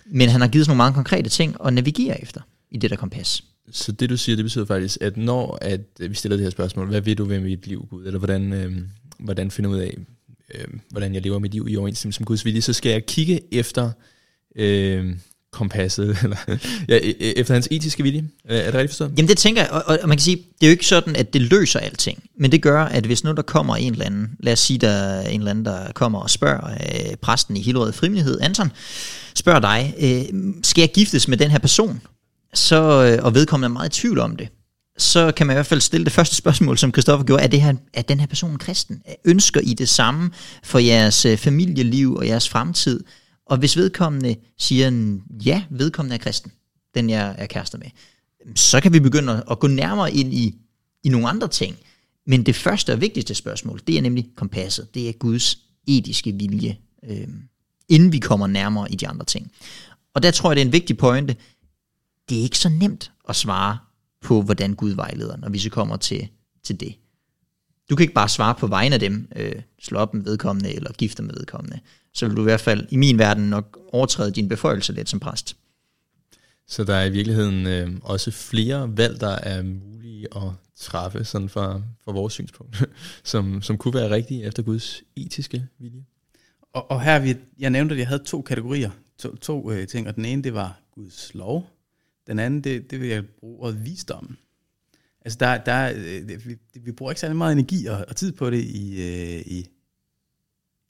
Men 0.06 0.28
han 0.28 0.40
har 0.40 0.48
givet 0.48 0.62
os 0.62 0.68
nogle 0.68 0.76
meget 0.76 0.94
konkrete 0.94 1.28
ting 1.28 1.56
at 1.64 1.72
navigere 1.72 2.22
efter 2.22 2.40
i 2.70 2.76
det 2.76 2.90
der 2.90 2.96
kompas. 2.96 3.51
Så 3.72 3.92
det 3.92 4.10
du 4.10 4.16
siger, 4.16 4.36
det 4.36 4.44
betyder 4.44 4.64
faktisk, 4.64 4.98
at 5.00 5.16
når 5.16 5.58
at 5.60 5.80
øh, 6.00 6.10
vi 6.10 6.14
stiller 6.14 6.36
det 6.36 6.44
her 6.44 6.50
spørgsmål, 6.50 6.88
hvad 6.88 7.00
vil 7.00 7.18
du 7.18 7.24
ved 7.24 7.40
mit 7.40 7.66
liv, 7.66 7.86
Gud? 7.90 8.06
Eller 8.06 8.18
hvordan, 8.18 8.52
øh, 8.52 8.72
hvordan 9.18 9.50
finder 9.50 9.70
ud 9.70 9.78
af, 9.78 9.96
øh, 10.54 10.64
hvordan 10.90 11.14
jeg 11.14 11.22
lever 11.22 11.38
mit 11.38 11.52
liv 11.52 11.66
i 11.68 11.76
overensstemmelse 11.76 12.20
med 12.20 12.26
Guds 12.26 12.44
vilje, 12.44 12.60
så 12.60 12.72
skal 12.72 12.92
jeg 12.92 13.06
kigge 13.06 13.40
efter 13.54 13.90
øh, 14.56 15.16
kompasset, 15.52 16.18
eller 16.24 16.36
ja, 16.88 16.96
e, 16.96 17.14
e, 17.20 17.38
efter 17.38 17.54
hans 17.54 17.68
etiske 17.70 18.02
vilje. 18.02 18.28
Øh, 18.50 18.56
er 18.56 18.64
det 18.64 18.74
rigtigt 18.74 18.90
forstået? 18.90 19.12
Jamen 19.16 19.28
det 19.28 19.38
tænker 19.38 19.62
jeg, 19.62 19.70
og, 19.70 19.98
og 20.02 20.08
man 20.08 20.16
kan 20.16 20.22
sige, 20.22 20.36
det 20.36 20.66
er 20.66 20.66
jo 20.66 20.70
ikke 20.70 20.86
sådan, 20.86 21.16
at 21.16 21.32
det 21.32 21.40
løser 21.40 21.80
alting, 21.80 22.22
men 22.38 22.52
det 22.52 22.62
gør, 22.62 22.84
at 22.84 23.06
hvis 23.06 23.24
nu 23.24 23.32
der 23.32 23.42
kommer 23.42 23.76
en 23.76 23.92
eller 23.92 24.04
anden, 24.04 24.36
lad 24.40 24.52
os 24.52 24.60
sige, 24.60 24.78
der 24.78 24.88
er 24.88 25.28
en 25.28 25.40
eller 25.40 25.50
anden, 25.50 25.64
der 25.64 25.92
kommer 25.92 26.18
og 26.18 26.30
spørger 26.30 26.70
øh, 26.70 27.16
præsten 27.16 27.56
i 27.56 27.60
Hillerød 27.60 27.92
Frivillighed, 27.92 28.40
Anton, 28.40 28.70
spørger 29.34 29.60
dig, 29.60 29.94
øh, 29.98 30.38
skal 30.62 30.82
jeg 30.82 30.90
giftes 30.94 31.28
med 31.28 31.36
den 31.36 31.50
her 31.50 31.58
person? 31.58 32.00
Så, 32.54 33.04
øh, 33.04 33.24
og 33.24 33.34
vedkommende 33.34 33.66
er 33.66 33.72
meget 33.72 33.98
i 33.98 34.00
tvivl 34.00 34.18
om 34.18 34.36
det, 34.36 34.48
så 34.98 35.32
kan 35.32 35.46
man 35.46 35.54
i 35.54 35.56
hvert 35.56 35.66
fald 35.66 35.80
stille 35.80 36.04
det 36.04 36.12
første 36.12 36.36
spørgsmål, 36.36 36.78
som 36.78 36.92
Christoffer 36.92 37.26
gjorde, 37.26 37.42
er, 37.42 37.46
det 37.46 37.62
her, 37.62 37.74
er 37.92 38.02
den 38.02 38.20
her 38.20 38.26
person 38.26 38.58
kristen? 38.58 39.02
Ønsker 39.24 39.60
I 39.60 39.74
det 39.74 39.88
samme 39.88 40.30
for 40.62 40.78
jeres 40.78 41.26
øh, 41.26 41.38
familieliv 41.38 42.14
og 42.14 42.26
jeres 42.26 42.48
fremtid? 42.48 43.04
Og 43.46 43.58
hvis 43.58 43.76
vedkommende 43.76 44.36
siger, 44.58 45.18
ja, 45.44 45.64
vedkommende 45.70 46.14
er 46.14 46.18
kristen, 46.18 46.52
den 46.94 47.10
jeg 47.10 47.34
er 47.38 47.46
kærester 47.46 47.78
med, 47.78 47.86
så 48.54 48.80
kan 48.80 48.92
vi 48.92 49.00
begynde 49.00 49.44
at 49.50 49.58
gå 49.58 49.66
nærmere 49.66 50.14
ind 50.14 50.34
i, 50.34 50.54
i 51.04 51.08
nogle 51.08 51.28
andre 51.28 51.48
ting. 51.48 51.76
Men 52.26 52.46
det 52.46 52.56
første 52.56 52.92
og 52.92 53.00
vigtigste 53.00 53.34
spørgsmål, 53.34 53.80
det 53.86 53.98
er 53.98 54.02
nemlig 54.02 54.28
kompasset. 54.36 54.94
Det 54.94 55.08
er 55.08 55.12
Guds 55.12 55.58
etiske 55.86 56.32
vilje, 56.32 56.76
øh, 57.08 57.28
inden 57.88 58.12
vi 58.12 58.18
kommer 58.18 58.46
nærmere 58.46 58.92
i 58.92 58.96
de 58.96 59.08
andre 59.08 59.24
ting. 59.24 59.52
Og 60.14 60.22
der 60.22 60.30
tror 60.30 60.50
jeg, 60.50 60.56
det 60.56 60.62
er 60.62 60.66
en 60.66 60.72
vigtig 60.72 60.96
pointe. 60.96 61.36
Det 62.32 62.38
er 62.38 62.42
ikke 62.42 62.58
så 62.58 62.68
nemt 62.68 63.12
at 63.28 63.36
svare 63.36 63.78
på, 64.20 64.42
hvordan 64.42 64.74
Gud 64.74 64.90
vejleder, 64.90 65.36
når 65.36 65.48
vi 65.48 65.58
så 65.58 65.70
kommer 65.70 65.96
til, 65.96 66.28
til 66.62 66.80
det. 66.80 66.94
Du 67.90 67.96
kan 67.96 68.04
ikke 68.04 68.14
bare 68.14 68.28
svare 68.28 68.54
på 68.54 68.66
vegne 68.66 68.94
af 68.94 69.00
dem, 69.00 69.28
øh, 69.36 69.52
slå 69.82 69.98
op 69.98 70.14
med 70.14 70.22
vedkommende 70.22 70.74
eller 70.74 70.92
gifte 70.92 71.22
med 71.22 71.34
vedkommende. 71.34 71.80
Så 72.14 72.26
vil 72.26 72.36
du 72.36 72.42
i 72.42 72.44
hvert 72.44 72.60
fald 72.60 72.86
i 72.90 72.96
min 72.96 73.18
verden 73.18 73.50
nok 73.50 73.78
overtræde 73.92 74.30
din 74.30 74.48
beføjelse 74.48 74.92
lidt 74.92 75.08
som 75.08 75.20
præst. 75.20 75.56
Så 76.66 76.84
der 76.84 76.94
er 76.94 77.04
i 77.04 77.10
virkeligheden 77.10 77.66
øh, 77.66 77.90
også 78.02 78.30
flere 78.30 78.96
valg, 78.96 79.20
der 79.20 79.34
er 79.34 79.62
mulige 79.62 80.26
at 80.36 80.52
træffe 80.76 81.24
sådan 81.24 81.48
fra, 81.48 81.82
fra 82.04 82.12
vores 82.12 82.32
synspunkt, 82.32 82.84
som, 83.24 83.62
som 83.62 83.78
kunne 83.78 83.94
være 83.94 84.10
rigtige 84.10 84.44
efter 84.44 84.62
Guds 84.62 85.02
etiske 85.16 85.66
vilje. 85.78 86.04
Og, 86.72 86.90
og 86.90 87.02
her, 87.02 87.18
vi, 87.18 87.36
jeg 87.58 87.70
nævnte, 87.70 87.92
at 87.92 87.98
jeg 87.98 88.08
havde 88.08 88.22
to 88.24 88.42
kategorier, 88.42 88.90
to, 89.18 89.36
to 89.36 89.70
øh, 89.70 89.86
ting, 89.86 90.08
og 90.08 90.16
den 90.16 90.24
ene, 90.24 90.42
det 90.42 90.54
var 90.54 90.80
Guds 90.94 91.34
lov, 91.34 91.68
den 92.26 92.38
anden, 92.38 92.60
det, 92.60 92.90
det 92.90 93.00
vil 93.00 93.08
jeg 93.08 93.24
bruge 93.26 93.58
ordet 93.60 93.84
visdom. 93.84 94.36
Altså, 95.24 95.38
der, 95.38 95.64
der, 95.64 95.92
øh, 95.96 96.46
vi, 96.46 96.56
vi 96.80 96.92
bruger 96.92 97.12
ikke 97.12 97.20
særlig 97.20 97.36
meget 97.36 97.52
energi 97.52 97.86
og, 97.86 98.04
og 98.08 98.16
tid 98.16 98.32
på 98.32 98.50
det 98.50 98.64
i, 98.64 99.02
øh, 99.02 99.40
i, 99.46 99.68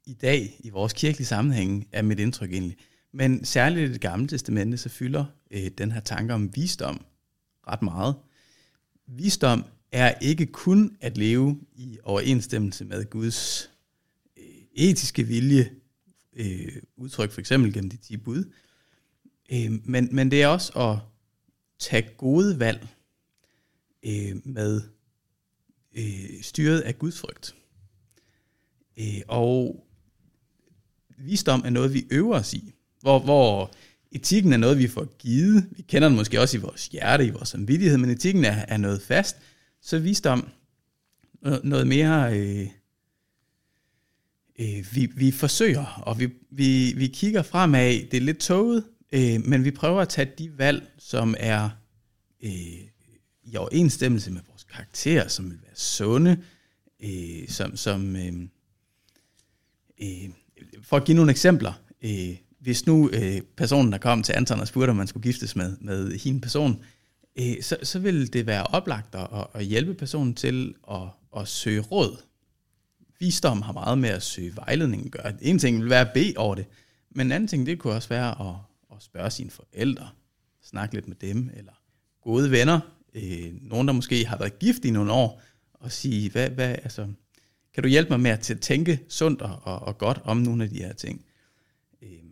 i 0.07 0.15
dag, 0.15 0.57
i 0.61 0.71
vores 0.71 0.93
kirkelige 0.93 1.27
sammenhæng, 1.27 1.89
er 1.93 2.03
mit 2.03 2.21
indtryk 2.21 2.53
egentlig. 2.53 2.77
Men 3.13 3.45
særligt 3.45 3.91
i 3.91 3.93
det 3.93 4.01
gamle 4.01 4.29
testamente, 4.29 4.77
så 4.77 4.89
fylder 4.89 5.25
øh, 5.51 5.71
den 5.79 5.93
her 5.93 6.01
tanke 6.01 6.35
om 6.35 6.57
visdom 6.57 7.05
ret 7.69 7.83
meget. 7.83 8.15
Visdom 9.07 9.65
er 9.93 10.15
ikke 10.21 10.47
kun 10.47 10.97
at 11.01 11.19
leve 11.19 11.61
i 11.75 11.99
overensstemmelse 12.05 12.85
med 12.85 13.11
Guds 13.11 13.71
øh, 14.37 14.45
etiske 14.75 15.23
vilje, 15.23 15.71
øh, 16.33 16.73
udtryk 16.97 17.31
for 17.31 17.41
eksempel 17.41 17.73
gennem 17.73 17.91
de 17.91 17.97
10 17.97 18.17
bud, 18.17 18.45
øh, 19.53 19.71
men, 19.85 20.09
men 20.13 20.31
det 20.31 20.43
er 20.43 20.47
også 20.47 20.73
at 20.73 20.99
tage 21.83 22.09
gode 22.17 22.59
valg 22.59 22.89
øh, 24.03 24.37
med 24.45 24.83
øh, 25.95 26.43
styret 26.43 26.81
af 26.81 26.99
Guds 26.99 27.19
frygt. 27.19 27.55
Øh, 28.97 29.21
og 29.29 29.85
visdom 31.19 31.63
er 31.65 31.71
noget, 31.71 31.95
vi 31.95 32.07
øver 32.11 32.39
os 32.39 32.55
i, 32.55 32.75
hvor, 33.01 33.19
hvor 33.19 33.73
etikken 34.13 34.53
er 34.53 34.57
noget, 34.57 34.79
vi 34.79 34.89
får 34.89 35.05
givet. 35.19 35.69
Vi 35.71 35.83
kender 35.83 36.09
den 36.09 36.17
måske 36.17 36.41
også 36.41 36.57
i 36.57 36.61
vores 36.61 36.87
hjerte, 36.87 37.27
i 37.27 37.31
vores 37.31 37.49
samvittighed, 37.49 37.99
men 37.99 38.11
etikken 38.11 38.45
er, 38.45 38.65
er 38.69 38.77
noget 38.77 39.03
fast. 39.03 39.37
Så 39.81 39.99
visdom 39.99 40.49
noget 41.65 41.87
mere... 41.87 42.39
Øh, 42.39 42.69
øh, 44.59 44.87
vi, 44.95 45.07
vi 45.07 45.31
forsøger, 45.31 46.03
og 46.07 46.19
vi, 46.21 46.29
vi, 46.51 46.93
vi 46.97 47.07
kigger 47.07 47.43
fremad. 47.43 47.93
Det 48.11 48.17
er 48.17 48.21
lidt 48.21 48.39
tåget, 48.39 48.85
øh, 49.13 49.45
men 49.45 49.65
vi 49.65 49.71
prøver 49.71 50.01
at 50.01 50.09
tage 50.09 50.33
de 50.39 50.59
valg, 50.59 50.93
som 50.99 51.35
er 51.39 51.71
øh, 52.45 52.81
i 53.45 53.57
overensstemmelse 53.57 54.31
med 54.31 54.41
vores 54.49 54.65
karakter, 54.65 55.29
som 55.29 55.51
vil 55.51 55.59
være 55.63 55.77
sunde, 55.77 56.43
øh, 57.03 57.49
som, 57.49 57.77
som 57.77 58.17
øh, 58.17 58.33
øh, 60.03 60.31
for 60.83 60.97
at 60.97 61.05
give 61.05 61.17
nogle 61.17 61.31
eksempler, 61.31 61.73
øh, 62.03 62.37
hvis 62.61 62.87
nu 62.87 63.11
øh, 63.13 63.41
personen, 63.57 63.93
der 63.93 63.99
kom 63.99 64.23
til 64.23 64.33
Anton 64.33 64.61
og 64.61 64.69
spurgte, 64.69 64.91
om 64.91 64.97
man 64.97 65.07
skulle 65.07 65.23
giftes 65.23 65.57
med, 65.57 65.77
med 65.81 66.19
hende 66.19 66.41
person, 66.41 66.85
øh, 67.39 67.63
så, 67.63 67.77
så 67.83 67.99
vil 67.99 68.33
det 68.33 68.47
være 68.47 68.65
oplagt 68.65 69.15
at, 69.15 69.47
at 69.55 69.65
hjælpe 69.65 69.95
personen 69.95 70.35
til 70.35 70.75
at, 70.91 71.03
at 71.37 71.49
søge 71.49 71.81
råd. 71.81 72.17
Visdom 73.21 73.63
har 73.63 73.73
meget 73.73 73.99
med 73.99 74.11
at 74.11 74.23
søge 74.23 74.57
vejledning 74.57 75.05
at 75.05 75.11
gøre. 75.11 75.33
En 75.43 75.59
ting 75.59 75.81
vil 75.81 75.91
være 75.91 76.09
at 76.09 76.13
bede 76.15 76.35
over 76.37 76.55
det, 76.55 76.67
men 77.11 77.27
en 77.27 77.33
anden 77.33 77.49
ting, 77.49 77.67
det 77.67 77.79
kunne 77.79 77.93
også 77.93 78.09
være 78.09 78.49
at, 78.49 78.55
at 78.97 79.03
spørge 79.03 79.31
sine 79.31 79.51
forældre, 79.51 80.09
snakke 80.63 80.95
lidt 80.95 81.09
med 81.09 81.17
dem, 81.17 81.51
eller 81.55 81.73
gode 82.23 82.51
venner, 82.51 82.81
øh, 83.15 83.55
nogen 83.63 83.89
der 83.89 83.95
måske 83.95 84.27
har 84.27 84.39
været 84.39 84.59
gift 84.59 84.85
i 84.85 84.91
nogle 84.91 85.13
år, 85.13 85.43
og 85.73 85.93
sige, 85.93 86.31
hvad, 86.31 86.51
hvad, 86.51 86.69
altså, 86.69 87.09
kan 87.75 87.83
du 87.83 87.89
hjælpe 87.89 88.11
mig 88.11 88.21
med 88.21 88.31
at 88.31 88.59
tænke 88.61 89.01
sundt 89.09 89.43
og, 89.43 89.61
og, 89.63 89.79
og 89.79 89.99
godt 89.99 90.21
om 90.25 90.37
nogle 90.37 90.65
af 90.65 90.71
de 90.71 90.79
her 90.79 90.93
ting? 90.93 91.25
Øh, 92.03 92.23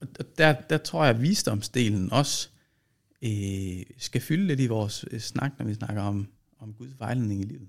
og 0.00 0.38
der, 0.38 0.52
der 0.52 0.78
tror 0.78 1.04
jeg, 1.04 1.14
at 1.14 1.22
visdomsdelen 1.22 2.12
også 2.12 2.48
øh, 3.22 3.82
skal 3.98 4.20
fylde 4.20 4.46
lidt 4.46 4.60
i 4.60 4.66
vores 4.66 5.04
øh, 5.10 5.20
snak, 5.20 5.52
når 5.58 5.66
vi 5.66 5.74
snakker 5.74 6.02
om, 6.02 6.28
om 6.58 6.74
Guds 6.74 7.00
vejledning 7.00 7.40
i 7.40 7.44
livet. 7.44 7.68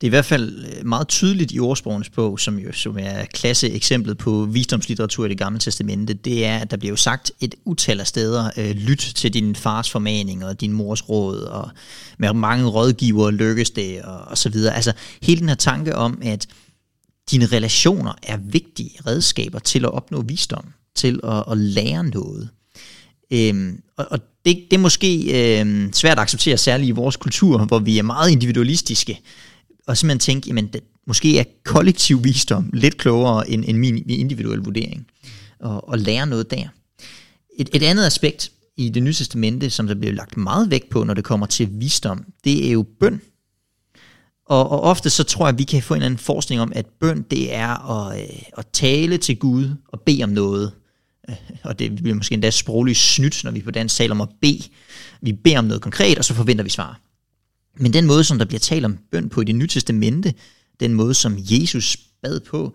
Det 0.00 0.06
er 0.06 0.08
i 0.08 0.16
hvert 0.16 0.24
fald 0.24 0.64
øh, 0.64 0.86
meget 0.86 1.08
tydeligt 1.08 1.52
i 1.52 1.60
ordsprogenes 1.60 2.10
bog, 2.10 2.40
som 2.40 2.58
jo 2.58 2.72
som 2.72 2.98
er 3.00 3.24
klasse 3.24 3.70
eksemplet 3.70 4.18
på 4.18 4.44
visdomslitteratur 4.44 5.26
i 5.26 5.28
det 5.28 5.38
gamle 5.38 5.58
testamente, 5.58 6.14
det 6.14 6.46
er, 6.46 6.58
at 6.58 6.70
der 6.70 6.76
bliver 6.76 6.92
jo 6.92 6.96
sagt 6.96 7.32
et 7.40 7.54
utal 7.64 8.00
af 8.00 8.06
steder, 8.06 8.50
øh, 8.56 8.70
lyt 8.70 9.12
til 9.14 9.34
din 9.34 9.56
fars 9.56 9.90
formaning 9.90 10.44
og 10.44 10.60
din 10.60 10.72
mors 10.72 11.08
råd, 11.08 11.38
og 11.38 11.70
med 12.18 12.32
mange 12.32 12.66
rådgiver 12.66 13.30
lykkes 13.30 13.70
det, 13.70 14.02
og, 14.02 14.20
og 14.20 14.38
så 14.38 14.48
videre. 14.48 14.74
Altså 14.74 14.92
hele 15.22 15.40
den 15.40 15.48
her 15.48 15.56
tanke 15.56 15.96
om, 15.96 16.18
at 16.22 16.46
dine 17.30 17.46
relationer 17.46 18.12
er 18.22 18.36
vigtige 18.36 18.90
redskaber 19.06 19.58
til 19.58 19.84
at 19.84 19.92
opnå 19.92 20.22
visdom, 20.22 20.64
til 20.96 21.20
at, 21.24 21.44
at 21.50 21.58
lære 21.58 22.04
noget. 22.04 22.48
Øhm, 23.30 23.80
og, 23.96 24.06
og 24.10 24.18
det, 24.44 24.64
det 24.70 24.76
er 24.76 24.80
måske 24.80 25.08
øhm, 25.60 25.92
svært 25.92 26.18
at 26.18 26.22
acceptere, 26.22 26.56
særligt 26.56 26.88
i 26.88 26.90
vores 26.90 27.16
kultur, 27.16 27.64
hvor 27.64 27.78
vi 27.78 27.98
er 27.98 28.02
meget 28.02 28.30
individualistiske, 28.30 29.20
og 29.86 29.96
simpelthen 29.96 30.18
tænke, 30.18 30.48
jamen 30.48 30.66
det, 30.66 30.80
måske 31.06 31.38
er 31.38 31.44
kollektiv 31.64 32.24
visdom 32.24 32.70
lidt 32.72 32.98
klogere 32.98 33.50
end, 33.50 33.64
end 33.66 33.78
min 33.78 34.10
individuel 34.10 34.58
vurdering, 34.58 35.06
og, 35.60 35.88
og 35.88 35.98
lære 35.98 36.26
noget 36.26 36.50
der. 36.50 36.68
Et, 37.58 37.68
et 37.74 37.82
andet 37.82 38.06
aspekt 38.06 38.50
i 38.76 38.88
det 38.88 39.02
nye 39.02 39.12
testamente, 39.12 39.70
som 39.70 39.86
der 39.86 39.94
bliver 39.94 40.14
lagt 40.14 40.36
meget 40.36 40.70
vægt 40.70 40.90
på, 40.90 41.04
når 41.04 41.14
det 41.14 41.24
kommer 41.24 41.46
til 41.46 41.68
visdom, 41.72 42.24
det 42.44 42.68
er 42.68 42.72
jo 42.72 42.86
bøn. 43.00 43.20
Og, 44.46 44.70
og 44.70 44.80
ofte 44.80 45.10
så 45.10 45.24
tror 45.24 45.46
jeg, 45.46 45.52
at 45.52 45.58
vi 45.58 45.64
kan 45.64 45.82
få 45.82 45.94
en 45.94 45.98
eller 45.98 46.06
anden 46.06 46.18
forskning 46.18 46.60
om, 46.60 46.72
at 46.74 46.86
bøn 47.00 47.22
det 47.30 47.54
er 47.54 47.90
at, 47.90 48.20
øh, 48.20 48.42
at 48.58 48.66
tale 48.72 49.18
til 49.18 49.36
Gud 49.36 49.70
og 49.88 50.00
bede 50.00 50.24
om 50.24 50.28
noget. 50.28 50.72
Øh, 51.28 51.36
og 51.62 51.78
det 51.78 51.96
bliver 51.96 52.14
måske 52.14 52.32
endda 52.32 52.50
sprogligt 52.50 52.98
snydt, 52.98 53.44
når 53.44 53.50
vi 53.50 53.62
på 53.62 53.70
dansk 53.70 53.96
taler 53.96 54.14
om 54.14 54.20
at 54.20 54.28
bede. 54.40 54.62
Vi 55.20 55.32
beder 55.32 55.58
om 55.58 55.64
noget 55.64 55.82
konkret, 55.82 56.18
og 56.18 56.24
så 56.24 56.34
forventer 56.34 56.64
vi 56.64 56.70
svar. 56.70 57.00
Men 57.76 57.92
den 57.92 58.06
måde, 58.06 58.24
som 58.24 58.38
der 58.38 58.44
bliver 58.44 58.60
talt 58.60 58.84
om 58.84 58.98
bøn 59.10 59.28
på 59.28 59.40
i 59.40 59.44
det 59.44 59.54
nye 59.54 59.66
testamente, 59.66 60.34
den 60.80 60.94
måde, 60.94 61.14
som 61.14 61.36
Jesus 61.38 61.96
bad 62.22 62.40
på, 62.40 62.74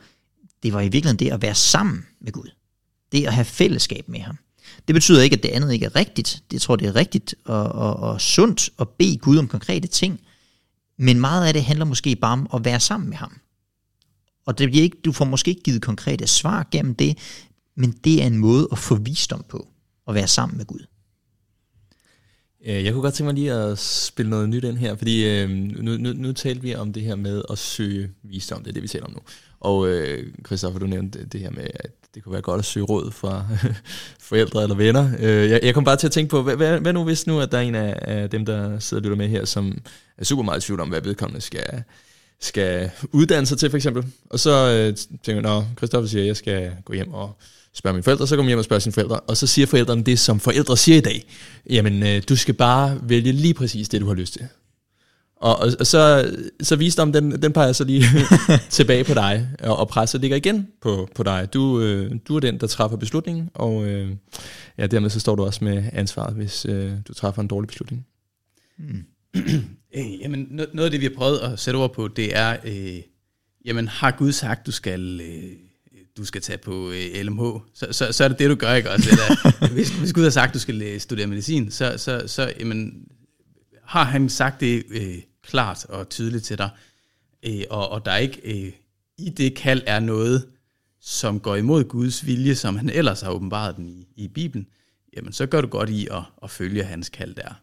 det 0.64 0.74
var 0.74 0.82
i 0.82 0.90
virkeligheden 0.90 1.20
det 1.20 1.32
at 1.32 1.42
være 1.42 1.56
sammen 1.56 2.06
med 2.22 2.32
Gud. 2.32 2.50
Det 3.12 3.28
at 3.28 3.34
have 3.34 3.46
fællesskab 3.46 4.10
med 4.10 4.20
ham. 4.20 4.38
Det 4.88 4.94
betyder 4.94 5.22
ikke, 5.22 5.36
at 5.36 5.44
det 5.44 5.50
andet 5.50 5.74
ikke 5.74 5.86
er 5.86 5.96
rigtigt. 5.96 6.44
Det 6.52 6.62
tror, 6.62 6.76
det 6.76 6.88
er 6.88 6.96
rigtigt 6.96 7.36
og, 7.46 7.64
og, 7.64 7.96
og 7.96 8.22
sundt 8.22 8.70
at 8.80 8.90
bede 8.90 9.18
Gud 9.18 9.38
om 9.38 9.48
konkrete 9.48 9.88
ting. 9.88 10.20
Men 10.98 11.20
meget 11.20 11.48
af 11.48 11.54
det 11.54 11.64
handler 11.64 11.86
måske 11.86 12.16
bare 12.16 12.34
om 12.34 12.48
at 12.54 12.66
være 12.66 12.80
sammen 12.80 13.10
med 13.10 13.18
ham. 13.18 13.40
Og 14.46 14.58
det 14.58 14.70
bliver 14.70 14.84
ikke, 14.84 14.98
du 15.06 15.12
får 15.12 15.26
måske 15.26 15.50
ikke 15.50 15.64
givet 15.64 15.82
konkrete 15.82 16.28
svar 16.28 16.68
gennem 16.72 16.96
det, 16.96 17.18
men 17.76 17.92
det 17.92 18.24
er 18.24 18.28
en 18.28 18.38
måde 18.38 18.68
at 18.72 18.78
få 18.78 18.96
visdom 18.96 19.46
på, 19.50 19.68
at 20.08 20.16
være 20.16 20.28
sammen 20.28 20.58
med 20.58 20.66
Gud. 20.66 20.86
Øh, 22.66 22.86
jeg 22.86 22.94
kunne 22.94 23.02
godt 23.02 23.14
tænke 23.14 23.28
mig 23.28 23.36
lige 23.36 23.54
at 23.54 23.80
spille 23.80 24.30
noget 24.30 24.50
nyt 24.50 24.64
ind 24.64 24.78
her, 24.78 24.96
fordi 24.96 25.30
øh, 25.30 25.50
nu, 25.50 25.98
nu, 25.98 26.14
nu 26.14 26.34
talte 26.34 26.62
vi 26.62 26.76
om 26.76 26.94
det 26.94 27.04
her 27.04 27.16
med 27.16 27.42
at 27.50 27.58
søge 27.58 28.10
visdom, 28.24 28.64
det 28.64 28.70
er 28.70 28.74
det, 28.74 28.84
vi 28.84 28.88
taler 28.88 29.06
om 29.06 29.12
nu. 29.12 29.20
Og 29.60 29.88
øh, 29.88 30.34
Christoffer, 30.46 30.80
du 30.80 30.88
nævnte 30.88 31.26
det, 31.26 31.42
her 31.42 31.52
med, 31.52 31.68
at 31.74 31.92
det 32.16 32.24
kunne 32.24 32.34
være 32.34 32.42
godt 32.42 32.60
at 32.60 32.66
søge 32.66 32.86
råd 32.86 33.12
fra 33.12 33.46
forældre 34.30 34.64
eller 34.64 34.76
venner. 34.76 35.12
Øh, 35.20 35.50
jeg, 35.50 35.60
jeg 35.64 35.74
kom 35.74 35.84
bare 35.84 35.96
til 35.96 36.08
at 36.08 36.12
tænke 36.12 36.30
på, 36.30 36.42
hvad, 36.42 36.56
hvad, 36.56 36.80
hvad 36.80 36.94
nu 36.94 37.04
hvis 37.04 37.28
nu, 37.28 37.40
at 37.40 37.52
der 37.52 37.58
er 37.58 37.62
en 37.62 37.76
af, 37.76 38.00
af 38.02 38.30
dem, 38.30 38.46
der 38.46 38.80
sidder 38.80 39.02
og 39.02 39.04
lytter 39.04 39.18
med 39.18 39.28
her, 39.28 39.46
som 39.46 39.78
er 40.18 40.26
super 40.26 40.44
meget 40.44 40.64
i 40.64 40.66
tvivl 40.66 40.80
om, 40.80 40.90
hvad 40.90 41.02
vedkommende 41.02 41.42
skal, 41.42 41.84
skal 42.42 42.92
uddanne 43.12 43.46
sig 43.46 43.58
til, 43.58 43.70
for 43.70 43.78
eksempel. 43.78 44.06
Og 44.30 44.40
så 44.40 44.72
øh, 44.72 44.98
tænker 45.24 45.54
jeg, 45.54 45.66
Christoffer 45.78 46.10
siger, 46.10 46.22
at 46.22 46.28
jeg 46.28 46.38
skal 46.38 46.72
gå 46.86 46.94
hjem 46.94 47.14
og 47.14 47.38
spørger 47.74 47.94
mine 47.94 48.04
forældre, 48.04 48.28
så 48.28 48.36
kommer 48.36 48.50
hjem 48.50 48.60
og 48.60 48.66
spørger 48.66 48.80
sine 48.80 48.94
forældre, 48.94 49.20
og 49.20 49.38
så 49.38 49.48
siger 49.48 49.66
forældrene 49.66 50.04
det, 50.04 50.20
som 50.20 50.40
forældre 50.40 50.78
siger 50.78 50.98
i 50.98 51.02
dag. 51.02 51.26
Jamen, 51.70 52.04
øh, 52.04 52.22
du 52.30 52.36
skal 52.36 52.54
bare 52.54 53.00
vælge 53.04 53.32
lige 53.32 53.54
præcis 53.54 53.90
det, 53.90 54.02
du 54.02 54.08
har 54.08 54.14
lyst 54.14 54.34
til. 54.34 54.48
Og, 55.36 55.60
og, 55.60 55.72
og 55.80 55.88
så, 55.88 56.32
så 56.62 56.76
visdom, 56.76 57.14
den, 57.14 57.42
den 57.42 57.54
peger 57.54 57.72
så 57.72 57.84
lige 57.84 58.04
tilbage 58.70 59.04
på 59.04 59.14
dig, 59.14 59.50
og, 59.60 59.78
og 59.78 59.88
presset 59.88 60.22
ligger 60.22 60.38
igen 60.38 60.68
på, 60.82 61.10
på 61.16 61.24
dig. 61.24 61.54
Du, 61.54 61.82
øh, 61.82 62.12
du 62.28 62.36
er 62.36 62.40
den, 62.40 62.60
der 62.60 62.68
træffer 62.68 62.98
beslutningen, 62.98 63.50
og 63.54 63.86
øh, 63.86 64.10
ja, 64.78 64.88
dermed 64.88 65.10
så 65.10 65.20
står 65.20 65.36
du 65.36 65.46
også 65.46 65.64
med 65.64 65.84
ansvaret, 65.94 66.36
hvis 66.36 66.66
øh, 66.70 66.92
du 67.08 67.14
træffer 67.14 67.42
en 67.42 67.48
dårlig 67.48 67.68
beslutning. 67.68 68.06
Mm. 68.82 69.04
øh, 69.96 70.22
jamen, 70.22 70.48
noget 70.50 70.86
af 70.86 70.92
det, 70.92 71.00
vi 71.00 71.06
har 71.06 71.14
prøvet 71.18 71.40
at 71.40 71.60
sætte 71.60 71.78
ord 71.78 71.94
på, 71.94 72.08
det 72.08 72.38
er, 72.38 72.58
øh, 72.66 73.02
jamen, 73.66 73.88
har 73.88 74.12
Gud 74.12 74.32
sagt, 74.32 74.66
du 74.66 74.72
skal... 74.72 75.22
Øh, 75.22 75.69
du 76.20 76.26
skal 76.26 76.42
tage 76.42 76.58
på 76.58 76.92
øh, 76.92 77.22
LMH, 77.22 77.42
så, 77.74 77.88
så, 77.92 78.12
så 78.12 78.24
er 78.24 78.28
det 78.28 78.40
det, 78.40 78.50
du 78.50 78.56
gør, 78.56 78.74
ikke 78.74 78.92
også? 78.92 79.10
Eller, 79.10 79.68
hvis, 79.76 79.90
hvis 79.90 80.14
Gud 80.14 80.24
har 80.24 80.30
sagt, 80.30 80.54
du 80.54 80.60
skal 80.60 81.02
studere 81.02 81.28
medicin, 81.28 81.72
så, 81.72 81.94
så, 81.98 82.24
så 82.28 82.54
jamen, 82.60 83.08
har 83.84 84.04
han 84.04 84.30
sagt 84.30 84.60
det 84.60 84.84
øh, 84.90 85.18
klart 85.44 85.86
og 85.86 86.10
tydeligt 86.10 86.44
til 86.44 86.58
dig, 86.58 86.70
øh, 87.46 87.64
og, 87.70 87.90
og 87.90 88.06
der 88.06 88.12
er 88.12 88.18
ikke 88.18 88.66
øh, 88.66 88.72
i 89.18 89.30
det 89.30 89.56
kald 89.56 89.82
er 89.86 90.00
noget, 90.00 90.48
som 91.02 91.40
går 91.40 91.56
imod 91.56 91.84
Guds 91.84 92.26
vilje, 92.26 92.56
som 92.56 92.78
han 92.78 92.90
ellers 92.90 93.22
har 93.22 93.32
åbenbaret 93.32 93.76
den 93.76 93.88
i, 93.88 94.08
i 94.16 94.28
Bibelen, 94.28 94.68
jamen 95.16 95.34
så 95.34 95.46
gør 95.46 95.62
du 95.62 95.68
godt 95.68 95.90
i 95.90 96.08
at, 96.12 96.24
at 96.44 96.50
følge 96.50 96.84
hans 96.84 97.10
kald 97.10 97.36
der. 97.36 97.62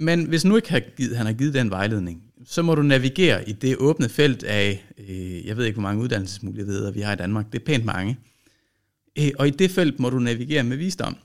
Men 0.00 0.24
hvis 0.24 0.44
nu 0.44 0.56
ikke 0.56 0.70
har 0.70 0.82
givet, 0.96 1.16
han 1.16 1.26
har 1.26 1.32
givet 1.32 1.54
den 1.54 1.70
vejledning, 1.70 2.22
så 2.46 2.62
må 2.62 2.74
du 2.74 2.82
navigere 2.82 3.48
i 3.48 3.52
det 3.52 3.76
åbne 3.76 4.08
felt 4.08 4.42
af, 4.42 4.84
øh, 5.08 5.46
jeg 5.46 5.56
ved 5.56 5.64
ikke, 5.64 5.74
hvor 5.74 5.88
mange 5.88 6.02
uddannelsesmuligheder 6.02 6.90
vi 6.90 7.00
har 7.00 7.12
i 7.12 7.16
Danmark, 7.16 7.52
det 7.52 7.60
er 7.60 7.64
pænt 7.64 7.84
mange. 7.84 8.18
Øh, 9.18 9.30
og 9.38 9.48
i 9.48 9.50
det 9.50 9.70
felt 9.70 10.00
må 10.00 10.10
du 10.10 10.18
navigere 10.18 10.62
med 10.62 10.76
visdom. 10.76 11.16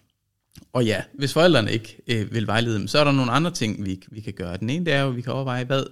Og 0.74 0.86
ja, 0.86 1.02
hvis 1.14 1.34
forældrene 1.34 1.72
ikke 1.72 1.98
øh, 2.08 2.34
vil 2.34 2.48
vejlede 2.48 2.76
dem, 2.76 2.88
så 2.88 3.00
er 3.00 3.04
der 3.04 3.12
nogle 3.12 3.32
andre 3.32 3.52
ting, 3.52 3.86
vi, 3.86 4.04
vi 4.12 4.22
kan 4.22 4.34
gøre. 4.34 4.58
Den 4.58 4.70
ene 4.70 4.86
det 4.86 4.94
er 4.94 5.02
jo, 5.02 5.10
at 5.10 5.16
vi 5.16 5.22
kan 5.22 5.34
overveje, 5.34 5.64
hvad, 5.64 5.84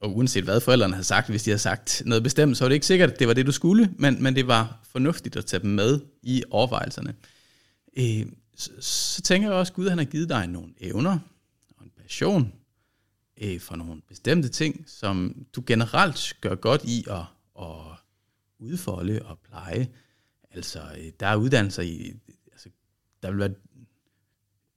og 0.00 0.16
uanset 0.16 0.44
hvad 0.44 0.60
forældrene 0.60 0.94
har 0.94 1.02
sagt, 1.02 1.28
hvis 1.28 1.42
de 1.42 1.50
har 1.50 1.58
sagt 1.58 2.02
noget 2.06 2.22
bestemt, 2.22 2.56
så 2.56 2.64
er 2.64 2.68
det 2.68 2.74
ikke 2.74 2.86
sikkert, 2.86 3.10
at 3.10 3.18
det 3.18 3.28
var 3.28 3.34
det, 3.34 3.46
du 3.46 3.52
skulle, 3.52 3.90
men, 3.98 4.22
men 4.22 4.36
det 4.36 4.46
var 4.46 4.80
fornuftigt 4.92 5.36
at 5.36 5.46
tage 5.46 5.62
dem 5.62 5.70
med 5.70 6.00
i 6.22 6.42
overvejelserne. 6.50 7.14
Øh, 7.98 8.26
så, 8.56 8.70
så 8.80 9.22
tænker 9.22 9.48
jeg 9.48 9.58
også, 9.58 9.70
at 9.70 9.74
Gud 9.74 9.88
han 9.88 9.98
har 9.98 10.04
givet 10.04 10.28
dig 10.28 10.46
nogle 10.46 10.68
evner, 10.80 11.18
passion 12.12 12.52
øh, 13.42 13.60
for 13.60 13.76
nogle 13.76 14.02
bestemte 14.08 14.48
ting, 14.48 14.84
som 14.86 15.46
du 15.56 15.62
generelt 15.66 16.36
gør 16.40 16.54
godt 16.54 16.84
i 16.84 17.04
at, 17.10 17.24
at 17.60 17.98
udfolde 18.58 19.22
og 19.22 19.38
pleje. 19.48 19.88
Altså, 20.50 20.80
øh, 20.98 21.12
der 21.20 21.26
er 21.26 21.36
uddannelser 21.36 21.82
i, 21.82 22.12
altså, 22.52 22.68
der 23.22 23.30
vil 23.30 23.38
være 23.38 23.54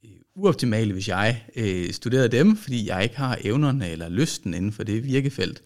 øh, 0.06 0.12
uoptimale, 0.36 0.94
hvis 0.94 1.08
jeg 1.08 1.46
øh, 1.56 1.94
studerede 1.94 2.30
dem, 2.30 2.58
fordi 2.58 2.88
jeg 2.88 3.04
ikke 3.04 3.18
har 3.18 3.38
evnerne 3.42 3.90
eller 3.90 4.10
lysten 4.10 4.54
inden 4.54 4.72
for 4.72 4.84
det 4.84 5.04
virkefelt. 5.04 5.64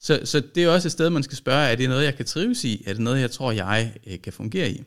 Så, 0.00 0.20
så 0.24 0.40
det 0.54 0.64
er 0.64 0.68
også 0.68 0.88
et 0.88 0.92
sted, 0.92 1.10
man 1.10 1.22
skal 1.22 1.36
spørge, 1.36 1.68
er 1.68 1.76
det 1.76 1.88
noget, 1.88 2.04
jeg 2.04 2.16
kan 2.16 2.26
trives 2.26 2.64
i? 2.64 2.82
Er 2.86 2.92
det 2.92 3.02
noget, 3.02 3.20
jeg 3.20 3.30
tror, 3.30 3.52
jeg 3.52 3.96
øh, 4.06 4.20
kan 4.20 4.32
fungere 4.32 4.70
i? 4.70 4.82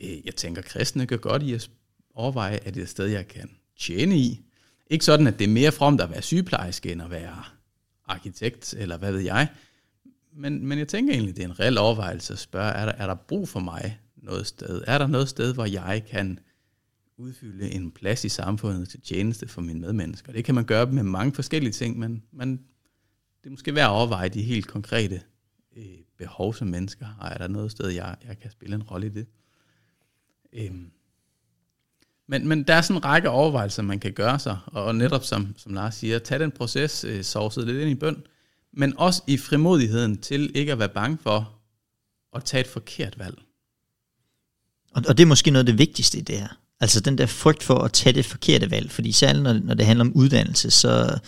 Øh, 0.00 0.26
jeg 0.26 0.36
tænker, 0.36 0.62
kristne 0.62 1.06
gør 1.06 1.16
godt 1.16 1.42
i 1.42 1.52
at 1.52 1.70
overveje, 2.14 2.58
er 2.64 2.70
det 2.70 2.82
et 2.82 2.88
sted, 2.88 3.06
jeg 3.06 3.28
kan 3.28 3.50
tjene 3.78 4.18
i? 4.18 4.44
Ikke 4.90 5.04
sådan, 5.04 5.26
at 5.26 5.38
det 5.38 5.44
er 5.44 5.52
mere 5.52 5.72
fromt 5.72 6.00
at 6.00 6.10
være 6.10 6.22
sygeplejerske, 6.22 6.92
end 6.92 7.02
at 7.02 7.10
være 7.10 7.44
arkitekt, 8.06 8.74
eller 8.78 8.98
hvad 8.98 9.12
ved 9.12 9.20
jeg. 9.20 9.48
Men, 10.32 10.66
men 10.66 10.78
jeg 10.78 10.88
tænker 10.88 11.12
egentlig, 11.12 11.36
det 11.36 11.42
er 11.42 11.48
en 11.48 11.60
reel 11.60 11.78
overvejelse 11.78 12.32
at 12.32 12.38
spørge, 12.38 12.72
er 12.72 12.84
der, 12.84 12.92
er 12.92 13.06
der 13.06 13.14
brug 13.14 13.48
for 13.48 13.60
mig 13.60 14.00
noget 14.16 14.46
sted? 14.46 14.84
Er 14.86 14.98
der 14.98 15.06
noget 15.06 15.28
sted, 15.28 15.54
hvor 15.54 15.64
jeg 15.64 16.02
kan 16.10 16.38
udfylde 17.16 17.70
en 17.70 17.90
plads 17.90 18.24
i 18.24 18.28
samfundet 18.28 18.88
til 18.88 19.00
tjeneste 19.00 19.48
for 19.48 19.60
mine 19.60 19.80
medmennesker? 19.80 20.32
Det 20.32 20.44
kan 20.44 20.54
man 20.54 20.64
gøre 20.64 20.86
med 20.86 21.02
mange 21.02 21.32
forskellige 21.32 21.72
ting, 21.72 21.98
men, 21.98 22.24
men 22.32 22.50
det 23.42 23.46
er 23.46 23.50
måske 23.50 23.74
værd 23.74 23.84
at 23.84 23.90
overveje 23.90 24.28
de 24.28 24.42
helt 24.42 24.66
konkrete 24.66 25.22
øh, 25.76 25.84
behov, 26.18 26.54
som 26.54 26.68
mennesker 26.68 27.06
har. 27.06 27.28
Er 27.28 27.38
der 27.38 27.48
noget 27.48 27.70
sted, 27.70 27.88
jeg, 27.88 28.16
jeg 28.28 28.38
kan 28.38 28.50
spille 28.50 28.74
en 28.74 28.82
rolle 28.82 29.06
i 29.06 29.10
det? 29.10 29.26
Øhm, 30.52 30.90
men, 32.28 32.48
men 32.48 32.62
der 32.62 32.74
er 32.74 32.80
sådan 32.80 32.96
en 32.96 33.04
række 33.04 33.30
overvejelser, 33.30 33.82
man 33.82 34.00
kan 34.00 34.12
gøre 34.12 34.38
sig, 34.38 34.58
og 34.66 34.94
netop 34.94 35.24
som, 35.24 35.54
som 35.56 35.74
Lars 35.74 35.94
siger, 35.94 36.18
tag 36.18 36.40
den 36.40 36.50
proces, 36.50 37.04
øh, 37.04 37.24
sovset 37.24 37.66
lidt 37.66 37.78
ind 37.78 37.90
i 37.90 37.94
bøn, 37.94 38.22
men 38.72 38.94
også 38.98 39.22
i 39.26 39.36
frimodigheden 39.36 40.18
til 40.18 40.50
ikke 40.54 40.72
at 40.72 40.78
være 40.78 40.88
bange 40.88 41.18
for 41.22 41.52
at 42.36 42.44
tage 42.44 42.60
et 42.60 42.66
forkert 42.66 43.18
valg. 43.18 43.38
Og, 44.94 45.02
og 45.08 45.18
det 45.18 45.22
er 45.22 45.26
måske 45.26 45.50
noget 45.50 45.62
af 45.62 45.66
det 45.66 45.78
vigtigste 45.78 46.18
i 46.18 46.20
det 46.20 46.38
her. 46.38 46.48
Altså 46.80 47.00
den 47.00 47.18
der 47.18 47.26
frygt 47.26 47.62
for 47.62 47.78
at 47.78 47.92
tage 47.92 48.12
det 48.12 48.26
forkerte 48.26 48.70
valg, 48.70 48.90
fordi 48.90 49.12
særligt 49.12 49.42
når, 49.42 49.52
når 49.52 49.74
det 49.74 49.86
handler 49.86 50.04
om 50.04 50.12
uddannelse, 50.14 50.70
så, 50.70 51.18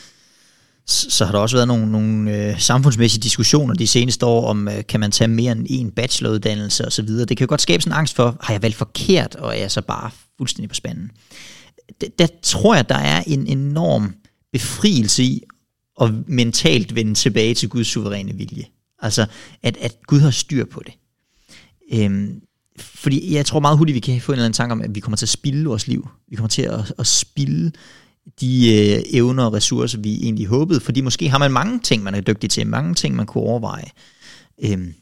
så 0.86 1.24
har 1.24 1.32
der 1.32 1.38
også 1.38 1.57
været 1.57 1.68
nogle, 1.68 1.92
nogle 1.92 2.36
øh, 2.36 2.61
samfundsmæssige 2.61 3.22
diskussioner 3.22 3.74
de 3.74 3.86
seneste 3.86 4.26
år 4.26 4.46
om, 4.46 4.68
øh, 4.68 4.86
kan 4.88 5.01
man 5.01 5.11
tage 5.11 5.28
mere 5.28 5.53
end 5.53 5.66
en 5.70 5.90
bacheloruddannelse 5.90 6.86
osv. 6.86 7.09
Det 7.09 7.36
kan 7.36 7.44
jo 7.44 7.48
godt 7.48 7.61
skabe 7.61 7.82
sådan 7.82 7.92
en 7.92 7.98
angst 7.98 8.16
for, 8.16 8.36
har 8.40 8.55
jeg 8.55 8.62
valgt 8.62 8.76
forkert, 8.76 9.34
og 9.34 9.57
er 9.57 9.61
jeg 9.61 9.70
så 9.70 9.80
bare 9.82 10.11
fuldstændig 10.41 10.68
på 10.68 10.74
spanden. 10.74 11.11
Der, 12.01 12.07
der 12.18 12.26
tror 12.43 12.74
jeg, 12.74 12.88
der 12.88 12.99
er 12.99 13.22
en 13.26 13.47
enorm 13.47 14.14
befrielse 14.53 15.22
i 15.22 15.43
at 16.01 16.11
mentalt 16.28 16.95
vende 16.95 17.14
tilbage 17.14 17.55
til 17.55 17.68
Guds 17.68 17.86
suveræne 17.86 18.32
vilje. 18.32 18.64
Altså, 18.99 19.26
at, 19.62 19.76
at 19.76 19.97
Gud 20.07 20.20
har 20.20 20.30
styr 20.30 20.64
på 20.64 20.82
det. 20.86 20.93
Øhm, 21.93 22.41
fordi 22.78 23.34
jeg 23.34 23.47
tror 23.47 23.61
meget 23.61 23.78
hurtigt, 23.78 23.95
vi 23.95 24.01
kan 24.01 24.20
få 24.20 24.32
en 24.32 24.34
eller 24.34 24.45
anden 24.45 24.57
tanke 24.57 24.72
om, 24.72 24.82
at 24.82 24.95
vi 24.95 25.01
kommer 25.01 25.16
til 25.16 25.24
at 25.24 25.28
spille 25.30 25.68
vores 25.68 25.86
liv. 25.86 26.09
Vi 26.28 26.36
kommer 26.36 26.49
til 26.49 26.62
at, 26.62 26.93
at 26.99 27.07
spille 27.07 27.72
de 28.41 28.74
øh, 28.74 29.03
evner 29.12 29.45
og 29.45 29.53
ressourcer, 29.53 29.99
vi 29.99 30.14
egentlig 30.22 30.47
håbede. 30.47 30.80
Fordi 30.80 31.01
måske 31.01 31.28
har 31.28 31.38
man 31.38 31.53
mange 31.53 31.80
ting, 31.80 32.03
man 32.03 32.14
er 32.14 32.20
dygtig 32.20 32.51
til, 32.51 32.66
mange 32.66 32.95
ting, 32.95 33.16
man 33.16 33.26
kunne 33.26 33.45
overveje. 33.45 33.91
Øhm, 34.64 34.95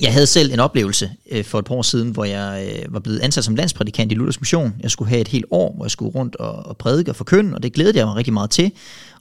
jeg 0.00 0.12
havde 0.12 0.26
selv 0.26 0.52
en 0.52 0.60
oplevelse 0.60 1.10
øh, 1.30 1.44
for 1.44 1.58
et 1.58 1.64
par 1.64 1.74
år 1.74 1.82
siden, 1.82 2.10
hvor 2.10 2.24
jeg 2.24 2.68
øh, 2.72 2.94
var 2.94 3.00
blevet 3.00 3.20
ansat 3.20 3.44
som 3.44 3.56
landsprædikant 3.56 4.12
i 4.12 4.14
Luthers 4.14 4.40
Mission. 4.40 4.74
Jeg 4.80 4.90
skulle 4.90 5.08
have 5.08 5.20
et 5.20 5.28
helt 5.28 5.44
år, 5.50 5.74
hvor 5.74 5.84
jeg 5.84 5.90
skulle 5.90 6.14
rundt 6.14 6.36
og, 6.36 6.52
og 6.52 6.76
prædike 6.76 7.10
og 7.10 7.16
forkynde, 7.16 7.54
og 7.54 7.62
det 7.62 7.72
glædede 7.72 7.98
jeg 7.98 8.06
mig 8.06 8.16
rigtig 8.16 8.32
meget 8.32 8.50
til. 8.50 8.72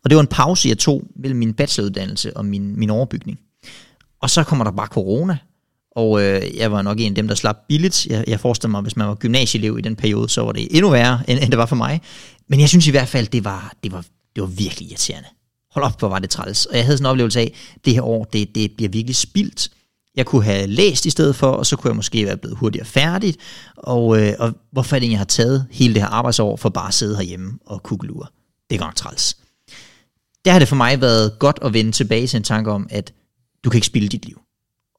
Og 0.04 0.10
det 0.10 0.16
var 0.16 0.22
en 0.22 0.28
pause, 0.28 0.70
jeg 0.70 0.78
tog 0.78 1.04
mellem 1.16 1.40
min 1.40 1.54
bacheloruddannelse 1.54 2.38
og 2.38 2.46
min, 2.46 2.80
min 2.80 2.90
overbygning. 2.90 3.40
Og 4.22 4.30
så 4.30 4.44
kommer 4.44 4.66
der 4.66 4.72
bare 4.72 4.88
corona, 4.88 5.38
og 5.96 6.22
øh, 6.22 6.58
jeg 6.58 6.72
var 6.72 6.82
nok 6.82 7.00
en 7.00 7.12
af 7.12 7.16
dem, 7.16 7.28
der 7.28 7.36
slap 7.36 7.58
billigt. 7.68 8.06
Jeg, 8.06 8.24
jeg 8.28 8.40
forestiller 8.40 8.72
mig, 8.72 8.82
hvis 8.82 8.96
man 8.96 9.08
var 9.08 9.16
gymnasieelev 9.16 9.78
i 9.78 9.82
den 9.82 9.96
periode, 9.96 10.30
så 10.30 10.42
var 10.42 10.52
det 10.52 10.68
endnu 10.72 10.90
værre, 10.90 11.22
end, 11.28 11.40
end 11.42 11.52
det 11.52 11.58
var 11.58 11.66
for 11.66 11.76
mig. 11.76 12.02
Men 12.50 12.60
jeg 12.60 12.70
synes 12.70 12.88
i 12.88 12.92
hvert 12.92 13.08
fald, 13.08 13.28
det 13.28 13.44
var, 13.44 13.74
det 13.84 13.92
var, 13.92 14.06
det 14.36 14.42
var 14.42 14.48
virkelig 14.48 14.90
irriterende. 14.90 15.28
Hold 15.72 15.86
op, 15.86 16.00
hvor 16.00 16.10
var 16.10 16.20
det 16.20 16.30
træls. 16.30 16.66
Og 16.66 16.76
jeg 16.76 16.86
havde 16.86 16.98
sådan 16.98 17.06
en 17.06 17.12
oplevelse 17.12 17.40
af, 17.40 17.54
at 17.76 17.86
det 17.86 17.94
her 17.94 18.02
år, 18.02 18.24
det, 18.24 18.56
det 18.56 18.72
bliver 18.72 18.90
virkelig 18.90 19.16
spildt. 19.16 19.70
Jeg 20.16 20.26
kunne 20.26 20.44
have 20.44 20.68
læst 20.68 21.06
i 21.06 21.10
stedet 21.10 21.36
for, 21.36 21.48
og 21.48 21.66
så 21.66 21.76
kunne 21.76 21.90
jeg 21.90 21.96
måske 21.96 22.26
være 22.26 22.38
blevet 22.38 22.58
hurtigere 22.58 22.86
færdigt. 22.86 23.38
Og, 23.78 24.22
øh, 24.22 24.34
og 24.40 24.54
hvorfor 24.72 24.96
er 24.96 25.00
det, 25.00 25.10
jeg 25.10 25.18
har 25.18 25.26
taget 25.26 25.68
hele 25.72 25.94
det 25.94 26.02
her 26.02 26.10
arbejdsår 26.10 26.56
for 26.56 26.70
bare 26.70 26.88
at 26.88 26.94
sidde 26.94 27.16
herhjemme 27.16 27.60
og 27.66 27.84
kugelure? 27.84 28.28
Det 28.70 28.76
er 28.76 28.80
godt 28.80 28.96
træls. 28.96 29.38
Der 30.46 30.52
har 30.52 30.60
det 30.60 30.68
for 30.68 30.76
mig 30.76 31.02
været 31.02 31.40
godt 31.40 31.60
at 31.62 31.74
vende 31.74 31.92
tilbage 31.92 32.28
til 32.28 32.38
en 32.38 32.44
tanke 32.44 32.72
om, 32.72 32.88
at 32.90 33.14
du 33.64 33.70
kan 33.70 33.78
ikke 33.78 33.88
spille 33.88 34.10
dit 34.10 34.26
liv. 34.26 34.42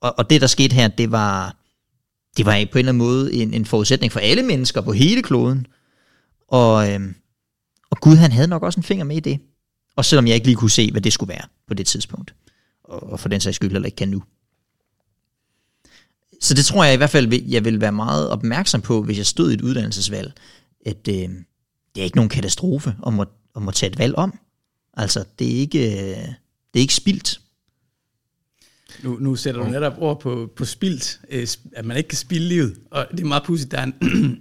Og, 0.02 0.14
og 0.18 0.30
det, 0.30 0.40
der 0.40 0.46
skete 0.46 0.74
her, 0.74 0.88
det 0.88 1.10
var, 1.10 1.56
det 2.36 2.46
var 2.46 2.52
på 2.52 2.56
en 2.56 2.62
eller 2.62 2.78
anden 2.78 2.96
måde 2.96 3.32
en, 3.32 3.54
en 3.54 3.64
forudsætning 3.64 4.12
for 4.12 4.20
alle 4.20 4.42
mennesker 4.42 4.80
på 4.80 4.92
hele 4.92 5.22
kloden. 5.22 5.66
Og, 6.48 6.92
øh, 6.92 7.00
og 7.90 7.96
Gud, 8.00 8.16
han 8.16 8.32
havde 8.32 8.48
nok 8.48 8.62
også 8.62 8.80
en 8.80 8.84
finger 8.84 9.04
med 9.04 9.16
i 9.16 9.20
det. 9.20 9.40
Og 9.96 10.04
selvom 10.04 10.26
jeg 10.26 10.34
ikke 10.34 10.46
lige 10.46 10.56
kunne 10.56 10.70
se, 10.70 10.90
hvad 10.92 11.00
det 11.00 11.12
skulle 11.12 11.28
være 11.28 11.44
på 11.68 11.74
det 11.74 11.86
tidspunkt. 11.86 12.34
Og, 12.84 13.02
og 13.02 13.20
for 13.20 13.28
den 13.28 13.40
sags 13.40 13.56
skyld 13.56 13.70
heller 13.70 13.86
ikke 13.86 13.96
kan 13.96 14.08
nu. 14.08 14.22
Så 16.41 16.55
det 16.55 16.64
tror 16.64 16.84
jeg 16.84 16.95
i 16.95 16.97
hvert 16.97 17.11
fald, 17.11 17.43
jeg 17.49 17.64
vil 17.64 17.80
være 17.80 17.93
meget 17.93 18.30
opmærksom 18.30 18.80
på, 18.80 19.03
hvis 19.03 19.18
jeg 19.18 19.26
stod 19.26 19.51
i 19.51 19.55
et 19.55 19.61
uddannelsesvalg, 19.61 20.32
at 20.87 21.09
øh, 21.09 21.14
det 21.95 22.01
er 22.01 22.05
ikke 22.05 22.16
nogen 22.16 22.28
katastrofe 22.28 22.95
at, 23.07 23.28
om 23.55 23.68
at 23.68 23.74
tage 23.74 23.93
et 23.93 23.99
valg 23.99 24.14
om. 24.14 24.39
Altså, 24.97 25.24
det 25.39 25.47
er 25.47 25.61
ikke, 25.61 25.93
øh, 25.93 26.16
det 26.74 26.80
er 26.80 26.80
ikke 26.80 26.95
spildt. 26.95 27.41
Nu, 29.03 29.16
nu 29.20 29.37
sætter 29.37 29.64
du 29.64 29.70
netop 29.70 29.95
ord 29.99 30.20
på, 30.20 30.51
på 30.57 30.64
spildt, 30.64 31.20
øh, 31.30 31.47
at 31.72 31.84
man 31.84 31.97
ikke 31.97 32.09
kan 32.09 32.18
spilde 32.18 32.49
livet. 32.49 32.76
Og 32.91 33.07
det 33.11 33.20
er 33.20 33.24
meget 33.24 33.43
pudsigt, 33.43 33.70
der 33.70 33.78
er 33.78 33.84
en, 33.84 33.95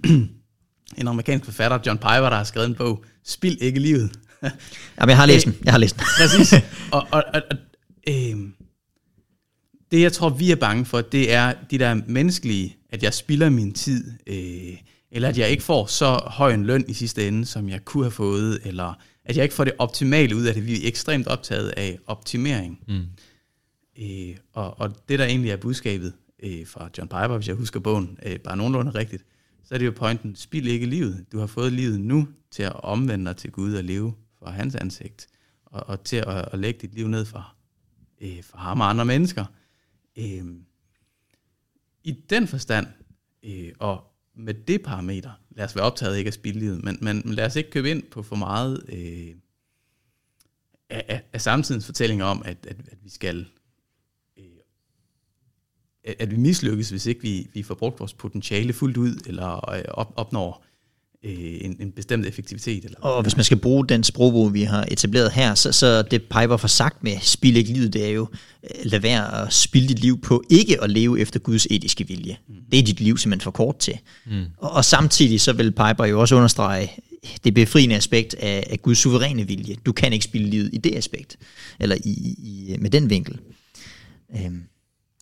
en 0.98 1.08
amerikansk 1.08 1.44
forfatter, 1.44 1.78
John 1.86 1.98
Piper, 1.98 2.30
der 2.30 2.36
har 2.36 2.44
skrevet 2.44 2.68
en 2.68 2.74
bog, 2.74 3.04
Spild 3.24 3.58
ikke 3.60 3.80
livet. 3.80 4.10
Jamen, 4.42 5.08
jeg 5.08 5.16
har 5.16 5.26
læst 5.26 5.46
den. 5.46 5.56
Jeg 5.64 5.72
har 5.72 5.78
læst 5.78 5.96
den. 5.96 6.04
Præcis. 6.18 6.54
Og, 6.92 7.06
og, 7.10 7.24
og, 7.34 7.42
og 7.50 7.56
øh, 8.08 8.36
det, 9.90 10.00
jeg 10.00 10.12
tror, 10.12 10.28
vi 10.28 10.50
er 10.50 10.56
bange 10.56 10.84
for, 10.84 11.00
det 11.00 11.32
er 11.32 11.54
de 11.70 11.78
der 11.78 12.00
menneskelige, 12.06 12.76
at 12.90 13.02
jeg 13.02 13.14
spilder 13.14 13.50
min 13.50 13.72
tid, 13.72 14.12
øh, 14.26 14.76
eller 15.10 15.28
at 15.28 15.38
jeg 15.38 15.48
ikke 15.48 15.62
får 15.62 15.86
så 15.86 16.20
høj 16.26 16.54
en 16.54 16.66
løn 16.66 16.84
i 16.88 16.92
sidste 16.92 17.28
ende, 17.28 17.46
som 17.46 17.68
jeg 17.68 17.84
kunne 17.84 18.04
have 18.04 18.10
fået, 18.10 18.60
eller 18.64 18.94
at 19.24 19.36
jeg 19.36 19.42
ikke 19.42 19.54
får 19.54 19.64
det 19.64 19.72
optimale 19.78 20.36
ud 20.36 20.44
af 20.44 20.54
det. 20.54 20.66
Vi 20.66 20.72
er 20.72 20.88
ekstremt 20.88 21.26
optaget 21.26 21.68
af 21.68 21.98
optimering. 22.06 22.80
Mm. 22.88 23.04
Øh, 24.02 24.36
og, 24.52 24.80
og 24.80 25.08
det, 25.08 25.18
der 25.18 25.24
egentlig 25.24 25.50
er 25.50 25.56
budskabet 25.56 26.12
øh, 26.42 26.66
fra 26.66 26.88
John 26.98 27.08
Piper, 27.08 27.36
hvis 27.36 27.48
jeg 27.48 27.56
husker 27.56 27.80
bogen 27.80 28.18
øh, 28.26 28.38
bare 28.38 28.56
nogenlunde 28.56 28.90
rigtigt, 28.90 29.24
så 29.64 29.74
er 29.74 29.78
det 29.78 29.86
jo 29.86 29.90
pointen, 29.90 30.36
spil 30.36 30.66
ikke 30.66 30.86
livet. 30.86 31.24
Du 31.32 31.38
har 31.38 31.46
fået 31.46 31.72
livet 31.72 32.00
nu 32.00 32.28
til 32.50 32.62
at 32.62 32.84
omvende 32.84 33.26
dig 33.26 33.36
til 33.36 33.50
Gud 33.50 33.74
og 33.74 33.84
leve 33.84 34.14
for 34.38 34.46
hans 34.46 34.74
ansigt, 34.74 35.26
og, 35.64 35.88
og 35.88 36.04
til 36.04 36.16
at, 36.16 36.48
at 36.52 36.58
lægge 36.58 36.80
dit 36.82 36.94
liv 36.94 37.08
ned 37.08 37.24
for, 37.24 37.54
øh, 38.20 38.42
for 38.42 38.58
ham 38.58 38.80
og 38.80 38.90
andre 38.90 39.04
mennesker. 39.04 39.44
Øh, 40.16 40.44
I 42.04 42.12
den 42.30 42.48
forstand, 42.48 42.86
øh, 43.42 43.72
og 43.78 44.04
med 44.34 44.54
det 44.54 44.82
parameter, 44.82 45.30
lad 45.50 45.64
os 45.64 45.76
være 45.76 45.84
optaget 45.84 46.18
ikke 46.18 46.28
af 46.28 46.34
spille 46.34 46.78
men, 46.78 46.98
men, 47.00 47.22
men 47.24 47.34
lad 47.34 47.46
os 47.46 47.56
ikke 47.56 47.70
købe 47.70 47.90
ind 47.90 48.02
på 48.02 48.22
for 48.22 48.36
meget 48.36 48.84
øh, 48.88 49.34
af, 50.90 51.04
af, 51.08 51.22
af 51.32 51.40
samtidens 51.40 51.86
fortællinger 51.86 52.24
om, 52.24 52.42
at, 52.44 52.66
at, 52.66 52.76
at 52.88 52.98
vi 53.04 53.08
skal 53.08 53.46
øh, 54.36 54.44
at 56.04 56.30
vi 56.30 56.36
mislykkes, 56.36 56.90
hvis 56.90 57.06
ikke 57.06 57.22
vi, 57.22 57.50
vi 57.52 57.62
får 57.62 57.74
brugt 57.74 58.00
vores 58.00 58.14
potentiale 58.14 58.72
fuldt 58.72 58.96
ud, 58.96 59.16
eller 59.26 59.70
øh, 59.70 59.84
op, 59.88 60.12
opnår 60.16 60.62
øh, 60.62 60.65
en, 61.60 61.76
en 61.80 61.92
bestemt 61.92 62.26
effektivitet. 62.26 62.84
Eller, 62.84 62.98
og 62.98 63.22
hvis 63.22 63.36
man 63.36 63.44
skal 63.44 63.56
bruge 63.56 63.86
den 63.86 64.04
sprogbrug, 64.04 64.54
vi 64.54 64.62
har 64.62 64.86
etableret 64.90 65.32
her, 65.32 65.54
så, 65.54 65.72
så 65.72 66.02
det 66.02 66.22
Piper 66.22 66.56
får 66.56 66.68
sagt 66.68 67.04
med 67.04 67.16
spil 67.20 67.56
ikke 67.56 67.72
livet, 67.72 67.92
det 67.92 68.06
er 68.06 68.10
jo, 68.10 68.28
øh, 68.64 68.70
lad 68.84 69.00
være 69.00 69.42
at 69.42 69.52
spille 69.52 69.88
dit 69.88 69.98
liv 69.98 70.20
på 70.20 70.44
ikke 70.50 70.82
at 70.82 70.90
leve 70.90 71.20
efter 71.20 71.40
Guds 71.40 71.66
etiske 71.70 72.08
vilje. 72.08 72.36
Mm. 72.48 72.54
Det 72.70 72.78
er 72.78 72.82
dit 72.82 73.00
liv 73.00 73.18
simpelthen 73.18 73.44
for 73.44 73.50
kort 73.50 73.78
til. 73.78 73.98
Mm. 74.26 74.44
Og, 74.58 74.70
og 74.70 74.84
samtidig 74.84 75.40
så 75.40 75.52
vil 75.52 75.70
Piper 75.72 76.04
jo 76.04 76.20
også 76.20 76.34
understrege 76.34 76.90
det 77.44 77.54
befriende 77.54 77.96
aspekt 77.96 78.34
af, 78.34 78.66
af 78.70 78.82
Guds 78.82 78.98
suveræne 78.98 79.46
vilje. 79.46 79.76
Du 79.86 79.92
kan 79.92 80.12
ikke 80.12 80.24
spille 80.24 80.50
livet 80.50 80.70
i 80.72 80.78
det 80.78 80.96
aspekt, 80.96 81.36
eller 81.80 81.96
i, 82.04 82.10
i, 82.38 82.76
med 82.78 82.90
den 82.90 83.10
vinkel. 83.10 83.38
Øhm. 84.36 84.62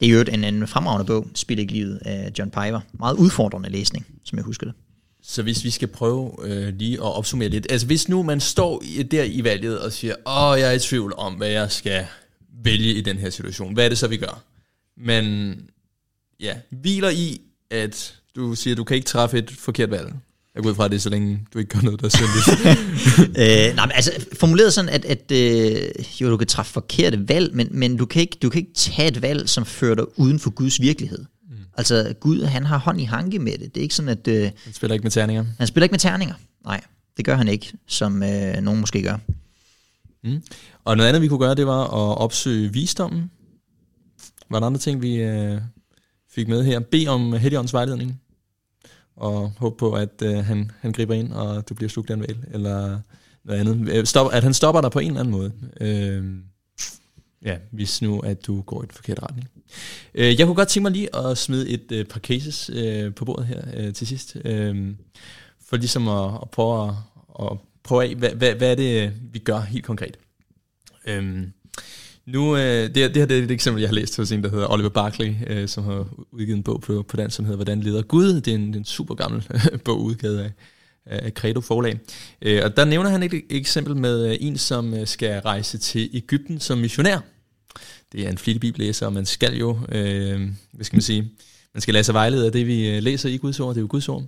Det 0.00 0.08
er 0.08 0.12
jo 0.12 0.24
en, 0.32 0.44
en 0.44 0.66
fremragende 0.66 1.06
bog, 1.06 1.26
Spil 1.34 1.58
ikke 1.58 1.72
livet 1.72 1.96
af 1.96 2.32
John 2.38 2.50
Piver. 2.50 2.80
Meget 2.98 3.16
udfordrende 3.16 3.70
læsning, 3.70 4.06
som 4.24 4.38
jeg 4.38 4.44
husker 4.44 4.66
det. 4.66 4.74
Så 5.26 5.42
hvis 5.42 5.64
vi 5.64 5.70
skal 5.70 5.88
prøve 5.88 6.32
øh, 6.44 6.74
lige 6.78 6.94
at 6.94 7.16
opsummere 7.16 7.48
lidt. 7.48 7.66
Altså 7.70 7.86
hvis 7.86 8.08
nu 8.08 8.22
man 8.22 8.40
står 8.40 8.82
der 9.10 9.22
i 9.22 9.44
valget 9.44 9.78
og 9.78 9.92
siger, 9.92 10.14
åh, 10.26 10.60
jeg 10.60 10.68
er 10.68 10.72
i 10.72 10.78
tvivl 10.78 11.14
om, 11.16 11.34
hvad 11.34 11.48
jeg 11.48 11.72
skal 11.72 12.06
vælge 12.62 12.94
i 12.94 13.00
den 13.00 13.18
her 13.18 13.30
situation. 13.30 13.74
Hvad 13.74 13.84
er 13.84 13.88
det 13.88 13.98
så, 13.98 14.08
vi 14.08 14.16
gør? 14.16 14.42
Men 14.96 15.54
ja, 16.40 16.56
hviler 16.70 17.10
i, 17.10 17.40
at 17.70 18.14
du 18.36 18.54
siger, 18.54 18.76
du 18.76 18.84
kan 18.84 18.94
ikke 18.94 19.06
træffe 19.06 19.38
et 19.38 19.50
forkert 19.50 19.90
valg. 19.90 20.12
Jeg 20.54 20.62
går 20.62 20.70
ud 20.70 20.74
fra 20.74 20.88
det, 20.88 21.02
så 21.02 21.10
længe 21.10 21.46
du 21.54 21.58
ikke 21.58 21.68
gør 21.68 21.80
noget, 21.80 22.00
der 22.00 22.06
er 22.06 22.10
syndigt. 22.10 22.48
øh, 23.70 23.76
nej, 23.76 23.86
men 23.86 23.92
altså 23.94 24.26
formuleret 24.38 24.74
sådan, 24.74 24.90
at, 24.90 25.04
at 25.04 25.32
øh, 25.32 26.04
jo, 26.20 26.30
du 26.30 26.36
kan 26.36 26.46
træffe 26.46 26.72
forkerte 26.72 27.28
valg, 27.28 27.54
men, 27.56 27.68
men 27.70 27.96
du, 27.96 28.06
kan 28.06 28.20
ikke, 28.20 28.36
du 28.42 28.48
kan 28.48 28.60
ikke 28.60 28.74
tage 28.74 29.08
et 29.08 29.22
valg, 29.22 29.48
som 29.48 29.66
fører 29.66 29.94
dig 29.94 30.18
uden 30.18 30.38
for 30.38 30.50
Guds 30.50 30.80
virkelighed. 30.80 31.24
Altså 31.76 32.14
Gud, 32.20 32.42
han 32.42 32.66
har 32.66 32.78
hånd 32.78 33.00
i 33.00 33.04
hanke 33.04 33.38
med 33.38 33.52
det. 33.52 33.74
Det 33.74 33.76
er 33.76 33.82
ikke 33.82 33.94
sådan, 33.94 34.08
at... 34.08 34.28
Øh, 34.28 34.50
han 34.64 34.72
spiller 34.72 34.94
ikke 34.94 35.02
med 35.02 35.10
terninger. 35.10 35.44
Han 35.58 35.66
spiller 35.66 35.84
ikke 35.84 35.92
med 35.92 35.98
terninger. 35.98 36.34
Nej, 36.64 36.80
det 37.16 37.24
gør 37.24 37.36
han 37.36 37.48
ikke, 37.48 37.72
som 37.86 38.22
øh, 38.22 38.54
nogen 38.62 38.80
måske 38.80 39.02
gør. 39.02 39.16
Mm. 40.24 40.42
Og 40.84 40.96
noget 40.96 41.08
andet, 41.08 41.22
vi 41.22 41.28
kunne 41.28 41.38
gøre, 41.38 41.54
det 41.54 41.66
var 41.66 41.82
at 41.82 42.18
opsøge 42.18 42.72
visdommen. 42.72 43.30
Var 44.50 44.60
der 44.60 44.66
andre 44.66 44.80
ting, 44.80 45.02
vi 45.02 45.14
øh, 45.16 45.60
fik 46.30 46.48
med 46.48 46.64
her? 46.64 46.80
Be 46.80 47.06
om 47.08 47.32
Helligåndens 47.32 47.72
vejledning 47.72 48.20
og 49.16 49.52
håbe 49.58 49.76
på, 49.76 49.92
at 49.92 50.22
øh, 50.22 50.36
han, 50.36 50.70
han 50.80 50.92
griber 50.92 51.14
ind, 51.14 51.32
og 51.32 51.68
du 51.68 51.74
bliver 51.74 51.88
slugt 51.88 52.10
af 52.10 52.14
en 52.14 52.20
valg, 52.20 52.38
eller 52.50 53.00
noget 53.44 53.60
andet. 53.60 53.88
Øh, 53.88 54.04
stop, 54.04 54.32
at 54.32 54.42
han 54.42 54.54
stopper 54.54 54.80
dig 54.80 54.90
på 54.90 54.98
en 54.98 55.06
eller 55.06 55.20
anden 55.20 55.32
måde. 55.32 55.52
Øh, 55.80 56.24
ja, 57.44 57.56
hvis 57.70 58.02
nu, 58.02 58.20
at 58.20 58.46
du 58.46 58.60
går 58.60 58.82
i 58.82 58.86
den 58.86 58.94
forkerte 58.94 59.22
retning. 59.22 59.48
Øh, 60.14 60.38
jeg 60.38 60.46
kunne 60.46 60.56
godt 60.56 60.68
tænke 60.68 60.82
mig 60.82 60.92
lige 60.92 61.16
at 61.16 61.38
smide 61.38 61.68
et 61.68 61.92
øh, 61.92 62.04
par 62.04 62.20
cases 62.20 62.70
øh, 62.74 63.14
på 63.14 63.24
bordet 63.24 63.46
her 63.46 63.62
øh, 63.76 63.94
til 63.94 64.06
sidst, 64.06 64.36
øh, 64.44 64.94
for 65.68 65.76
ligesom 65.76 66.08
at, 66.08 66.34
at 66.42 66.50
prøve 66.50 66.88
at, 66.88 66.94
at 67.40 67.58
prøve 67.82 68.04
af, 68.04 68.14
hvad, 68.14 68.30
hvad, 68.30 68.54
hvad 68.54 68.70
er 68.70 68.74
det, 68.74 69.12
vi 69.32 69.38
gør 69.38 69.60
helt 69.60 69.84
konkret. 69.84 70.16
Øh, 71.06 71.46
nu, 72.26 72.56
øh, 72.56 72.62
det, 72.62 72.94
det 72.94 73.16
her 73.16 73.26
det 73.26 73.38
er 73.38 73.42
et 73.42 73.50
eksempel, 73.50 73.80
jeg 73.80 73.88
har 73.88 73.94
læst 73.94 74.16
hos 74.16 74.32
en, 74.32 74.42
der 74.42 74.50
hedder 74.50 74.72
Oliver 74.72 74.88
Barkley, 74.88 75.34
øh, 75.46 75.68
som 75.68 75.84
har 75.84 76.08
udgivet 76.32 76.56
en 76.56 76.62
bog 76.62 76.80
på, 76.80 77.02
på 77.02 77.16
dansk, 77.16 77.36
som 77.36 77.44
hedder 77.44 77.56
Hvordan 77.56 77.80
leder 77.80 78.02
Gud. 78.02 78.40
Det 78.40 78.48
er 78.48 78.54
en, 78.54 78.66
det 78.66 78.74
er 78.74 78.78
en 78.78 78.84
super 78.84 79.14
gammel 79.14 79.48
bog 79.84 80.02
udgivet 80.02 80.38
af, 80.38 80.52
af 81.06 81.30
Credo 81.30 81.60
forlag. 81.60 82.00
Øh, 82.42 82.60
og 82.64 82.76
der 82.76 82.84
nævner 82.84 83.10
han 83.10 83.22
et, 83.22 83.42
eksempel 83.50 83.96
med 83.96 84.30
øh, 84.30 84.36
en, 84.40 84.58
som 84.58 84.94
øh, 84.94 85.06
skal 85.06 85.40
rejse 85.40 85.78
til 85.78 86.10
Ægypten 86.12 86.60
som 86.60 86.78
missionær 86.78 87.20
det 88.14 88.26
er 88.26 88.30
en 88.30 88.38
flittig 88.38 88.60
bibellæser, 88.60 89.06
og 89.06 89.12
man 89.12 89.26
skal 89.26 89.56
jo, 89.56 89.78
øh, 89.88 90.50
hvad 90.72 90.84
skal 90.84 90.96
man 90.96 91.02
sige, 91.02 91.30
man 91.74 91.80
skal 91.80 91.94
lade 91.94 92.04
sig 92.04 92.14
vejlede 92.14 92.46
af 92.46 92.52
det, 92.52 92.66
vi 92.66 92.88
øh, 92.88 93.02
læser 93.02 93.28
i 93.28 93.36
Guds 93.36 93.60
ord, 93.60 93.74
det 93.74 93.80
er 93.80 93.82
jo 93.82 93.86
Guds 93.90 94.08
ord. 94.08 94.24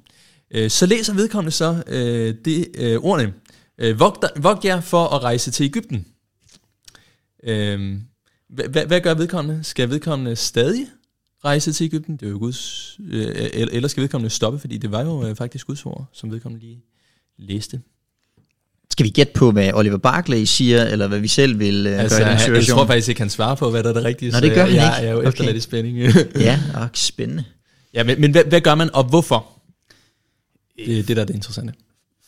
Øh, 0.51 0.71
så 0.71 0.87
læser 0.87 1.15
vedkommende 1.15 1.51
så 1.51 1.83
øh, 1.87 2.35
det 2.45 2.69
øh, 2.75 2.97
ordene, 2.97 3.35
øh, 3.79 4.01
vogt, 4.01 4.25
vogt 4.37 4.65
jer 4.65 4.81
for 4.81 5.05
at 5.05 5.23
rejse 5.23 5.51
til 5.51 5.65
Ægypten. 5.65 6.07
Øh, 7.45 7.99
hvad, 8.49 8.87
hvad 8.87 9.01
gør 9.01 9.15
vedkommende? 9.15 9.65
Skal 9.65 9.91
vedkommende 9.91 10.37
stadig 10.37 10.87
rejse 11.45 11.73
til 11.73 11.85
Ægypten? 11.85 12.17
Det 12.17 12.27
er 12.27 12.31
jo 12.31 12.39
Guds, 12.39 12.97
øh, 13.09 13.51
eller 13.53 13.89
skal 13.89 14.01
vedkommende 14.01 14.31
stoppe, 14.31 14.59
fordi 14.59 14.79
det 14.79 14.91
var 14.91 15.05
jo 15.05 15.27
øh, 15.27 15.37
faktisk 15.37 15.67
Guds 15.67 15.87
ord, 15.87 16.09
som 16.13 16.31
vedkommende 16.31 16.67
lige 16.67 16.85
læste. 17.39 17.81
Skal 18.97 19.05
vi 19.05 19.11
gætte 19.11 19.33
på, 19.33 19.51
hvad 19.51 19.73
Oliver 19.75 19.97
Barclay 19.97 20.45
siger, 20.45 20.85
eller 20.85 21.09
hvad 21.09 21.19
vi 21.19 21.29
selv 21.29 21.59
vil 21.59 21.87
uh, 21.87 21.93
altså, 22.01 22.19
gøre 22.19 22.29
i 22.29 22.31
den 22.31 22.39
situation? 22.39 22.57
Jeg 22.57 22.67
tror 22.67 22.87
faktisk 22.87 23.09
ikke, 23.09 23.21
han 23.21 23.31
svarer 23.31 23.55
på, 23.55 23.71
hvad 23.71 23.83
der 23.83 23.89
er 23.89 23.95
det 23.95 24.05
rigtige. 24.05 24.33
Nå, 24.33 24.41
det 24.41 24.55
gør 24.55 24.65
han 24.65 24.75
jeg, 24.75 24.85
ikke. 24.85 24.87
Jeg 24.87 25.05
er 25.05 25.11
jo 25.11 25.19
Okay. 25.19 25.29
efterladt 25.29 25.57
i 25.57 25.61
spænding. 25.61 25.99
ja, 26.49 26.61
og 26.75 26.89
spændende. 26.95 27.45
ja, 27.95 28.05
men, 28.05 28.21
men 28.21 28.31
hvad, 28.31 28.45
hvad 28.45 28.61
gør 28.61 28.75
man, 28.75 28.91
og 28.95 29.05
hvorfor? 29.05 29.47
Det 30.77 30.99
er 30.99 31.03
det, 31.03 31.17
der 31.17 31.23
er 31.23 31.27
det 31.27 31.35
interessante. 31.35 31.73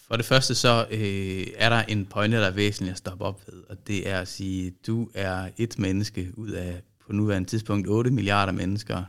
For 0.09 0.17
det 0.17 0.25
første 0.25 0.55
så 0.55 0.87
øh, 0.91 1.47
er 1.59 1.69
der 1.69 1.83
en 1.83 2.07
pointe, 2.07 2.37
der 2.37 2.47
er 2.47 2.51
væsentlig 2.51 2.93
at 2.93 2.99
stoppe 2.99 3.25
op 3.25 3.41
ved, 3.47 3.63
og 3.71 3.77
det 3.87 4.09
er 4.09 4.21
at 4.21 4.29
sige, 4.29 4.73
du 4.87 5.09
er 5.15 5.49
et 5.57 5.79
menneske 5.79 6.29
ud 6.35 6.51
af 6.51 6.83
på 7.07 7.13
nuværende 7.13 7.49
tidspunkt 7.49 7.89
8 7.89 8.11
milliarder 8.11 8.53
mennesker, 8.53 9.03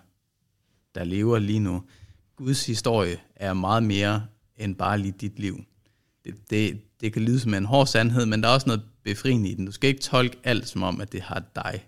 der 0.95 1.03
lever 1.03 1.39
lige 1.39 1.59
nu. 1.59 1.83
Guds 2.37 2.65
historie 2.65 3.17
er 3.35 3.53
meget 3.53 3.83
mere 3.83 4.23
end 4.57 4.75
bare 4.75 4.97
lige 4.97 5.13
dit 5.21 5.39
liv. 5.39 5.63
Det, 6.49 6.81
det, 7.01 7.13
kan 7.13 7.21
lyde 7.21 7.39
som 7.39 7.53
en 7.53 7.65
hård 7.65 7.87
sandhed, 7.87 8.25
men 8.25 8.43
der 8.43 8.49
er 8.49 8.53
også 8.53 8.67
noget 8.67 8.83
befriende 9.03 9.49
i 9.49 9.55
den. 9.55 9.65
Du 9.65 9.71
skal 9.71 9.87
ikke 9.87 10.01
tolke 10.01 10.37
alt 10.43 10.67
som 10.67 10.83
om, 10.83 11.01
at 11.01 11.11
det 11.11 11.21
har 11.21 11.43
dig 11.55 11.85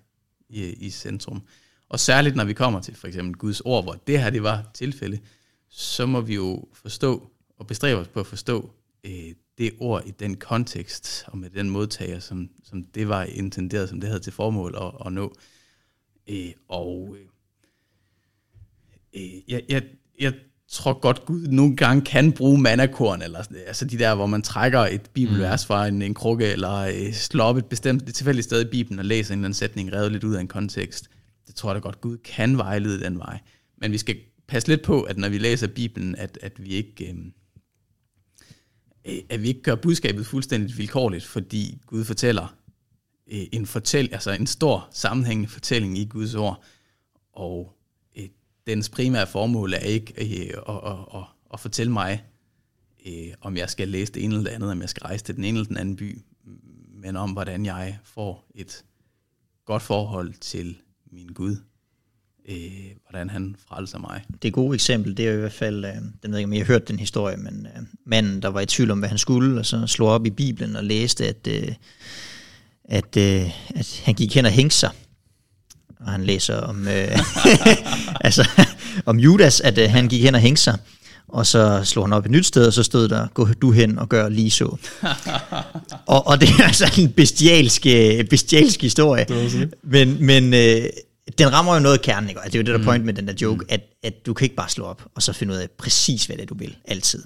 i, 0.50 0.64
i 0.64 0.90
centrum. 0.90 1.42
Og 1.90 2.00
særligt 2.00 2.36
når 2.36 2.44
vi 2.44 2.54
kommer 2.54 2.82
til 2.82 2.96
for 2.96 3.08
eksempel 3.08 3.36
Guds 3.36 3.62
ord, 3.62 3.84
hvor 3.84 3.94
det 4.08 4.20
her 4.20 4.30
det 4.30 4.44
var 4.44 4.70
tilfælde, 4.74 5.20
så 5.70 6.06
må 6.06 6.22
vi 6.22 6.36
jo 6.36 6.68
forstå 6.74 7.32
og 7.58 7.68
bestræbe 7.68 8.00
os 8.00 8.08
på 8.08 8.20
at 8.20 8.28
forstå 8.28 8.72
øh, 9.04 9.34
det 9.58 9.74
ord 9.80 10.08
i 10.08 10.12
den 10.12 10.38
kontekst 10.38 11.26
og 11.28 11.38
med 11.38 11.50
den 11.50 11.70
modtager, 11.70 12.20
som, 12.20 12.50
som 12.64 12.84
det 12.84 13.08
var 13.08 13.24
intenderet, 13.24 13.90
som 13.90 14.02
det 14.02 14.10
havde 14.10 14.24
til 14.24 14.34
formål 14.34 14.76
at, 14.82 15.06
at 15.06 15.14
nå. 15.14 15.36
Øh, 16.28 16.52
og 16.68 17.18
øh, 17.20 17.26
øh 19.14 19.50
jeg, 19.52 19.64
jeg, 19.70 19.84
jeg 20.20 20.34
tror 20.72 21.00
godt, 21.00 21.26
Gud 21.26 21.48
nogle 21.48 21.76
gange 21.76 22.02
kan 22.02 22.32
bruge 22.32 22.62
mannakorn, 22.62 23.22
eller 23.22 23.44
altså 23.68 23.86
de 23.86 24.00
der, 24.00 24.16
hvor 24.16 24.26
man 24.26 24.42
trækker 24.42 24.80
et 24.80 25.10
bibelvers 25.14 25.66
fra 25.66 25.88
en, 25.88 26.02
en 26.02 26.14
krukke, 26.14 26.46
eller 26.46 26.74
øh, 26.74 27.14
slår 27.14 27.46
op 27.46 27.58
et 27.58 27.66
bestemt 27.66 28.10
et 28.10 28.16
tilfældigt 28.16 28.46
sted 28.46 28.62
i 28.66 28.70
Bibelen 28.70 29.00
og 29.00 29.06
læser 29.06 29.34
en 29.34 29.40
eller 29.40 29.46
anden 29.46 29.54
sætning 29.54 29.94
revet 29.94 30.12
lidt 30.12 30.24
ud 30.24 30.36
af 30.36 30.42
en 30.42 30.48
kontekst. 30.48 31.10
Det 31.48 31.56
tror 31.56 31.70
jeg 31.70 31.76
da 31.76 31.80
godt, 31.80 32.02
Gud 32.02 32.18
kan 32.18 32.58
vejlede 32.58 33.04
den 33.04 33.20
vej. 33.20 33.40
Men 33.78 33.92
vi 33.92 33.98
skal 33.98 34.18
passe 34.48 34.70
lidt 34.70 34.82
på, 34.82 35.02
at 35.02 35.18
når 35.18 35.30
vi 35.30 35.38
læser 35.38 35.68
Bibelen, 35.68 36.16
at, 36.16 36.40
at 36.42 36.64
vi 36.64 36.70
ikke... 36.70 37.06
Øh, 37.06 37.16
øh, 39.06 39.20
at 39.30 39.42
vi 39.42 39.48
ikke 39.48 39.62
gør 39.62 39.76
budskabet 39.76 40.26
fuldstændig 40.26 40.78
vilkårligt, 40.78 41.26
fordi 41.26 41.78
Gud 41.86 42.04
fortæller 42.04 42.56
øh, 43.32 43.44
en 43.52 43.66
fortæl, 43.66 44.10
altså 44.12 44.32
en 44.32 44.48
stor 44.48 44.90
sammenhængende 44.92 45.50
fortælling 45.50 45.98
i 45.98 46.06
Guds 46.06 46.36
ord, 46.36 46.64
og 47.34 47.78
dens 48.72 48.90
primære 48.90 49.28
formål 49.28 49.74
er 49.74 49.78
ikke 49.78 50.14
øh, 50.18 50.54
at, 50.70 50.92
at, 50.92 50.98
at, 51.16 51.24
at 51.54 51.60
fortælle 51.60 51.92
mig, 51.92 52.24
øh, 53.06 53.34
om 53.42 53.58
jeg 53.58 53.70
skal 53.70 53.88
læse 53.88 54.14
det 54.14 54.24
ene 54.24 54.36
eller 54.36 54.50
det 54.50 54.56
andet, 54.56 54.72
om 54.72 54.82
jeg 54.82 54.90
skal 54.90 55.04
rejse 55.04 55.26
til 55.26 55.36
den 55.36 55.44
ene 55.44 55.58
eller 55.58 55.68
den 55.68 55.78
anden 55.78 55.96
by, 55.96 56.22
men 56.94 57.16
om 57.16 57.32
hvordan 57.32 57.66
jeg 57.66 57.98
får 58.04 58.46
et 58.56 58.84
godt 59.66 59.84
forhold 59.84 60.34
til 60.34 60.78
min 61.12 61.28
Gud, 61.28 61.56
øh, 62.50 62.92
hvordan 63.10 63.30
han 63.30 63.56
frelser 63.68 64.00
mig. 64.00 64.24
Det 64.42 64.54
gode 64.54 64.74
eksempel, 64.74 65.18
det 65.18 65.28
er 65.28 65.34
i 65.34 65.38
hvert 65.38 65.52
fald, 65.52 65.86
øh, 65.86 65.92
den 65.96 66.12
ved 66.24 66.30
jeg 66.30 66.40
ikke, 66.40 66.48
om 66.48 66.54
I 66.54 66.58
har 66.58 66.66
hørt 66.66 66.88
den 66.88 67.00
historie, 67.00 67.38
men 67.38 67.68
øh, 67.76 67.84
manden, 68.06 68.42
der 68.42 68.48
var 68.48 68.62
i 68.62 68.66
tvivl 68.66 68.92
om, 68.92 69.00
hvad 69.00 69.10
han 69.10 69.18
skulle, 69.18 69.60
og 69.60 69.66
så 69.66 69.88
slog 69.88 70.10
op 70.10 70.26
i 70.26 70.30
Bibelen 70.30 70.76
og 70.76 70.84
læste, 70.84 71.28
at, 71.28 71.48
øh, 71.48 71.76
at, 72.84 73.18
øh, 73.18 73.50
at 73.76 74.02
han 74.06 74.16
gik 74.16 74.36
hen 74.36 74.46
og 74.46 74.52
hængte 74.52 74.76
sig. 74.76 74.92
Og 76.06 76.12
han 76.12 76.24
læser 76.24 76.58
om, 76.58 76.88
øh, 76.88 77.20
altså, 78.28 78.50
om 79.06 79.20
Judas, 79.20 79.62
at 79.62 79.78
øh, 79.78 79.90
han 79.90 80.08
gik 80.08 80.22
hen 80.22 80.36
og 80.36 80.42
hængte 80.42 80.62
sig. 80.62 80.78
Og 81.28 81.46
så 81.48 81.82
slog 81.84 82.06
han 82.06 82.14
op 82.14 82.26
et 82.26 82.32
nyt 82.32 82.46
sted, 82.46 82.68
og 82.68 82.74
så 82.74 82.84
stod 82.84 83.08
der, 83.08 83.28
gå 83.34 83.48
du 83.62 83.72
hen 83.72 84.00
og 84.00 84.10
gør 84.10 84.30
lige 84.30 84.52
så. 84.52 84.66
og, 86.06 86.28
og 86.28 86.42
det 86.42 86.50
er 86.50 86.64
altså 86.64 86.94
en 86.98 87.12
bestialsk, 87.12 87.86
øh, 87.86 88.26
bestialsk 88.26 88.82
historie. 88.82 89.26
Men, 89.84 90.26
men 90.26 90.54
øh, 90.54 90.84
den 91.38 91.54
rammer 91.54 91.74
jo 91.74 91.80
noget 91.80 92.02
kernen, 92.02 92.30
ikke? 92.30 92.42
Og 92.42 92.46
det 92.46 92.56
er 92.56 92.60
jo 92.60 92.66
det, 92.66 92.74
der 92.74 92.80
er 92.80 92.84
point 92.84 93.06
med 93.06 93.14
den 93.14 93.28
der 93.28 93.34
joke, 93.42 93.66
at, 93.70 93.82
at 94.04 94.14
du 94.26 94.34
kan 94.34 94.46
ikke 94.46 94.56
bare 94.56 94.70
slå 94.70 94.86
op, 94.86 95.04
og 95.16 95.24
så 95.24 95.34
finde 95.34 95.54
ud 95.54 95.58
af 95.58 95.68
præcis, 95.78 96.26
hvad 96.26 96.36
det 96.36 96.44
er, 96.44 96.48
du 96.48 96.58
vil, 96.58 96.76
altid. 96.86 97.24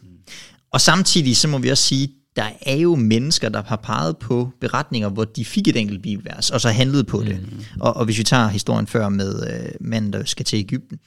Og 0.72 0.82
samtidig, 0.82 1.38
så 1.38 1.48
må 1.48 1.58
vi 1.58 1.70
også 1.70 1.84
sige, 1.84 2.10
der 2.36 2.50
er 2.62 2.76
jo 2.76 2.96
mennesker, 2.96 3.50
der 3.50 3.64
har 3.64 3.76
peget 3.76 4.18
på 4.18 4.50
beretninger, 4.62 5.10
hvor 5.10 5.26
de 5.26 5.46
fik 5.46 5.68
et 5.68 5.76
enkelt 5.78 6.02
bibelvers, 6.02 6.52
og 6.52 6.62
så 6.62 6.70
handlede 6.70 7.04
på 7.04 7.24
det. 7.24 7.40
Og, 7.80 7.96
og 7.96 8.06
hvis 8.06 8.18
vi 8.18 8.24
tager 8.24 8.48
historien 8.48 8.88
før 8.88 9.10
med 9.10 9.54
øh, 9.54 9.70
manden, 9.82 10.14
der 10.14 10.26
skal 10.26 10.46
til 10.46 10.60
Ægypten, 10.60 11.00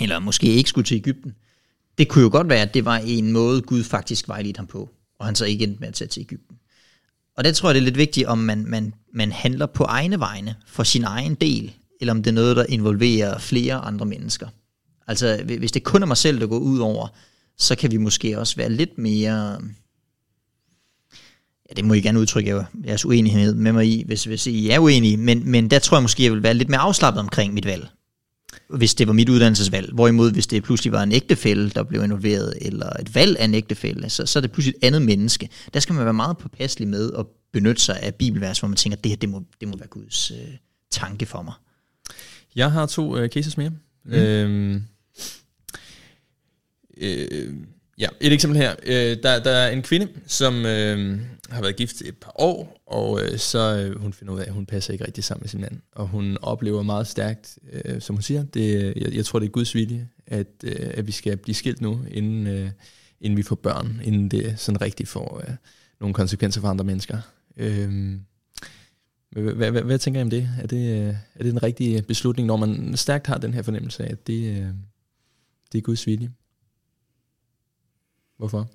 eller 0.00 0.18
måske 0.18 0.46
ikke 0.46 0.68
skulle 0.70 0.84
til 0.84 0.96
Ægypten, 0.96 1.34
det 1.98 2.08
kunne 2.08 2.22
jo 2.22 2.30
godt 2.32 2.48
være, 2.48 2.62
at 2.62 2.74
det 2.74 2.84
var 2.84 2.96
en 2.96 3.32
måde, 3.32 3.62
Gud 3.62 3.84
faktisk 3.84 4.28
vejledte 4.28 4.58
ham 4.58 4.66
på, 4.66 4.90
og 5.18 5.26
han 5.26 5.34
så 5.34 5.44
ikke 5.44 5.64
endte 5.64 5.80
med 5.80 5.88
at 5.88 5.94
tage 5.94 6.08
til 6.08 6.20
Ægypten. 6.20 6.56
Og 7.36 7.44
det 7.44 7.56
tror 7.56 7.68
jeg, 7.68 7.74
det 7.74 7.80
er 7.80 7.84
lidt 7.84 7.98
vigtigt, 7.98 8.26
om 8.26 8.38
man, 8.38 8.64
man, 8.66 8.94
man 9.14 9.32
handler 9.32 9.66
på 9.66 9.84
egne 9.84 10.20
vegne 10.20 10.54
for 10.66 10.82
sin 10.82 11.04
egen 11.04 11.34
del, 11.34 11.72
eller 12.00 12.12
om 12.12 12.22
det 12.22 12.30
er 12.30 12.34
noget, 12.34 12.56
der 12.56 12.64
involverer 12.68 13.38
flere 13.38 13.74
andre 13.74 14.06
mennesker. 14.06 14.48
Altså, 15.06 15.42
hvis 15.58 15.72
det 15.72 15.84
kun 15.84 16.02
er 16.02 16.06
mig 16.06 16.16
selv, 16.16 16.40
der 16.40 16.46
går 16.46 16.58
ud 16.58 16.78
over, 16.78 17.08
så 17.58 17.76
kan 17.76 17.90
vi 17.90 17.96
måske 17.96 18.38
også 18.38 18.56
være 18.56 18.70
lidt 18.70 18.98
mere... 18.98 19.60
Ja, 21.70 21.74
det 21.76 21.84
må 21.84 21.94
I 21.94 22.00
gerne 22.00 22.20
udtrykke 22.20 22.56
jer- 22.56 22.64
jeres 22.86 23.04
uenighed 23.04 23.54
med 23.54 23.72
mig 23.72 23.86
i, 23.86 24.02
hvis, 24.06 24.24
hvis 24.24 24.46
I 24.46 24.70
er 24.70 24.78
uenige, 24.78 25.16
men, 25.16 25.50
men 25.50 25.70
der 25.70 25.78
tror 25.78 25.96
jeg 25.96 26.02
måske, 26.02 26.24
jeg 26.24 26.32
vil 26.32 26.42
være 26.42 26.54
lidt 26.54 26.68
mere 26.68 26.80
afslappet 26.80 27.20
omkring 27.20 27.54
mit 27.54 27.64
valg 27.66 27.88
hvis 28.68 28.94
det 28.94 29.06
var 29.06 29.12
mit 29.12 29.28
uddannelsesvalg. 29.28 29.92
Hvorimod, 29.92 30.32
hvis 30.32 30.46
det 30.46 30.62
pludselig 30.62 30.92
var 30.92 31.02
en 31.02 31.12
ægtefælle, 31.12 31.70
der 31.70 31.82
blev 31.82 32.04
involveret, 32.04 32.54
eller 32.60 32.90
et 33.00 33.14
valg 33.14 33.36
af 33.38 33.44
en 33.44 33.54
ægtefælle, 33.54 34.10
så, 34.10 34.26
så 34.26 34.38
er 34.38 34.40
det 34.40 34.52
pludselig 34.52 34.74
et 34.76 34.86
andet 34.86 35.02
menneske. 35.02 35.48
Der 35.74 35.80
skal 35.80 35.94
man 35.94 36.04
være 36.04 36.14
meget 36.14 36.38
påpasselig 36.38 36.88
med 36.88 37.10
at 37.18 37.26
benytte 37.52 37.82
sig 37.82 38.00
af 38.00 38.14
bibelvers, 38.14 38.58
hvor 38.58 38.68
man 38.68 38.76
tænker, 38.76 38.96
det 38.96 39.10
her, 39.10 39.16
det 39.16 39.28
må, 39.28 39.42
det 39.60 39.68
må 39.68 39.76
være 39.76 39.88
Guds 39.88 40.30
øh, 40.30 40.36
tanke 40.90 41.26
for 41.26 41.42
mig. 41.42 41.54
Jeg 42.56 42.72
har 42.72 42.86
to 42.86 43.16
øh, 43.16 43.28
cases 43.28 43.56
mere. 43.56 43.70
Mm. 44.04 44.12
Øhm, 44.12 44.82
øh, 46.96 47.54
ja, 47.98 48.08
et 48.20 48.32
eksempel 48.32 48.58
her. 48.58 48.74
Øh, 48.86 49.16
der, 49.22 49.42
der 49.42 49.50
er 49.50 49.70
en 49.70 49.82
kvinde, 49.82 50.08
som 50.26 50.66
øh, 50.66 51.20
har 51.50 51.60
været 51.60 51.76
gift 51.76 52.02
et 52.02 52.16
par 52.16 52.32
år, 52.34 52.82
og 52.86 53.22
øh, 53.22 53.38
så 53.38 53.76
øh, 53.76 54.00
hun 54.00 54.12
finder 54.12 54.34
ud 54.34 54.38
af, 54.38 54.44
at 54.44 54.52
hun 54.52 54.66
passer 54.66 54.92
ikke 54.92 55.06
rigtig 55.06 55.24
sammen 55.24 55.42
med 55.42 55.48
sin 55.48 55.60
mand. 55.60 55.80
Og 55.92 56.06
hun 56.08 56.38
oplever 56.42 56.82
meget 56.82 57.06
stærkt, 57.06 57.58
øh, 57.72 58.00
som 58.00 58.16
hun 58.16 58.22
siger, 58.22 58.42
det, 58.42 58.84
øh, 58.84 59.02
jeg, 59.02 59.14
jeg 59.14 59.24
tror, 59.24 59.38
det 59.38 59.46
er 59.46 59.50
Guds 59.50 59.74
vilje, 59.74 60.08
at, 60.26 60.46
øh, 60.64 60.90
at 60.94 61.06
vi 61.06 61.12
skal 61.12 61.36
blive 61.36 61.54
skilt 61.54 61.80
nu, 61.80 62.00
inden, 62.10 62.46
øh, 62.46 62.70
inden 63.20 63.36
vi 63.36 63.42
får 63.42 63.56
børn, 63.56 64.00
inden 64.04 64.28
det 64.28 64.58
sådan 64.58 64.80
rigtig 64.80 65.08
får 65.08 65.42
øh, 65.48 65.54
nogle 66.00 66.14
konsekvenser 66.14 66.60
for 66.60 66.68
andre 66.68 66.84
mennesker. 66.84 67.18
Øh, 67.56 68.14
hvad, 69.30 69.70
hvad, 69.70 69.82
hvad, 69.82 69.98
tænker 69.98 70.20
I 70.20 70.22
om 70.22 70.30
det? 70.30 70.48
Er, 70.62 70.66
det? 70.66 71.00
Øh, 71.00 71.14
er 71.34 71.42
det 71.42 71.52
den 71.52 71.62
rigtige 71.62 72.02
beslutning, 72.02 72.46
når 72.46 72.56
man 72.56 72.96
stærkt 72.96 73.26
har 73.26 73.38
den 73.38 73.54
her 73.54 73.62
fornemmelse 73.62 74.04
af, 74.04 74.12
at 74.12 74.26
det, 74.26 74.56
øh, 74.56 74.66
det 75.72 75.78
er 75.78 75.82
Guds 75.82 76.06
vilje? 76.06 76.30
Hvorfor? 78.36 78.68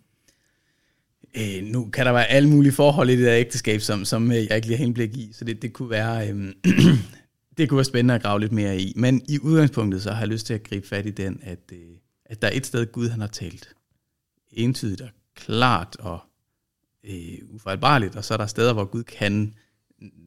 Øh, 1.38 1.64
nu 1.64 1.90
kan 1.90 2.06
der 2.06 2.12
være 2.12 2.26
alle 2.26 2.50
mulige 2.50 2.72
forhold 2.72 3.10
i 3.10 3.16
det 3.16 3.26
der 3.26 3.36
ægteskab, 3.36 3.82
som, 3.82 4.06
som 4.06 4.32
øh, 4.32 4.38
jeg 4.38 4.56
ikke 4.56 4.68
lige 4.68 4.78
har 4.78 4.86
indblik 4.86 5.18
i, 5.18 5.30
så 5.34 5.46
det, 5.46 5.62
det 5.62 5.74
kunne 5.74 5.90
være... 5.90 6.30
Øh, 6.30 6.54
det 7.58 7.70
kunne 7.70 7.78
være 7.78 7.86
spændende 7.86 8.14
at 8.14 8.22
grave 8.22 8.40
lidt 8.40 8.52
mere 8.52 8.80
i. 8.80 8.94
Men 8.96 9.22
i 9.30 9.40
udgangspunktet, 9.40 10.04
så 10.04 10.12
har 10.12 10.20
jeg 10.20 10.28
lyst 10.28 10.46
til 10.46 10.54
at 10.54 10.64
gribe 10.64 10.88
fat 10.88 11.06
i 11.06 11.12
den, 11.12 11.40
at, 11.44 11.60
øh, 11.72 11.98
at 12.26 12.42
der 12.42 12.48
er 12.48 12.52
et 12.54 12.66
sted, 12.66 12.92
Gud 12.92 13.10
han 13.10 13.22
har 13.22 13.28
talt 13.28 13.76
entydigt 14.52 15.02
og 15.02 15.10
klart 15.36 15.96
og 16.00 16.20
øh, 17.04 17.38
ufejlbarligt, 17.50 18.16
og 18.16 18.26
så 18.26 18.34
er 18.34 18.38
der 18.38 18.46
steder, 18.46 18.74
hvor 18.74 18.86
Gud 18.86 19.04
kan 19.04 19.54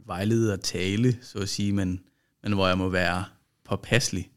vejlede 0.06 0.52
og 0.52 0.60
tale, 0.60 1.18
så 1.22 1.38
at 1.38 1.48
sige, 1.48 1.72
men, 1.72 2.00
men 2.42 2.52
hvor 2.52 2.68
jeg 2.68 2.78
må 2.78 2.88
være 2.88 3.24
påpasselig. 3.64 4.30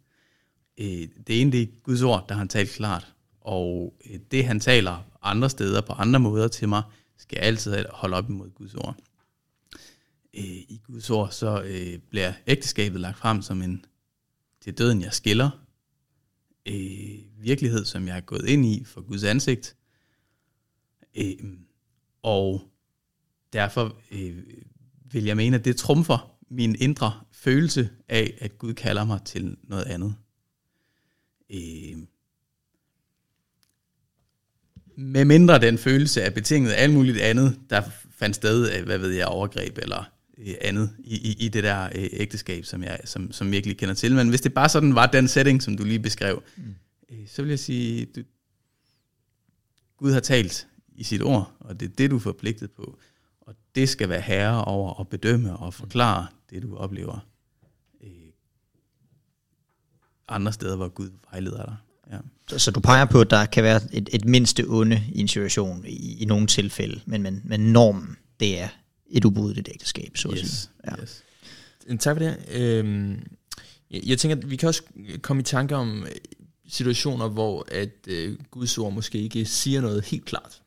Øh, 0.77 1.07
det 1.27 1.41
ene, 1.41 1.51
det 1.51 1.61
er 1.61 1.67
Guds 1.83 2.01
ord, 2.01 2.25
der 2.29 2.35
han 2.35 2.47
talt 2.47 2.69
klart, 2.69 3.13
og 3.41 3.93
øh, 4.11 4.19
det, 4.31 4.45
han 4.45 4.59
taler 4.59 5.10
andre 5.21 5.49
steder 5.49 5.81
på 5.81 5.93
andre 5.93 6.19
måder 6.19 6.47
til 6.47 6.69
mig, 6.69 6.83
skal 7.17 7.35
jeg 7.35 7.45
altid 7.45 7.85
holde 7.89 8.17
op 8.17 8.29
imod 8.29 8.49
Guds 8.49 8.75
ord. 8.75 8.95
Øh, 10.33 10.43
I 10.43 10.81
Guds 10.83 11.09
ord, 11.09 11.31
så 11.31 11.61
øh, 11.61 11.99
bliver 12.09 12.33
ægteskabet 12.47 13.01
lagt 13.01 13.17
frem 13.17 13.41
som 13.41 13.61
en 13.61 13.85
til 14.61 14.77
døden, 14.77 15.01
jeg 15.01 15.13
skiller, 15.13 15.49
øh, 16.65 17.43
virkelighed, 17.43 17.85
som 17.85 18.07
jeg 18.07 18.17
er 18.17 18.21
gået 18.21 18.45
ind 18.45 18.65
i 18.65 18.83
for 18.83 19.01
Guds 19.01 19.23
ansigt, 19.23 19.75
øh, 21.15 21.33
og 22.23 22.71
derfor 23.53 23.97
øh, 24.11 24.43
vil 25.11 25.23
jeg 25.23 25.37
mene, 25.37 25.57
at 25.57 25.65
det 25.65 25.77
trumfer 25.77 26.37
min 26.49 26.75
indre 26.79 27.21
følelse 27.31 27.89
af, 28.09 28.37
at 28.41 28.57
Gud 28.57 28.73
kalder 28.73 29.05
mig 29.05 29.19
til 29.25 29.57
noget 29.63 29.85
andet. 29.85 30.15
Øh, 31.49 31.97
med 34.95 35.25
mindre 35.25 35.59
den 35.59 35.77
følelse 35.77 36.21
er 36.21 36.29
betinget 36.29 36.71
af 36.71 36.83
alt 36.83 36.93
muligt 36.93 37.17
andet, 37.17 37.59
der 37.69 37.81
fandt 38.11 38.35
sted 38.35 38.69
af, 38.69 38.83
hvad 38.83 38.97
ved 38.97 39.09
jeg, 39.09 39.25
overgreb 39.25 39.77
eller 39.77 40.03
øh, 40.37 40.53
andet 40.61 40.95
i, 40.99 41.15
i, 41.15 41.45
i 41.45 41.47
det 41.49 41.63
der 41.63 41.85
øh, 41.95 42.09
ægteskab, 42.11 42.65
som 42.65 42.83
jeg 42.83 42.99
som, 43.05 43.31
som 43.31 43.51
virkelig 43.51 43.77
kender 43.77 43.95
til. 43.95 44.15
Men 44.15 44.29
hvis 44.29 44.41
det 44.41 44.53
bare 44.53 44.69
sådan 44.69 44.95
var 44.95 45.05
den 45.05 45.27
setting, 45.27 45.63
som 45.63 45.77
du 45.77 45.83
lige 45.83 45.99
beskrev, 45.99 46.43
mm. 46.57 46.75
øh, 47.11 47.27
så 47.27 47.41
vil 47.41 47.49
jeg 47.49 47.59
sige, 47.59 48.05
du, 48.05 48.21
Gud 49.97 50.11
har 50.11 50.19
talt 50.19 50.67
i 50.95 51.03
sit 51.03 51.21
ord, 51.21 51.55
og 51.59 51.79
det 51.79 51.89
er 51.89 51.93
det, 51.97 52.11
du 52.11 52.15
er 52.15 52.19
forpligtet 52.19 52.71
på. 52.71 52.99
Og 53.41 53.55
det 53.75 53.89
skal 53.89 54.09
være 54.09 54.21
herre 54.21 54.65
over 54.65 54.99
at 54.99 55.07
bedømme 55.07 55.57
og 55.57 55.73
forklare 55.73 56.27
det, 56.49 56.61
du 56.61 56.75
oplever 56.75 57.27
øh, 58.03 58.09
andre 60.27 60.53
steder, 60.53 60.75
hvor 60.75 60.87
Gud 60.87 61.09
vejleder 61.31 61.65
dig. 61.65 61.75
Ja. 62.11 62.17
Så, 62.49 62.59
så 62.59 62.71
du 62.71 62.79
peger 62.79 63.05
på, 63.05 63.21
at 63.21 63.29
der 63.29 63.45
kan 63.45 63.63
være 63.63 63.81
et, 63.93 64.09
et 64.13 64.25
mindste 64.25 64.65
onde 64.67 65.03
i 65.13 65.19
en 65.19 65.27
situation 65.27 65.85
i, 65.87 66.17
i 66.21 66.25
nogle 66.25 66.47
tilfælde, 66.47 67.01
men, 67.05 67.23
men, 67.23 67.41
men 67.45 67.59
normen, 67.59 68.17
det 68.39 68.59
er 68.59 68.67
et 69.11 69.25
ubrudeligt 69.25 69.69
ægteskab, 69.73 70.17
så 70.17 70.29
at 70.29 70.37
Yes. 70.39 70.49
sige. 70.49 70.69
Ja. 70.87 71.01
yes. 71.01 71.23
Tak 71.99 72.17
for 72.17 72.23
det. 72.25 72.37
Øhm, 72.51 73.11
jeg, 73.91 74.01
jeg 74.05 74.19
tænker, 74.19 74.37
at 74.37 74.49
vi 74.49 74.55
kan 74.55 74.67
også 74.67 74.83
komme 75.21 75.39
i 75.41 75.43
tanke 75.43 75.75
om 75.75 76.03
øh, 76.03 76.09
situationer, 76.69 77.27
hvor 77.29 77.67
at 77.71 77.89
øh, 78.07 78.37
Guds 78.51 78.77
ord 78.77 78.93
måske 78.93 79.17
ikke 79.17 79.45
siger 79.45 79.81
noget 79.81 80.05
helt 80.05 80.25
klart. 80.25 80.61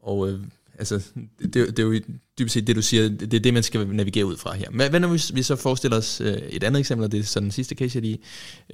Og 0.00 0.30
øh, 0.30 0.40
altså, 0.78 1.02
det, 1.42 1.54
det 1.54 1.78
er 1.78 1.82
jo 1.82 2.00
dybest 2.38 2.52
set 2.54 2.66
det, 2.66 2.76
du 2.76 2.82
siger, 2.82 3.08
det 3.08 3.34
er 3.34 3.40
det, 3.40 3.54
man 3.54 3.62
skal 3.62 3.86
navigere 3.88 4.26
ud 4.26 4.36
fra 4.36 4.54
her. 4.54 4.70
Men 4.70 4.90
hvad 4.90 5.00
når 5.00 5.08
vi, 5.08 5.22
vi 5.34 5.42
så 5.42 5.56
forestiller 5.56 5.96
os 5.96 6.20
øh, 6.20 6.32
et 6.32 6.64
andet 6.64 6.80
eksempel, 6.80 7.04
og 7.04 7.12
det 7.12 7.20
er 7.20 7.24
så 7.24 7.40
den 7.40 7.50
sidste 7.50 7.74
case, 7.74 7.96
jeg 7.96 8.02
lige 8.02 8.18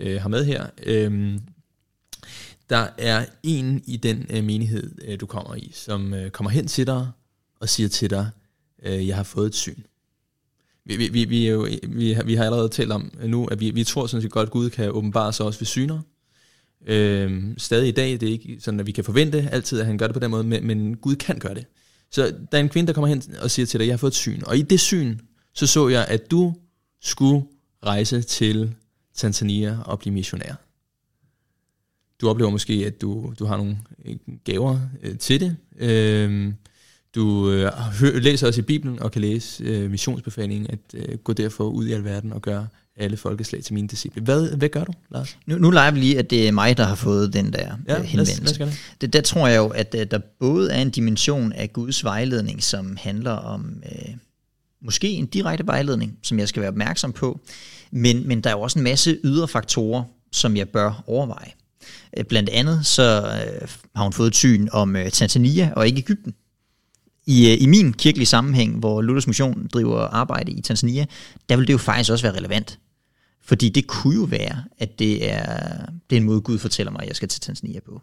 øh, 0.01 0.20
har 0.20 0.28
med 0.28 0.44
her. 0.44 0.66
Øhm, 0.82 1.40
der 2.71 2.89
er 2.99 3.27
en 3.43 3.83
i 3.87 3.97
den 3.97 4.27
øh, 4.31 4.45
menighed, 4.45 4.91
øh, 5.05 5.21
du 5.21 5.27
kommer 5.27 5.55
i, 5.55 5.71
som 5.75 6.14
øh, 6.14 6.31
kommer 6.31 6.51
hen 6.51 6.66
til 6.66 6.87
dig 6.87 7.11
og 7.61 7.68
siger 7.68 7.89
til 7.89 8.11
dig, 8.11 8.31
øh, 8.83 9.09
jeg 9.09 9.16
har 9.16 9.23
fået 9.23 9.47
et 9.47 9.55
syn. 9.55 9.83
Vi, 10.85 10.97
vi, 10.97 11.09
vi, 11.09 11.25
vi, 11.25 11.47
er 11.47 11.51
jo, 11.51 11.68
vi, 11.89 12.12
har, 12.12 12.23
vi 12.23 12.35
har 12.35 12.45
allerede 12.45 12.68
talt 12.68 12.93
om 12.93 13.12
øh, 13.21 13.29
nu, 13.29 13.47
at 13.47 13.61
vi, 13.61 13.71
vi 13.71 13.85
tror 13.85 14.07
sådan 14.07 14.23
set 14.23 14.31
godt, 14.31 14.47
at 14.47 14.53
Gud 14.53 14.71
kan 14.71 14.91
åbenbare 14.91 15.33
sig 15.33 15.47
også 15.47 15.59
ved 15.59 15.66
syner. 15.66 16.01
Øh, 16.87 17.55
stadig 17.57 17.89
i 17.89 17.93
dag, 17.93 18.12
det 18.12 18.23
er 18.23 18.33
ikke 18.33 18.57
sådan, 18.61 18.81
at 18.81 18.87
vi 18.87 18.93
kan 18.93 19.05
forvente 19.05 19.49
altid, 19.53 19.81
at 19.81 19.87
han 19.87 19.99
gør 19.99 20.07
det 20.07 20.14
på 20.14 20.21
den 20.21 20.31
måde, 20.31 20.45
men, 20.45 20.66
men 20.66 20.97
Gud 20.97 21.16
kan 21.16 21.39
gøre 21.39 21.55
det. 21.55 21.66
Så 22.11 22.35
der 22.53 22.59
er 22.59 22.62
en 22.62 22.68
kvinde, 22.68 22.87
der 22.87 22.93
kommer 22.93 23.09
hen 23.09 23.23
og 23.43 23.51
siger 23.51 23.66
til 23.66 23.81
dig, 23.81 23.87
jeg 23.87 23.93
har 23.93 23.99
fået 23.99 24.11
et 24.11 24.16
syn. 24.16 24.41
Og 24.47 24.59
i 24.59 24.62
det 24.62 24.81
syn, 24.81 25.18
så 25.55 25.66
så 25.66 25.89
jeg, 25.89 26.07
at 26.09 26.31
du 26.31 26.55
skulle 27.03 27.45
rejse 27.87 28.23
til 28.23 28.75
Tanzania 29.14 29.79
og 29.85 29.99
blive 29.99 30.14
missionær. 30.14 30.70
Du 32.21 32.29
oplever 32.29 32.51
måske, 32.51 32.73
at 32.87 33.01
du, 33.01 33.35
du 33.39 33.45
har 33.45 33.57
nogle 33.57 33.79
øh, 34.05 34.16
gaver 34.45 34.79
øh, 35.03 35.18
til 35.18 35.41
det. 35.41 35.57
Øhm, 35.79 36.55
du 37.14 37.51
øh, 37.51 37.73
hø- 38.01 38.18
læser 38.18 38.47
også 38.47 38.61
i 38.61 38.64
Bibelen 38.64 39.03
og 39.03 39.12
kan 39.12 39.21
læse 39.21 39.64
øh, 39.64 39.91
missionsbefalingen, 39.91 40.66
at 40.71 40.79
øh, 40.95 41.18
gå 41.18 41.33
derfor 41.33 41.64
ud 41.64 41.87
i 41.87 41.93
alverden 41.93 42.33
og 42.33 42.43
gøre 42.43 42.66
alle 42.97 43.16
folkeslag 43.16 43.62
til 43.62 43.75
mine 43.75 43.89
disciple. 43.89 44.23
Hvad, 44.23 44.57
hvad 44.57 44.68
gør 44.68 44.85
du, 44.85 44.93
Lars? 45.11 45.39
Nu, 45.47 45.59
nu 45.59 45.71
leger 45.71 45.91
vi 45.91 46.01
lige, 46.01 46.18
at 46.18 46.31
det 46.31 46.49
er 46.49 46.53
mig, 46.53 46.77
der 46.77 46.85
har 46.85 46.95
fået 46.95 47.33
den 47.33 47.53
der 47.53 47.59
ja, 47.59 47.93
lad 47.93 48.01
os, 48.01 48.07
henvendelse. 48.07 48.43
lad 48.43 48.51
os 48.51 48.59
gøre 48.59 48.68
det. 48.68 48.77
Det, 49.01 49.12
der 49.12 49.21
tror 49.21 49.49
jeg 49.49 49.57
jo, 49.57 49.68
at 49.68 49.95
øh, 49.99 50.07
der 50.11 50.18
både 50.41 50.73
er 50.73 50.83
en 50.83 50.91
dimension 50.91 51.53
af 51.53 51.73
Guds 51.73 52.05
vejledning, 52.05 52.62
som 52.62 52.97
handler 53.01 53.31
om 53.31 53.83
øh, 53.93 54.14
måske 54.83 55.09
en 55.09 55.27
direkte 55.27 55.66
vejledning, 55.66 56.18
som 56.23 56.39
jeg 56.39 56.49
skal 56.49 56.61
være 56.61 56.71
opmærksom 56.71 57.12
på, 57.12 57.41
men, 57.91 58.29
men 58.29 58.41
der 58.41 58.51
er 58.51 58.55
jo 58.55 58.61
også 58.61 58.79
en 58.79 58.83
masse 58.83 59.18
ydre 59.25 59.49
faktorer, 59.49 60.03
som 60.33 60.57
jeg 60.57 60.68
bør 60.68 61.05
overveje. 61.07 61.51
Øh, 62.17 62.25
blandt 62.25 62.49
andet 62.49 62.87
så 62.87 63.23
øh, 63.23 63.69
har 63.97 64.03
hun 64.03 64.13
fået 64.13 64.35
syn 64.35 64.69
om 64.73 64.97
øh, 64.97 65.11
Tanzania 65.11 65.73
og 65.77 65.87
ikke 65.87 65.99
Ægypten. 65.99 66.35
I, 67.27 67.51
øh, 67.51 67.63
I 67.63 67.67
min 67.67 67.93
kirkelige 67.93 68.27
sammenhæng, 68.27 68.79
hvor 68.79 69.03
Luthers 69.03 69.27
Mission 69.27 69.69
driver 69.73 69.99
arbejde 70.01 70.53
i 70.53 70.61
Tanzania, 70.61 71.07
der 71.49 71.57
vil 71.57 71.67
det 71.67 71.73
jo 71.73 71.79
faktisk 71.79 72.11
også 72.11 72.25
være 72.25 72.37
relevant. 72.37 72.79
Fordi 73.43 73.69
det 73.69 73.87
kunne 73.87 74.15
jo 74.15 74.23
være, 74.23 74.65
at 74.79 74.99
det 74.99 75.31
er, 75.33 75.77
det 76.11 76.17
er 76.17 76.21
en 76.21 76.27
måde, 76.27 76.41
Gud 76.41 76.59
fortæller 76.59 76.93
mig, 76.93 77.03
at 77.03 77.09
jeg 77.09 77.17
skal 77.17 77.29
til 77.29 77.41
Tanzania 77.41 77.81
på. 77.81 78.03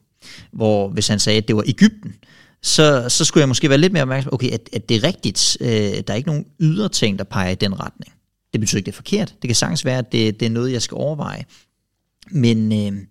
Hvor 0.52 0.90
hvis 0.90 1.08
han 1.08 1.20
sagde, 1.20 1.38
at 1.38 1.48
det 1.48 1.56
var 1.56 1.64
Ægypten, 1.66 2.16
så, 2.62 3.10
så 3.10 3.26
skulle 3.26 3.42
jeg 3.42 3.48
måske 3.48 3.70
være 3.70 3.78
lidt 3.78 3.94
mere 3.94 4.04
opmærksom 4.04 4.30
på, 4.30 4.36
okay, 4.36 4.52
at, 4.52 4.70
at 4.74 4.90
det 4.90 4.98
er 4.98 5.04
rigtigt. 5.04 5.58
Øh, 5.62 5.68
der 5.68 6.04
er 6.08 6.14
ikke 6.14 6.30
nogen 6.30 6.46
ydre 6.60 6.90
ting, 6.90 7.20
der 7.20 7.26
peger 7.26 7.50
i 7.50 7.56
den 7.56 7.80
retning. 7.80 8.14
Det 8.52 8.60
betyder 8.60 8.78
ikke, 8.78 8.86
det 8.86 8.92
er 8.92 8.96
forkert. 8.96 9.36
Det 9.42 9.48
kan 9.48 9.56
sagtens 9.56 9.86
være, 9.86 9.98
at 9.98 10.12
det, 10.12 10.40
det 10.40 10.46
er 10.46 10.50
noget, 10.50 10.72
jeg 10.72 10.82
skal 10.82 10.96
overveje. 10.96 11.46
Men, 12.32 12.72
øh, 12.72 13.02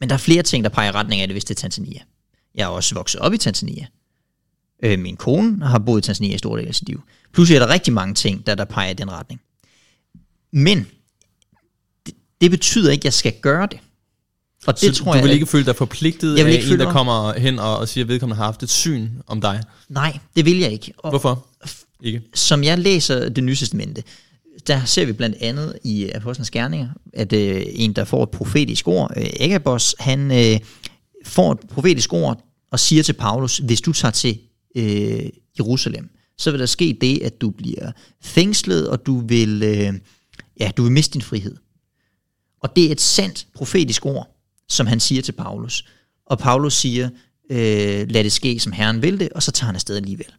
men 0.00 0.08
der 0.08 0.14
er 0.14 0.18
flere 0.18 0.42
ting, 0.42 0.64
der 0.64 0.70
peger 0.70 0.88
i 0.88 0.92
retning 0.94 1.20
af 1.22 1.28
det, 1.28 1.34
hvis 1.34 1.44
det 1.44 1.54
er 1.56 1.60
Tanzania. 1.60 2.00
Jeg 2.54 2.62
er 2.62 2.68
også 2.68 2.94
vokset 2.94 3.20
op 3.20 3.32
i 3.32 3.38
Tanzania. 3.38 3.86
Øh, 4.82 4.98
min 4.98 5.16
kone 5.16 5.66
har 5.66 5.78
boet 5.78 6.04
i 6.04 6.06
Tanzania 6.06 6.34
i 6.34 6.38
store 6.38 6.60
del 6.60 6.68
af 6.68 6.74
sit 6.74 6.88
liv. 6.88 7.02
Pludselig 7.32 7.56
er 7.60 7.66
der 7.66 7.72
rigtig 7.72 7.92
mange 7.92 8.14
ting, 8.14 8.46
der, 8.46 8.54
der 8.54 8.64
peger 8.64 8.90
i 8.90 8.94
den 8.94 9.10
retning. 9.10 9.40
Men 10.52 10.86
det, 12.06 12.14
det 12.40 12.50
betyder 12.50 12.90
ikke, 12.92 13.00
at 13.00 13.04
jeg 13.04 13.12
skal 13.12 13.34
gøre 13.42 13.66
det. 13.70 13.78
Og 14.66 14.80
det 14.80 14.96
så 14.96 15.02
tror 15.04 15.12
du 15.12 15.16
jeg, 15.18 15.24
vil 15.24 15.32
ikke 15.32 15.46
føle 15.46 15.64
dig 15.66 15.76
forpligtet 15.76 16.38
Jeg 16.38 16.44
vil 16.46 16.50
af 16.52 16.54
ikke 16.54 16.64
en, 16.64 16.68
føle 16.68 16.78
der 16.78 16.84
mig- 16.84 16.92
kommer 16.92 17.38
hen 17.38 17.58
og, 17.58 17.78
og 17.78 17.88
siger, 17.88 18.04
at 18.04 18.08
vedkommende 18.08 18.36
har 18.36 18.44
haft 18.44 18.62
et 18.62 18.70
syn 18.70 19.08
om 19.26 19.40
dig? 19.40 19.62
Nej, 19.88 20.18
det 20.36 20.44
vil 20.44 20.58
jeg 20.58 20.72
ikke. 20.72 20.92
Og 20.98 21.10
Hvorfor? 21.10 21.46
Ikke? 22.02 22.22
som 22.34 22.64
jeg 22.64 22.78
læser 22.78 23.28
det 23.28 23.44
nye 23.44 23.56
testamente, 23.56 24.02
der 24.66 24.84
ser 24.84 25.06
vi 25.06 25.12
blandt 25.12 25.36
andet 25.40 25.78
i 25.84 26.04
øh, 26.04 26.10
Apostlenes 26.14 26.50
Gerninger, 26.50 26.88
at 27.12 27.32
øh, 27.32 27.62
en, 27.66 27.92
der 27.92 28.04
får 28.04 28.22
et 28.22 28.30
profetisk 28.30 28.88
ord, 28.88 29.12
øh, 29.16 29.26
Agabos, 29.40 29.94
han 29.98 30.30
øh, 30.30 30.60
får 31.24 31.52
et 31.52 31.58
profetisk 31.60 32.12
ord 32.12 32.44
og 32.70 32.80
siger 32.80 33.02
til 33.02 33.12
Paulus, 33.12 33.58
hvis 33.58 33.80
du 33.80 33.92
tager 33.92 34.12
til 34.12 34.38
øh, 34.76 35.30
Jerusalem, 35.58 36.10
så 36.38 36.50
vil 36.50 36.60
der 36.60 36.66
ske 36.66 36.98
det, 37.00 37.22
at 37.22 37.40
du 37.40 37.50
bliver 37.50 37.92
fængslet, 38.22 38.88
og 38.88 39.06
du 39.06 39.26
vil, 39.26 39.62
øh, 39.62 39.92
ja, 40.60 40.70
du 40.76 40.82
vil 40.82 40.92
miste 40.92 41.14
din 41.14 41.22
frihed. 41.22 41.56
Og 42.62 42.76
det 42.76 42.86
er 42.86 42.92
et 42.92 43.00
sandt 43.00 43.46
profetisk 43.54 44.06
ord, 44.06 44.36
som 44.68 44.86
han 44.86 45.00
siger 45.00 45.22
til 45.22 45.32
Paulus. 45.32 45.84
Og 46.26 46.38
Paulus 46.38 46.74
siger, 46.74 47.08
øh, 47.50 48.10
lad 48.10 48.24
det 48.24 48.32
ske, 48.32 48.60
som 48.60 48.72
Herren 48.72 49.02
vil 49.02 49.20
det, 49.20 49.28
og 49.28 49.42
så 49.42 49.52
tager 49.52 49.66
han 49.66 49.74
afsted 49.74 49.96
alligevel 49.96 50.32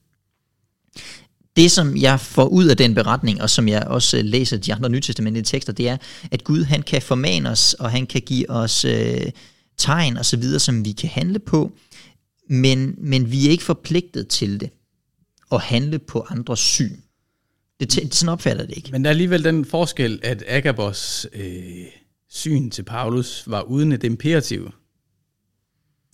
det, 1.57 1.71
som 1.71 1.97
jeg 1.97 2.19
får 2.19 2.45
ud 2.45 2.65
af 2.65 2.77
den 2.77 2.95
beretning, 2.95 3.41
og 3.41 3.49
som 3.49 3.67
jeg 3.67 3.83
også 3.83 4.17
øh, 4.17 4.25
læser 4.25 4.57
de 4.57 4.73
andre 4.73 4.89
nytestamentlige 4.89 5.43
tekster, 5.43 5.73
det 5.73 5.89
er, 5.89 5.97
at 6.31 6.43
Gud 6.43 6.63
han 6.63 6.81
kan 6.81 7.01
formane 7.01 7.49
os, 7.49 7.73
og 7.73 7.91
han 7.91 8.05
kan 8.05 8.21
give 8.21 8.49
os 8.49 8.85
øh, 8.85 9.31
tegn 9.77 10.17
og 10.17 10.25
så 10.25 10.37
videre, 10.37 10.59
som 10.59 10.85
vi 10.85 10.91
kan 10.91 11.09
handle 11.09 11.39
på, 11.39 11.71
men, 12.49 12.95
men 12.97 13.31
vi 13.31 13.47
er 13.47 13.51
ikke 13.51 13.63
forpligtet 13.63 14.27
til 14.27 14.59
det, 14.59 14.69
at 15.51 15.61
handle 15.61 15.99
på 15.99 16.25
andres 16.29 16.59
syn. 16.59 16.95
Det, 17.79 17.91
det 17.91 18.15
sådan 18.15 18.33
opfatter 18.33 18.65
det 18.65 18.77
ikke. 18.77 18.91
Men 18.91 19.03
der 19.03 19.09
er 19.09 19.11
alligevel 19.11 19.43
den 19.43 19.65
forskel, 19.65 20.19
at 20.23 20.43
Agabos 20.47 21.27
øh, 21.33 21.85
syn 22.29 22.69
til 22.69 22.83
Paulus 22.83 23.43
var 23.47 23.61
uden 23.61 23.91
et 23.91 24.03
imperativ. 24.03 24.71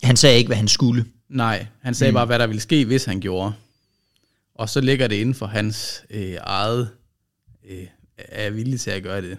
Han 0.02 0.16
sagde 0.16 0.38
ikke, 0.38 0.48
hvad 0.48 0.56
han 0.56 0.68
skulle. 0.68 1.04
Nej, 1.28 1.66
han 1.82 1.94
sagde 1.94 2.10
mm. 2.10 2.14
bare, 2.14 2.26
hvad 2.26 2.38
der 2.38 2.46
ville 2.46 2.60
ske, 2.60 2.84
hvis 2.84 3.04
han 3.04 3.20
gjorde. 3.20 3.52
Og 4.54 4.68
så 4.68 4.80
ligger 4.80 5.06
det 5.06 5.16
inden 5.16 5.34
for 5.34 5.46
hans 5.46 6.04
øh, 6.10 6.36
eget 6.40 6.90
øh, 7.68 7.86
er 8.16 8.50
villig 8.50 8.80
til 8.80 8.90
at 8.90 9.02
gøre 9.02 9.22
det. 9.22 9.38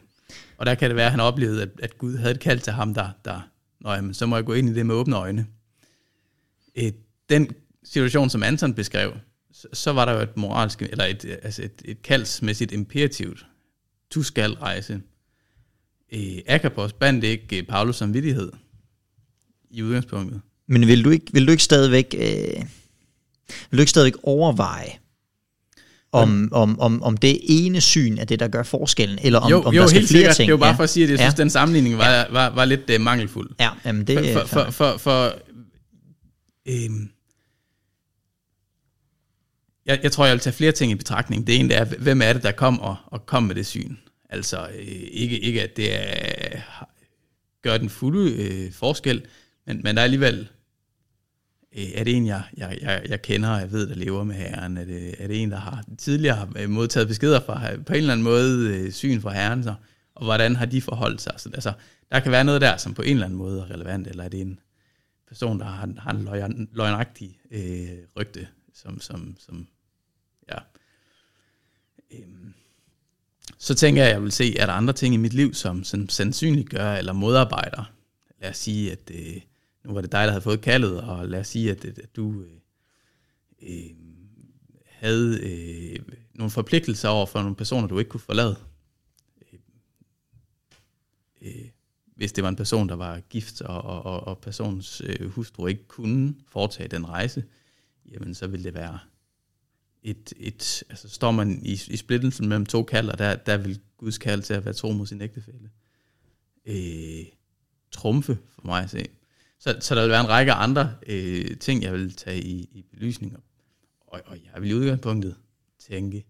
Og 0.57 0.65
der 0.65 0.75
kan 0.75 0.89
det 0.89 0.95
være, 0.95 1.05
at 1.05 1.11
han 1.11 1.19
oplevede, 1.19 1.61
at, 1.61 1.69
at 1.79 1.97
Gud 1.97 2.17
havde 2.17 2.33
et 2.33 2.39
kald 2.39 2.59
til 2.59 2.73
ham, 2.73 2.93
der, 2.93 3.09
der 3.25 3.41
Nå, 3.85 3.91
jamen, 3.91 4.13
så 4.13 4.25
må 4.25 4.35
jeg 4.35 4.45
gå 4.45 4.53
ind 4.53 4.69
i 4.69 4.73
det 4.73 4.85
med 4.85 4.95
åbne 4.95 5.15
øjne. 5.15 5.47
Øh, 6.75 6.91
den 7.29 7.49
situation, 7.83 8.29
som 8.29 8.43
Anton 8.43 8.73
beskrev, 8.73 9.13
så, 9.51 9.67
så 9.73 9.93
var 9.93 10.05
der 10.05 10.11
jo 10.11 10.19
et 10.19 10.37
moralsk, 10.37 10.81
eller 10.81 11.05
et, 11.05 11.25
altså 11.25 11.63
et, 11.63 11.81
et 11.85 12.01
kaldsmæssigt 12.01 12.71
imperativt. 12.71 13.45
Du 14.13 14.23
skal 14.23 14.53
rejse. 14.53 15.01
Øh, 16.13 16.37
Akapos 16.47 16.93
bandt 16.93 17.23
ikke 17.23 17.57
øh, 17.57 17.67
Paulus 17.67 17.95
samvittighed 17.95 18.51
i 19.69 19.83
udgangspunktet. 19.83 20.41
Men 20.67 20.87
vil 20.87 21.05
du 21.05 21.09
ikke, 21.09 21.25
vil 21.33 21.47
du 21.47 21.51
ikke 21.51 21.63
stadigvæk, 21.63 22.15
øh, 22.17 22.65
vil 23.69 23.77
du 23.77 23.79
ikke 23.79 23.89
stadigvæk 23.89 24.15
overveje, 24.23 24.91
om, 26.21 26.49
om, 26.51 26.79
om, 26.79 27.03
om 27.03 27.17
det 27.17 27.39
ene 27.43 27.81
syn 27.81 28.17
er 28.17 28.25
det, 28.25 28.39
der 28.39 28.47
gør 28.47 28.63
forskellen, 28.63 29.19
eller 29.21 29.39
om, 29.39 29.51
jo, 29.51 29.61
om 29.61 29.73
jo, 29.73 29.81
der 29.81 29.87
skal 29.87 29.99
helt 29.99 30.09
flere 30.09 30.21
sikkert. 30.21 30.35
ting? 30.35 30.47
Det 30.47 30.51
er 30.51 30.53
jo 30.53 30.57
bare 30.57 30.69
ja. 30.69 30.75
for 30.75 30.83
at 30.83 30.89
sige, 30.89 31.03
at 31.03 31.09
jeg 31.09 31.19
synes, 31.19 31.33
ja. 31.37 31.43
den 31.43 31.49
sammenligning 31.49 31.97
var, 31.97 32.11
ja. 32.11 32.23
var, 32.31 32.49
var 32.49 32.65
lidt 32.65 32.91
uh, 32.95 33.01
mangelfuld. 33.01 33.49
Ja, 33.59 33.69
jamen 33.85 34.07
det 34.07 34.33
For, 34.33 34.45
for, 34.45 34.63
for, 34.63 34.71
for, 34.71 34.97
for 34.97 35.35
øhm, 36.67 37.09
jeg, 39.85 39.99
jeg 40.03 40.11
tror, 40.11 40.25
jeg 40.25 40.33
vil 40.33 40.39
tage 40.39 40.53
flere 40.53 40.71
ting 40.71 40.91
i 40.91 40.95
betragtning. 40.95 41.47
Det 41.47 41.59
ene 41.59 41.69
det 41.69 41.77
er, 41.77 41.85
hvem 41.85 42.21
er 42.21 42.33
det, 42.33 42.43
der 42.43 42.51
kom 42.51 42.79
og, 42.79 42.95
og 43.05 43.25
kom 43.25 43.43
med 43.43 43.55
det 43.55 43.65
syn? 43.65 43.95
Altså 44.29 44.67
øh, 44.79 44.87
ikke, 45.11 45.39
ikke, 45.39 45.63
at 45.63 45.77
det 45.77 45.93
er, 45.93 46.59
gør 47.61 47.77
den 47.77 47.89
fulde 47.89 48.31
øh, 48.31 48.73
forskel, 48.73 49.25
men, 49.67 49.81
men 49.83 49.95
der 49.95 50.01
er 50.01 50.03
alligevel 50.03 50.47
Øh, 51.75 51.91
er 51.95 52.03
det 52.03 52.15
en, 52.15 52.27
jeg, 52.27 52.43
jeg, 52.57 52.77
jeg, 52.81 53.01
jeg 53.09 53.21
kender, 53.21 53.49
og 53.49 53.59
jeg 53.59 53.71
ved, 53.71 53.87
der 53.87 53.95
lever 53.95 54.23
med 54.23 54.35
herren? 54.35 54.77
Er 54.77 54.85
det, 54.85 55.15
er 55.23 55.27
det 55.27 55.41
en, 55.41 55.51
der 55.51 55.59
har 55.59 55.83
tidligere 55.97 56.35
har 56.35 56.49
øh, 56.55 56.69
modtaget 56.69 57.07
beskeder 57.07 57.39
fra, 57.39 57.73
øh, 57.73 57.85
på 57.85 57.93
en 57.93 57.97
eller 57.97 58.13
anden 58.13 58.23
måde, 58.23 58.91
syn 58.91 59.21
fra 59.21 59.33
herren? 59.33 59.63
Så, 59.63 59.73
og 60.15 60.25
hvordan 60.25 60.55
har 60.55 60.65
de 60.65 60.81
forholdt 60.81 61.21
sig? 61.21 61.33
Så, 61.37 61.49
altså, 61.53 61.73
der 62.11 62.19
kan 62.19 62.31
være 62.31 62.43
noget 62.43 62.61
der, 62.61 62.77
som 62.77 62.93
på 62.93 63.01
en 63.01 63.11
eller 63.11 63.25
anden 63.25 63.37
måde 63.37 63.61
er 63.61 63.71
relevant, 63.71 64.07
eller 64.07 64.23
er 64.23 64.29
det 64.29 64.41
en 64.41 64.59
person, 65.27 65.59
der 65.59 65.65
har, 65.65 65.89
har 65.97 66.11
en 66.11 66.23
løgn, 66.23 66.69
løgnagtig 66.73 67.39
øh, 67.51 67.89
rygte, 68.19 68.47
som, 68.73 69.01
som, 69.01 69.37
som 69.39 69.67
ja. 70.51 70.57
Øhm, 72.11 72.53
så 73.57 73.75
tænker 73.75 74.01
jeg, 74.01 74.09
at 74.09 74.13
jeg 74.13 74.23
vil 74.23 74.31
se, 74.31 74.57
er 74.57 74.65
der 74.65 74.73
andre 74.73 74.93
ting 74.93 75.13
i 75.13 75.17
mit 75.17 75.33
liv, 75.33 75.53
som, 75.53 75.83
som 75.83 76.09
sandsynligt 76.09 76.69
gør 76.69 76.93
eller 76.93 77.13
modarbejder. 77.13 77.91
Lad 78.41 78.49
os 78.49 78.57
sige, 78.57 78.91
at 78.91 79.11
øh, 79.13 79.41
nu 79.85 79.93
var 79.93 80.01
det 80.01 80.11
dig, 80.11 80.25
der 80.25 80.31
havde 80.31 80.41
fået 80.41 80.61
kaldet, 80.61 81.01
og 81.01 81.27
lad 81.27 81.39
os 81.39 81.47
sige, 81.47 81.71
at, 81.71 81.85
at 81.85 82.15
du 82.15 82.41
øh, 82.41 82.51
øh, 83.61 83.95
havde 84.85 85.39
øh, 85.41 85.99
nogle 86.33 86.51
forpligtelser 86.51 87.09
over 87.09 87.25
for 87.25 87.39
nogle 87.41 87.55
personer, 87.55 87.87
du 87.87 87.99
ikke 87.99 88.09
kunne 88.09 88.19
forlade. 88.19 88.55
Øh, 89.41 89.59
øh, 91.41 91.69
hvis 92.15 92.33
det 92.33 92.43
var 92.43 92.49
en 92.49 92.55
person, 92.55 92.89
der 92.89 92.95
var 92.95 93.19
gift, 93.19 93.61
og, 93.61 93.81
og, 93.81 94.27
og 94.27 94.37
personens 94.37 95.01
øh, 95.05 95.29
hustru 95.29 95.67
ikke 95.67 95.87
kunne 95.87 96.35
foretage 96.47 96.89
den 96.89 97.09
rejse, 97.09 97.43
jamen 98.11 98.35
så 98.35 98.47
ville 98.47 98.63
det 98.63 98.73
være 98.73 98.99
et, 100.03 100.33
et 100.37 100.83
altså 100.89 101.09
står 101.09 101.31
man 101.31 101.59
i, 101.65 101.71
i 101.87 101.97
splittelsen 101.97 102.47
mellem 102.47 102.65
to 102.65 102.83
kalder, 102.83 103.15
der, 103.15 103.35
der 103.35 103.57
vil 103.57 103.79
Guds 103.97 104.17
kald 104.17 104.41
til 104.41 104.53
at 104.53 104.65
være 104.65 104.73
tro 104.73 104.91
mod 104.91 105.07
sin 105.07 105.21
ægtefælle. 105.21 105.69
Øh, 106.65 107.25
trumfe 107.91 108.37
for 108.49 108.61
mig 108.65 108.83
at 108.83 108.89
se. 108.89 109.05
Så, 109.59 109.77
så 109.79 109.95
der 109.95 110.01
vil 110.01 110.09
være 110.09 110.21
en 110.21 110.29
række 110.29 110.51
andre 110.51 110.95
øh, 111.07 111.57
ting, 111.57 111.83
jeg 111.83 111.93
vil 111.93 112.15
tage 112.15 112.41
i, 112.41 112.69
i 112.71 112.85
belysning. 112.91 113.37
Og, 114.07 114.21
og 114.25 114.37
jeg 114.53 114.61
vil 114.61 114.69
i 114.69 114.73
udgangspunktet 114.73 115.35
tænke, 115.79 116.25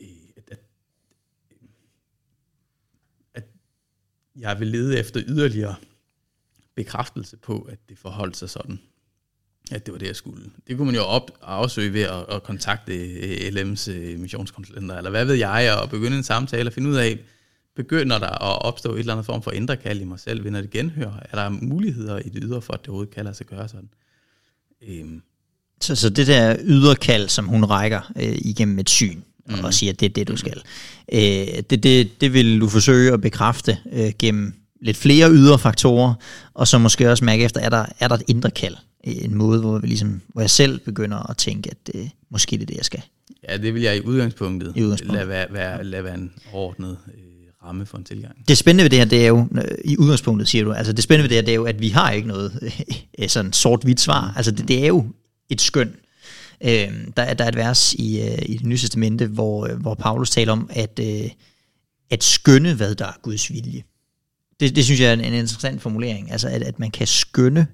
øh, 0.00 0.08
at, 0.36 0.50
at, 0.50 0.58
at 3.34 3.44
jeg 4.36 4.60
vil 4.60 4.68
lede 4.68 4.98
efter 4.98 5.22
yderligere 5.26 5.76
bekræftelse 6.74 7.36
på, 7.36 7.60
at 7.60 7.78
det 7.88 7.98
forholdt 7.98 8.36
sig 8.36 8.50
sådan 8.50 8.80
at 9.70 9.86
det 9.86 9.92
var 9.92 9.98
det, 9.98 10.06
jeg 10.06 10.16
skulle. 10.16 10.50
Det 10.66 10.76
kunne 10.76 10.86
man 10.86 10.94
jo 10.94 11.02
op, 11.02 11.30
afsøge 11.42 11.92
ved 11.92 12.02
at, 12.02 12.24
at 12.28 12.42
kontakte 12.42 12.96
øh, 12.96 13.52
LM's 13.52 13.90
øh, 13.90 14.18
missionskonsulenter, 14.18 14.96
eller 14.96 15.10
hvad 15.10 15.24
ved 15.24 15.34
jeg, 15.34 15.78
og 15.82 15.90
begynde 15.90 16.16
en 16.16 16.22
samtale 16.22 16.68
og 16.68 16.72
finde 16.72 16.90
ud 16.90 16.96
af, 16.96 17.18
begynder 17.76 18.18
der 18.18 18.28
at 18.28 18.62
opstå 18.62 18.94
et 18.94 18.98
eller 18.98 19.12
andet 19.12 19.26
form 19.26 19.42
for 19.42 19.50
indre 19.50 19.76
kald 19.76 20.00
i 20.00 20.04
mig 20.04 20.20
selv, 20.20 20.44
vinder 20.44 20.60
det 20.60 20.70
genhør? 20.70 21.26
Er 21.32 21.36
der 21.36 21.48
muligheder 21.48 22.18
i 22.18 22.28
det 22.28 22.42
ydre 22.42 22.62
for, 22.62 22.72
at 22.72 22.80
det 22.80 22.88
overhovedet 22.88 23.14
kan 23.14 23.24
lade 23.24 23.36
sig 23.36 23.46
gøre 23.46 23.68
sådan? 23.68 23.88
Øhm. 24.88 25.22
Så, 25.80 25.96
så 25.96 26.10
det 26.10 26.26
der 26.26 26.56
ydre 26.64 26.94
kald, 26.94 27.28
som 27.28 27.46
hun 27.46 27.64
rækker 27.64 28.12
øh, 28.16 28.38
igennem 28.38 28.78
et 28.78 28.90
syn, 28.90 29.20
mm. 29.48 29.64
og 29.64 29.74
siger, 29.74 29.92
at 29.92 30.00
det 30.00 30.06
er 30.06 30.10
det, 30.14 30.28
du 30.28 30.36
skal, 30.36 30.62
øh, 31.12 31.62
det, 31.70 31.82
det, 31.82 32.20
det 32.20 32.32
vil 32.32 32.60
du 32.60 32.68
forsøge 32.68 33.12
at 33.12 33.20
bekræfte 33.20 33.78
øh, 33.92 34.12
gennem 34.18 34.54
lidt 34.80 34.96
flere 34.96 35.30
ydre 35.30 35.58
faktorer, 35.58 36.14
og 36.54 36.68
så 36.68 36.78
måske 36.78 37.10
også 37.10 37.24
mærke 37.24 37.44
efter, 37.44 37.60
er 37.60 37.68
der, 37.68 37.86
er 38.00 38.08
der 38.08 38.14
et 38.14 38.22
indre 38.28 38.50
kald? 38.50 38.76
en 39.06 39.34
måde, 39.34 39.60
hvor, 39.60 39.78
vi 39.78 39.86
ligesom, 39.86 40.20
hvor 40.28 40.40
jeg 40.40 40.50
selv 40.50 40.78
begynder 40.78 41.30
at 41.30 41.36
tænke, 41.36 41.70
at 41.70 41.76
det, 41.86 42.10
måske 42.30 42.56
det 42.56 42.62
er 42.62 42.66
det, 42.66 42.76
jeg 42.76 42.84
skal. 42.84 43.02
Ja, 43.48 43.56
det 43.56 43.74
vil 43.74 43.82
jeg 43.82 43.96
i 43.96 44.00
udgangspunktet, 44.00 44.72
I 44.76 44.82
udgangspunktet. 44.82 45.18
lade, 45.18 45.28
være, 45.28 45.46
være, 45.50 45.84
lade 45.84 46.04
være 46.04 46.14
en 46.14 46.32
ordnet 46.52 46.98
øh, 47.14 47.25
ramme 47.66 47.86
for 47.86 47.98
en 47.98 48.04
tilgang. 48.04 48.48
Det 48.48 48.58
spændende 48.58 48.84
ved 48.84 48.90
det 48.90 48.98
her, 48.98 49.06
det 49.06 49.22
er 49.22 49.28
jo, 49.28 49.48
øh, 49.52 49.78
i 49.84 49.96
udgangspunktet 49.96 50.48
siger 50.48 50.64
du, 50.64 50.72
altså 50.72 50.92
det 50.92 51.04
spændende 51.04 51.22
ved 51.22 51.28
det 51.28 51.36
her, 51.36 51.42
det 51.42 51.52
er 51.52 51.56
jo, 51.56 51.64
at 51.64 51.80
vi 51.80 51.88
har 51.88 52.10
ikke 52.10 52.28
noget 52.28 52.72
øh, 53.18 53.28
sådan 53.28 53.52
sort-hvidt 53.52 54.00
svar. 54.00 54.32
Altså 54.36 54.50
det, 54.50 54.68
det 54.68 54.82
er 54.82 54.86
jo 54.86 55.06
et 55.48 55.60
skøn. 55.60 55.94
Øh, 56.60 56.70
der, 57.16 57.34
der 57.34 57.44
er 57.44 57.48
et 57.48 57.56
vers 57.56 57.94
i, 57.94 58.20
øh, 58.20 58.38
i 58.46 58.56
det 58.56 58.66
nye 58.66 58.78
testamente, 58.78 59.26
hvor, 59.26 59.66
øh, 59.66 59.80
hvor 59.80 59.94
Paulus 59.94 60.30
taler 60.30 60.52
om, 60.52 60.70
at, 60.72 61.00
øh, 61.02 61.30
at 62.10 62.24
skønne, 62.24 62.74
hvad 62.74 62.94
der 62.94 63.06
er 63.06 63.18
Guds 63.22 63.52
vilje. 63.52 63.82
Det, 64.60 64.76
det 64.76 64.84
synes 64.84 65.00
jeg 65.00 65.08
er 65.08 65.12
en, 65.12 65.20
en 65.20 65.32
interessant 65.32 65.82
formulering, 65.82 66.32
altså 66.32 66.48
at, 66.48 66.62
at 66.62 66.78
man 66.78 66.90
kan 66.90 67.06
skønne 67.06 67.66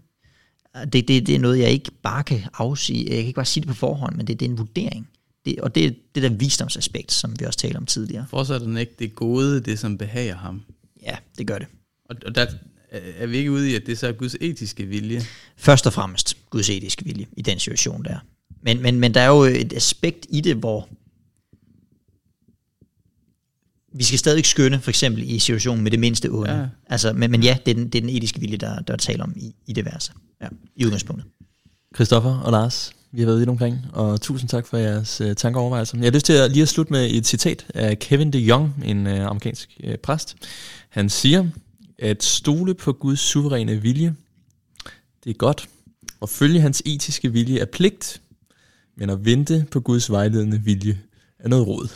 det, 0.92 1.08
det, 1.08 1.26
det 1.26 1.34
er 1.34 1.38
noget, 1.38 1.58
jeg 1.58 1.70
ikke 1.70 1.90
bare 2.02 2.24
kan 2.24 2.40
afsige. 2.58 3.04
Jeg 3.04 3.16
kan 3.16 3.26
ikke 3.26 3.34
bare 3.34 3.44
sige 3.44 3.60
det 3.60 3.68
på 3.68 3.74
forhånd, 3.74 4.16
men 4.16 4.26
det, 4.26 4.40
det 4.40 4.46
er 4.46 4.50
en 4.50 4.58
vurdering. 4.58 5.08
Det, 5.44 5.60
og 5.60 5.74
det 5.74 5.84
er 5.84 5.90
det 6.14 6.22
der 6.22 6.28
visdomsaspekt, 6.28 7.12
som 7.12 7.40
vi 7.40 7.44
også 7.44 7.58
talte 7.58 7.76
om 7.76 7.86
tidligere. 7.86 8.26
Fortsætter 8.30 8.66
den 8.66 8.76
ikke 8.76 8.94
det 8.98 9.14
gode, 9.14 9.60
det 9.60 9.78
som 9.78 9.98
behager 9.98 10.36
ham? 10.36 10.62
Ja, 11.02 11.16
det 11.38 11.46
gør 11.46 11.58
det. 11.58 11.66
Og, 12.04 12.16
og 12.26 12.34
der 12.34 12.46
er 12.92 13.26
vi 13.26 13.36
ikke 13.36 13.52
ude 13.52 13.70
i, 13.70 13.74
at 13.74 13.86
det 13.86 13.98
så 13.98 14.06
er 14.06 14.12
Guds 14.12 14.36
etiske 14.40 14.84
vilje? 14.84 15.22
Først 15.56 15.86
og 15.86 15.92
fremmest 15.92 16.36
Guds 16.50 16.70
etiske 16.70 17.04
vilje 17.04 17.26
i 17.36 17.42
den 17.42 17.58
situation 17.58 18.04
der. 18.04 18.18
Men, 18.62 18.82
men, 18.82 19.00
men 19.00 19.14
der 19.14 19.20
er 19.20 19.28
jo 19.28 19.42
et 19.42 19.72
aspekt 19.72 20.26
i 20.30 20.40
det, 20.40 20.56
hvor 20.56 20.88
vi 23.94 24.04
skal 24.04 24.18
stadig 24.18 24.46
skønne, 24.46 24.80
for 24.80 24.90
eksempel 24.90 25.30
i 25.30 25.38
situationen 25.38 25.82
med 25.82 25.90
det 25.90 26.00
mindste 26.00 26.28
onde. 26.30 26.52
Ja. 26.52 26.66
Altså, 26.86 27.12
men, 27.12 27.30
men 27.30 27.42
ja, 27.42 27.58
det 27.66 27.70
er, 27.70 27.74
den, 27.74 27.84
det 27.84 27.94
er 27.94 28.00
den 28.00 28.10
etiske 28.10 28.40
vilje, 28.40 28.56
der, 28.56 28.80
der 28.80 28.92
er 28.92 28.96
tale 28.96 29.22
om 29.22 29.34
i, 29.36 29.54
i 29.66 29.72
det 29.72 29.84
værse. 29.84 30.12
Ja, 30.42 30.48
i 30.76 30.84
udgangspunktet. 30.84 31.26
Christoffer 31.94 32.38
og 32.38 32.52
Lars, 32.52 32.92
vi 33.12 33.20
har 33.20 33.26
været 33.26 33.38
vidt 33.38 33.48
omkring, 33.48 33.78
og 33.92 34.20
tusind 34.20 34.48
tak 34.48 34.66
for 34.66 34.76
jeres 34.76 35.20
uh, 35.20 35.32
tanker 35.32 35.60
og 35.60 35.62
overvejelser. 35.62 35.98
Jeg 35.98 36.06
har 36.06 36.10
lyst 36.10 36.26
til 36.26 36.32
at 36.32 36.50
lige 36.50 36.62
at 36.62 36.68
slutte 36.68 36.92
med 36.92 37.10
et 37.10 37.26
citat 37.26 37.66
af 37.74 37.98
Kevin 37.98 38.32
de 38.32 38.38
Jong, 38.38 38.74
en 38.84 39.06
uh, 39.06 39.12
amerikansk 39.12 39.80
uh, 39.84 39.94
præst. 39.94 40.36
Han 40.88 41.10
siger, 41.10 41.46
at 41.98 42.22
stole 42.22 42.74
på 42.74 42.92
Guds 42.92 43.20
suveræne 43.20 43.82
vilje, 43.82 44.14
det 45.24 45.30
er 45.30 45.34
godt. 45.34 45.68
og 46.20 46.28
følge 46.28 46.60
hans 46.60 46.82
etiske 46.86 47.32
vilje 47.32 47.58
er 47.58 47.64
pligt, 47.64 48.20
men 48.96 49.10
at 49.10 49.24
vente 49.24 49.66
på 49.70 49.80
Guds 49.80 50.10
vejledende 50.10 50.60
vilje 50.64 50.98
er 51.38 51.48
noget 51.48 51.66
råd. 51.66 51.88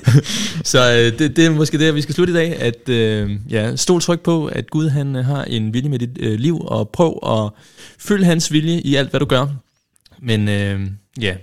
så 0.72 0.92
øh, 0.92 1.18
det, 1.18 1.36
det 1.36 1.46
er 1.46 1.50
måske 1.50 1.78
det, 1.78 1.94
vi 1.94 2.02
skal 2.02 2.14
slutte 2.14 2.30
i 2.30 2.36
dag, 2.36 2.60
at 2.60 2.88
øh, 2.88 3.30
ja, 3.50 3.76
stol 3.76 4.00
tryk 4.00 4.20
på, 4.20 4.46
at 4.46 4.70
Gud 4.70 4.88
han 4.88 5.14
har 5.14 5.44
en 5.44 5.74
vilje 5.74 5.88
med 5.88 5.98
dit 5.98 6.18
øh, 6.20 6.38
liv, 6.38 6.60
og 6.60 6.88
prøv 6.88 7.18
at 7.26 7.64
følge 7.98 8.24
hans 8.24 8.52
vilje 8.52 8.80
i 8.80 8.94
alt, 8.94 9.10
hvad 9.10 9.20
du 9.20 9.26
gør. 9.26 9.46
Men 10.22 10.48
øh, 10.48 10.80
ja, 11.20 11.36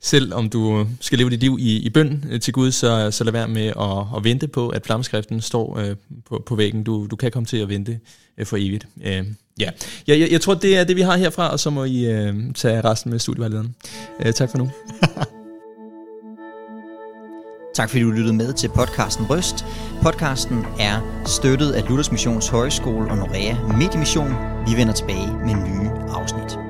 selv 0.00 0.34
om 0.34 0.50
du 0.50 0.86
skal 1.00 1.18
leve 1.18 1.30
dit 1.30 1.40
liv 1.40 1.56
i, 1.60 1.76
i 1.76 1.90
bøn 1.90 2.24
øh, 2.30 2.40
til 2.40 2.52
Gud, 2.52 2.70
så, 2.70 3.10
så 3.10 3.24
lad 3.24 3.32
være 3.32 3.48
med 3.48 3.66
at, 3.66 4.16
at 4.16 4.24
vente 4.24 4.48
på, 4.48 4.68
at 4.68 4.86
flammeskriften 4.86 5.40
står 5.40 5.78
øh, 5.78 5.96
på, 6.28 6.42
på 6.46 6.54
væggen. 6.54 6.84
Du, 6.84 7.06
du 7.10 7.16
kan 7.16 7.30
komme 7.30 7.46
til 7.46 7.56
at 7.56 7.68
vente 7.68 8.00
øh, 8.38 8.46
for 8.46 8.56
evigt. 8.56 8.86
Øh, 9.04 9.26
ja, 9.58 9.70
jeg, 10.06 10.20
jeg, 10.20 10.32
jeg 10.32 10.40
tror, 10.40 10.54
det 10.54 10.76
er 10.76 10.84
det, 10.84 10.96
vi 10.96 11.00
har 11.00 11.16
herfra, 11.16 11.48
og 11.48 11.60
så 11.60 11.70
må 11.70 11.84
I 11.84 12.06
øh, 12.06 12.34
tage 12.54 12.80
resten 12.80 13.10
med 13.10 13.18
studievejlederen. 13.18 13.74
Øh, 14.26 14.32
tak 14.32 14.50
for 14.50 14.58
nu. 14.58 14.70
Tak 17.74 17.90
fordi 17.90 18.02
du 18.02 18.10
lyttede 18.10 18.32
med 18.32 18.52
til 18.52 18.68
podcasten 18.68 19.30
Røst. 19.30 19.64
Podcasten 20.02 20.64
er 20.78 21.22
støttet 21.26 21.72
af 21.72 21.88
Luthers 21.88 22.12
Missions 22.12 22.48
Højskole 22.48 23.10
og 23.10 23.16
Norea 23.16 23.54
Mediemission. 23.78 24.30
Vi 24.66 24.76
vender 24.76 24.94
tilbage 24.94 25.26
med 25.26 25.54
nye 25.54 25.90
afsnit. 26.10 26.61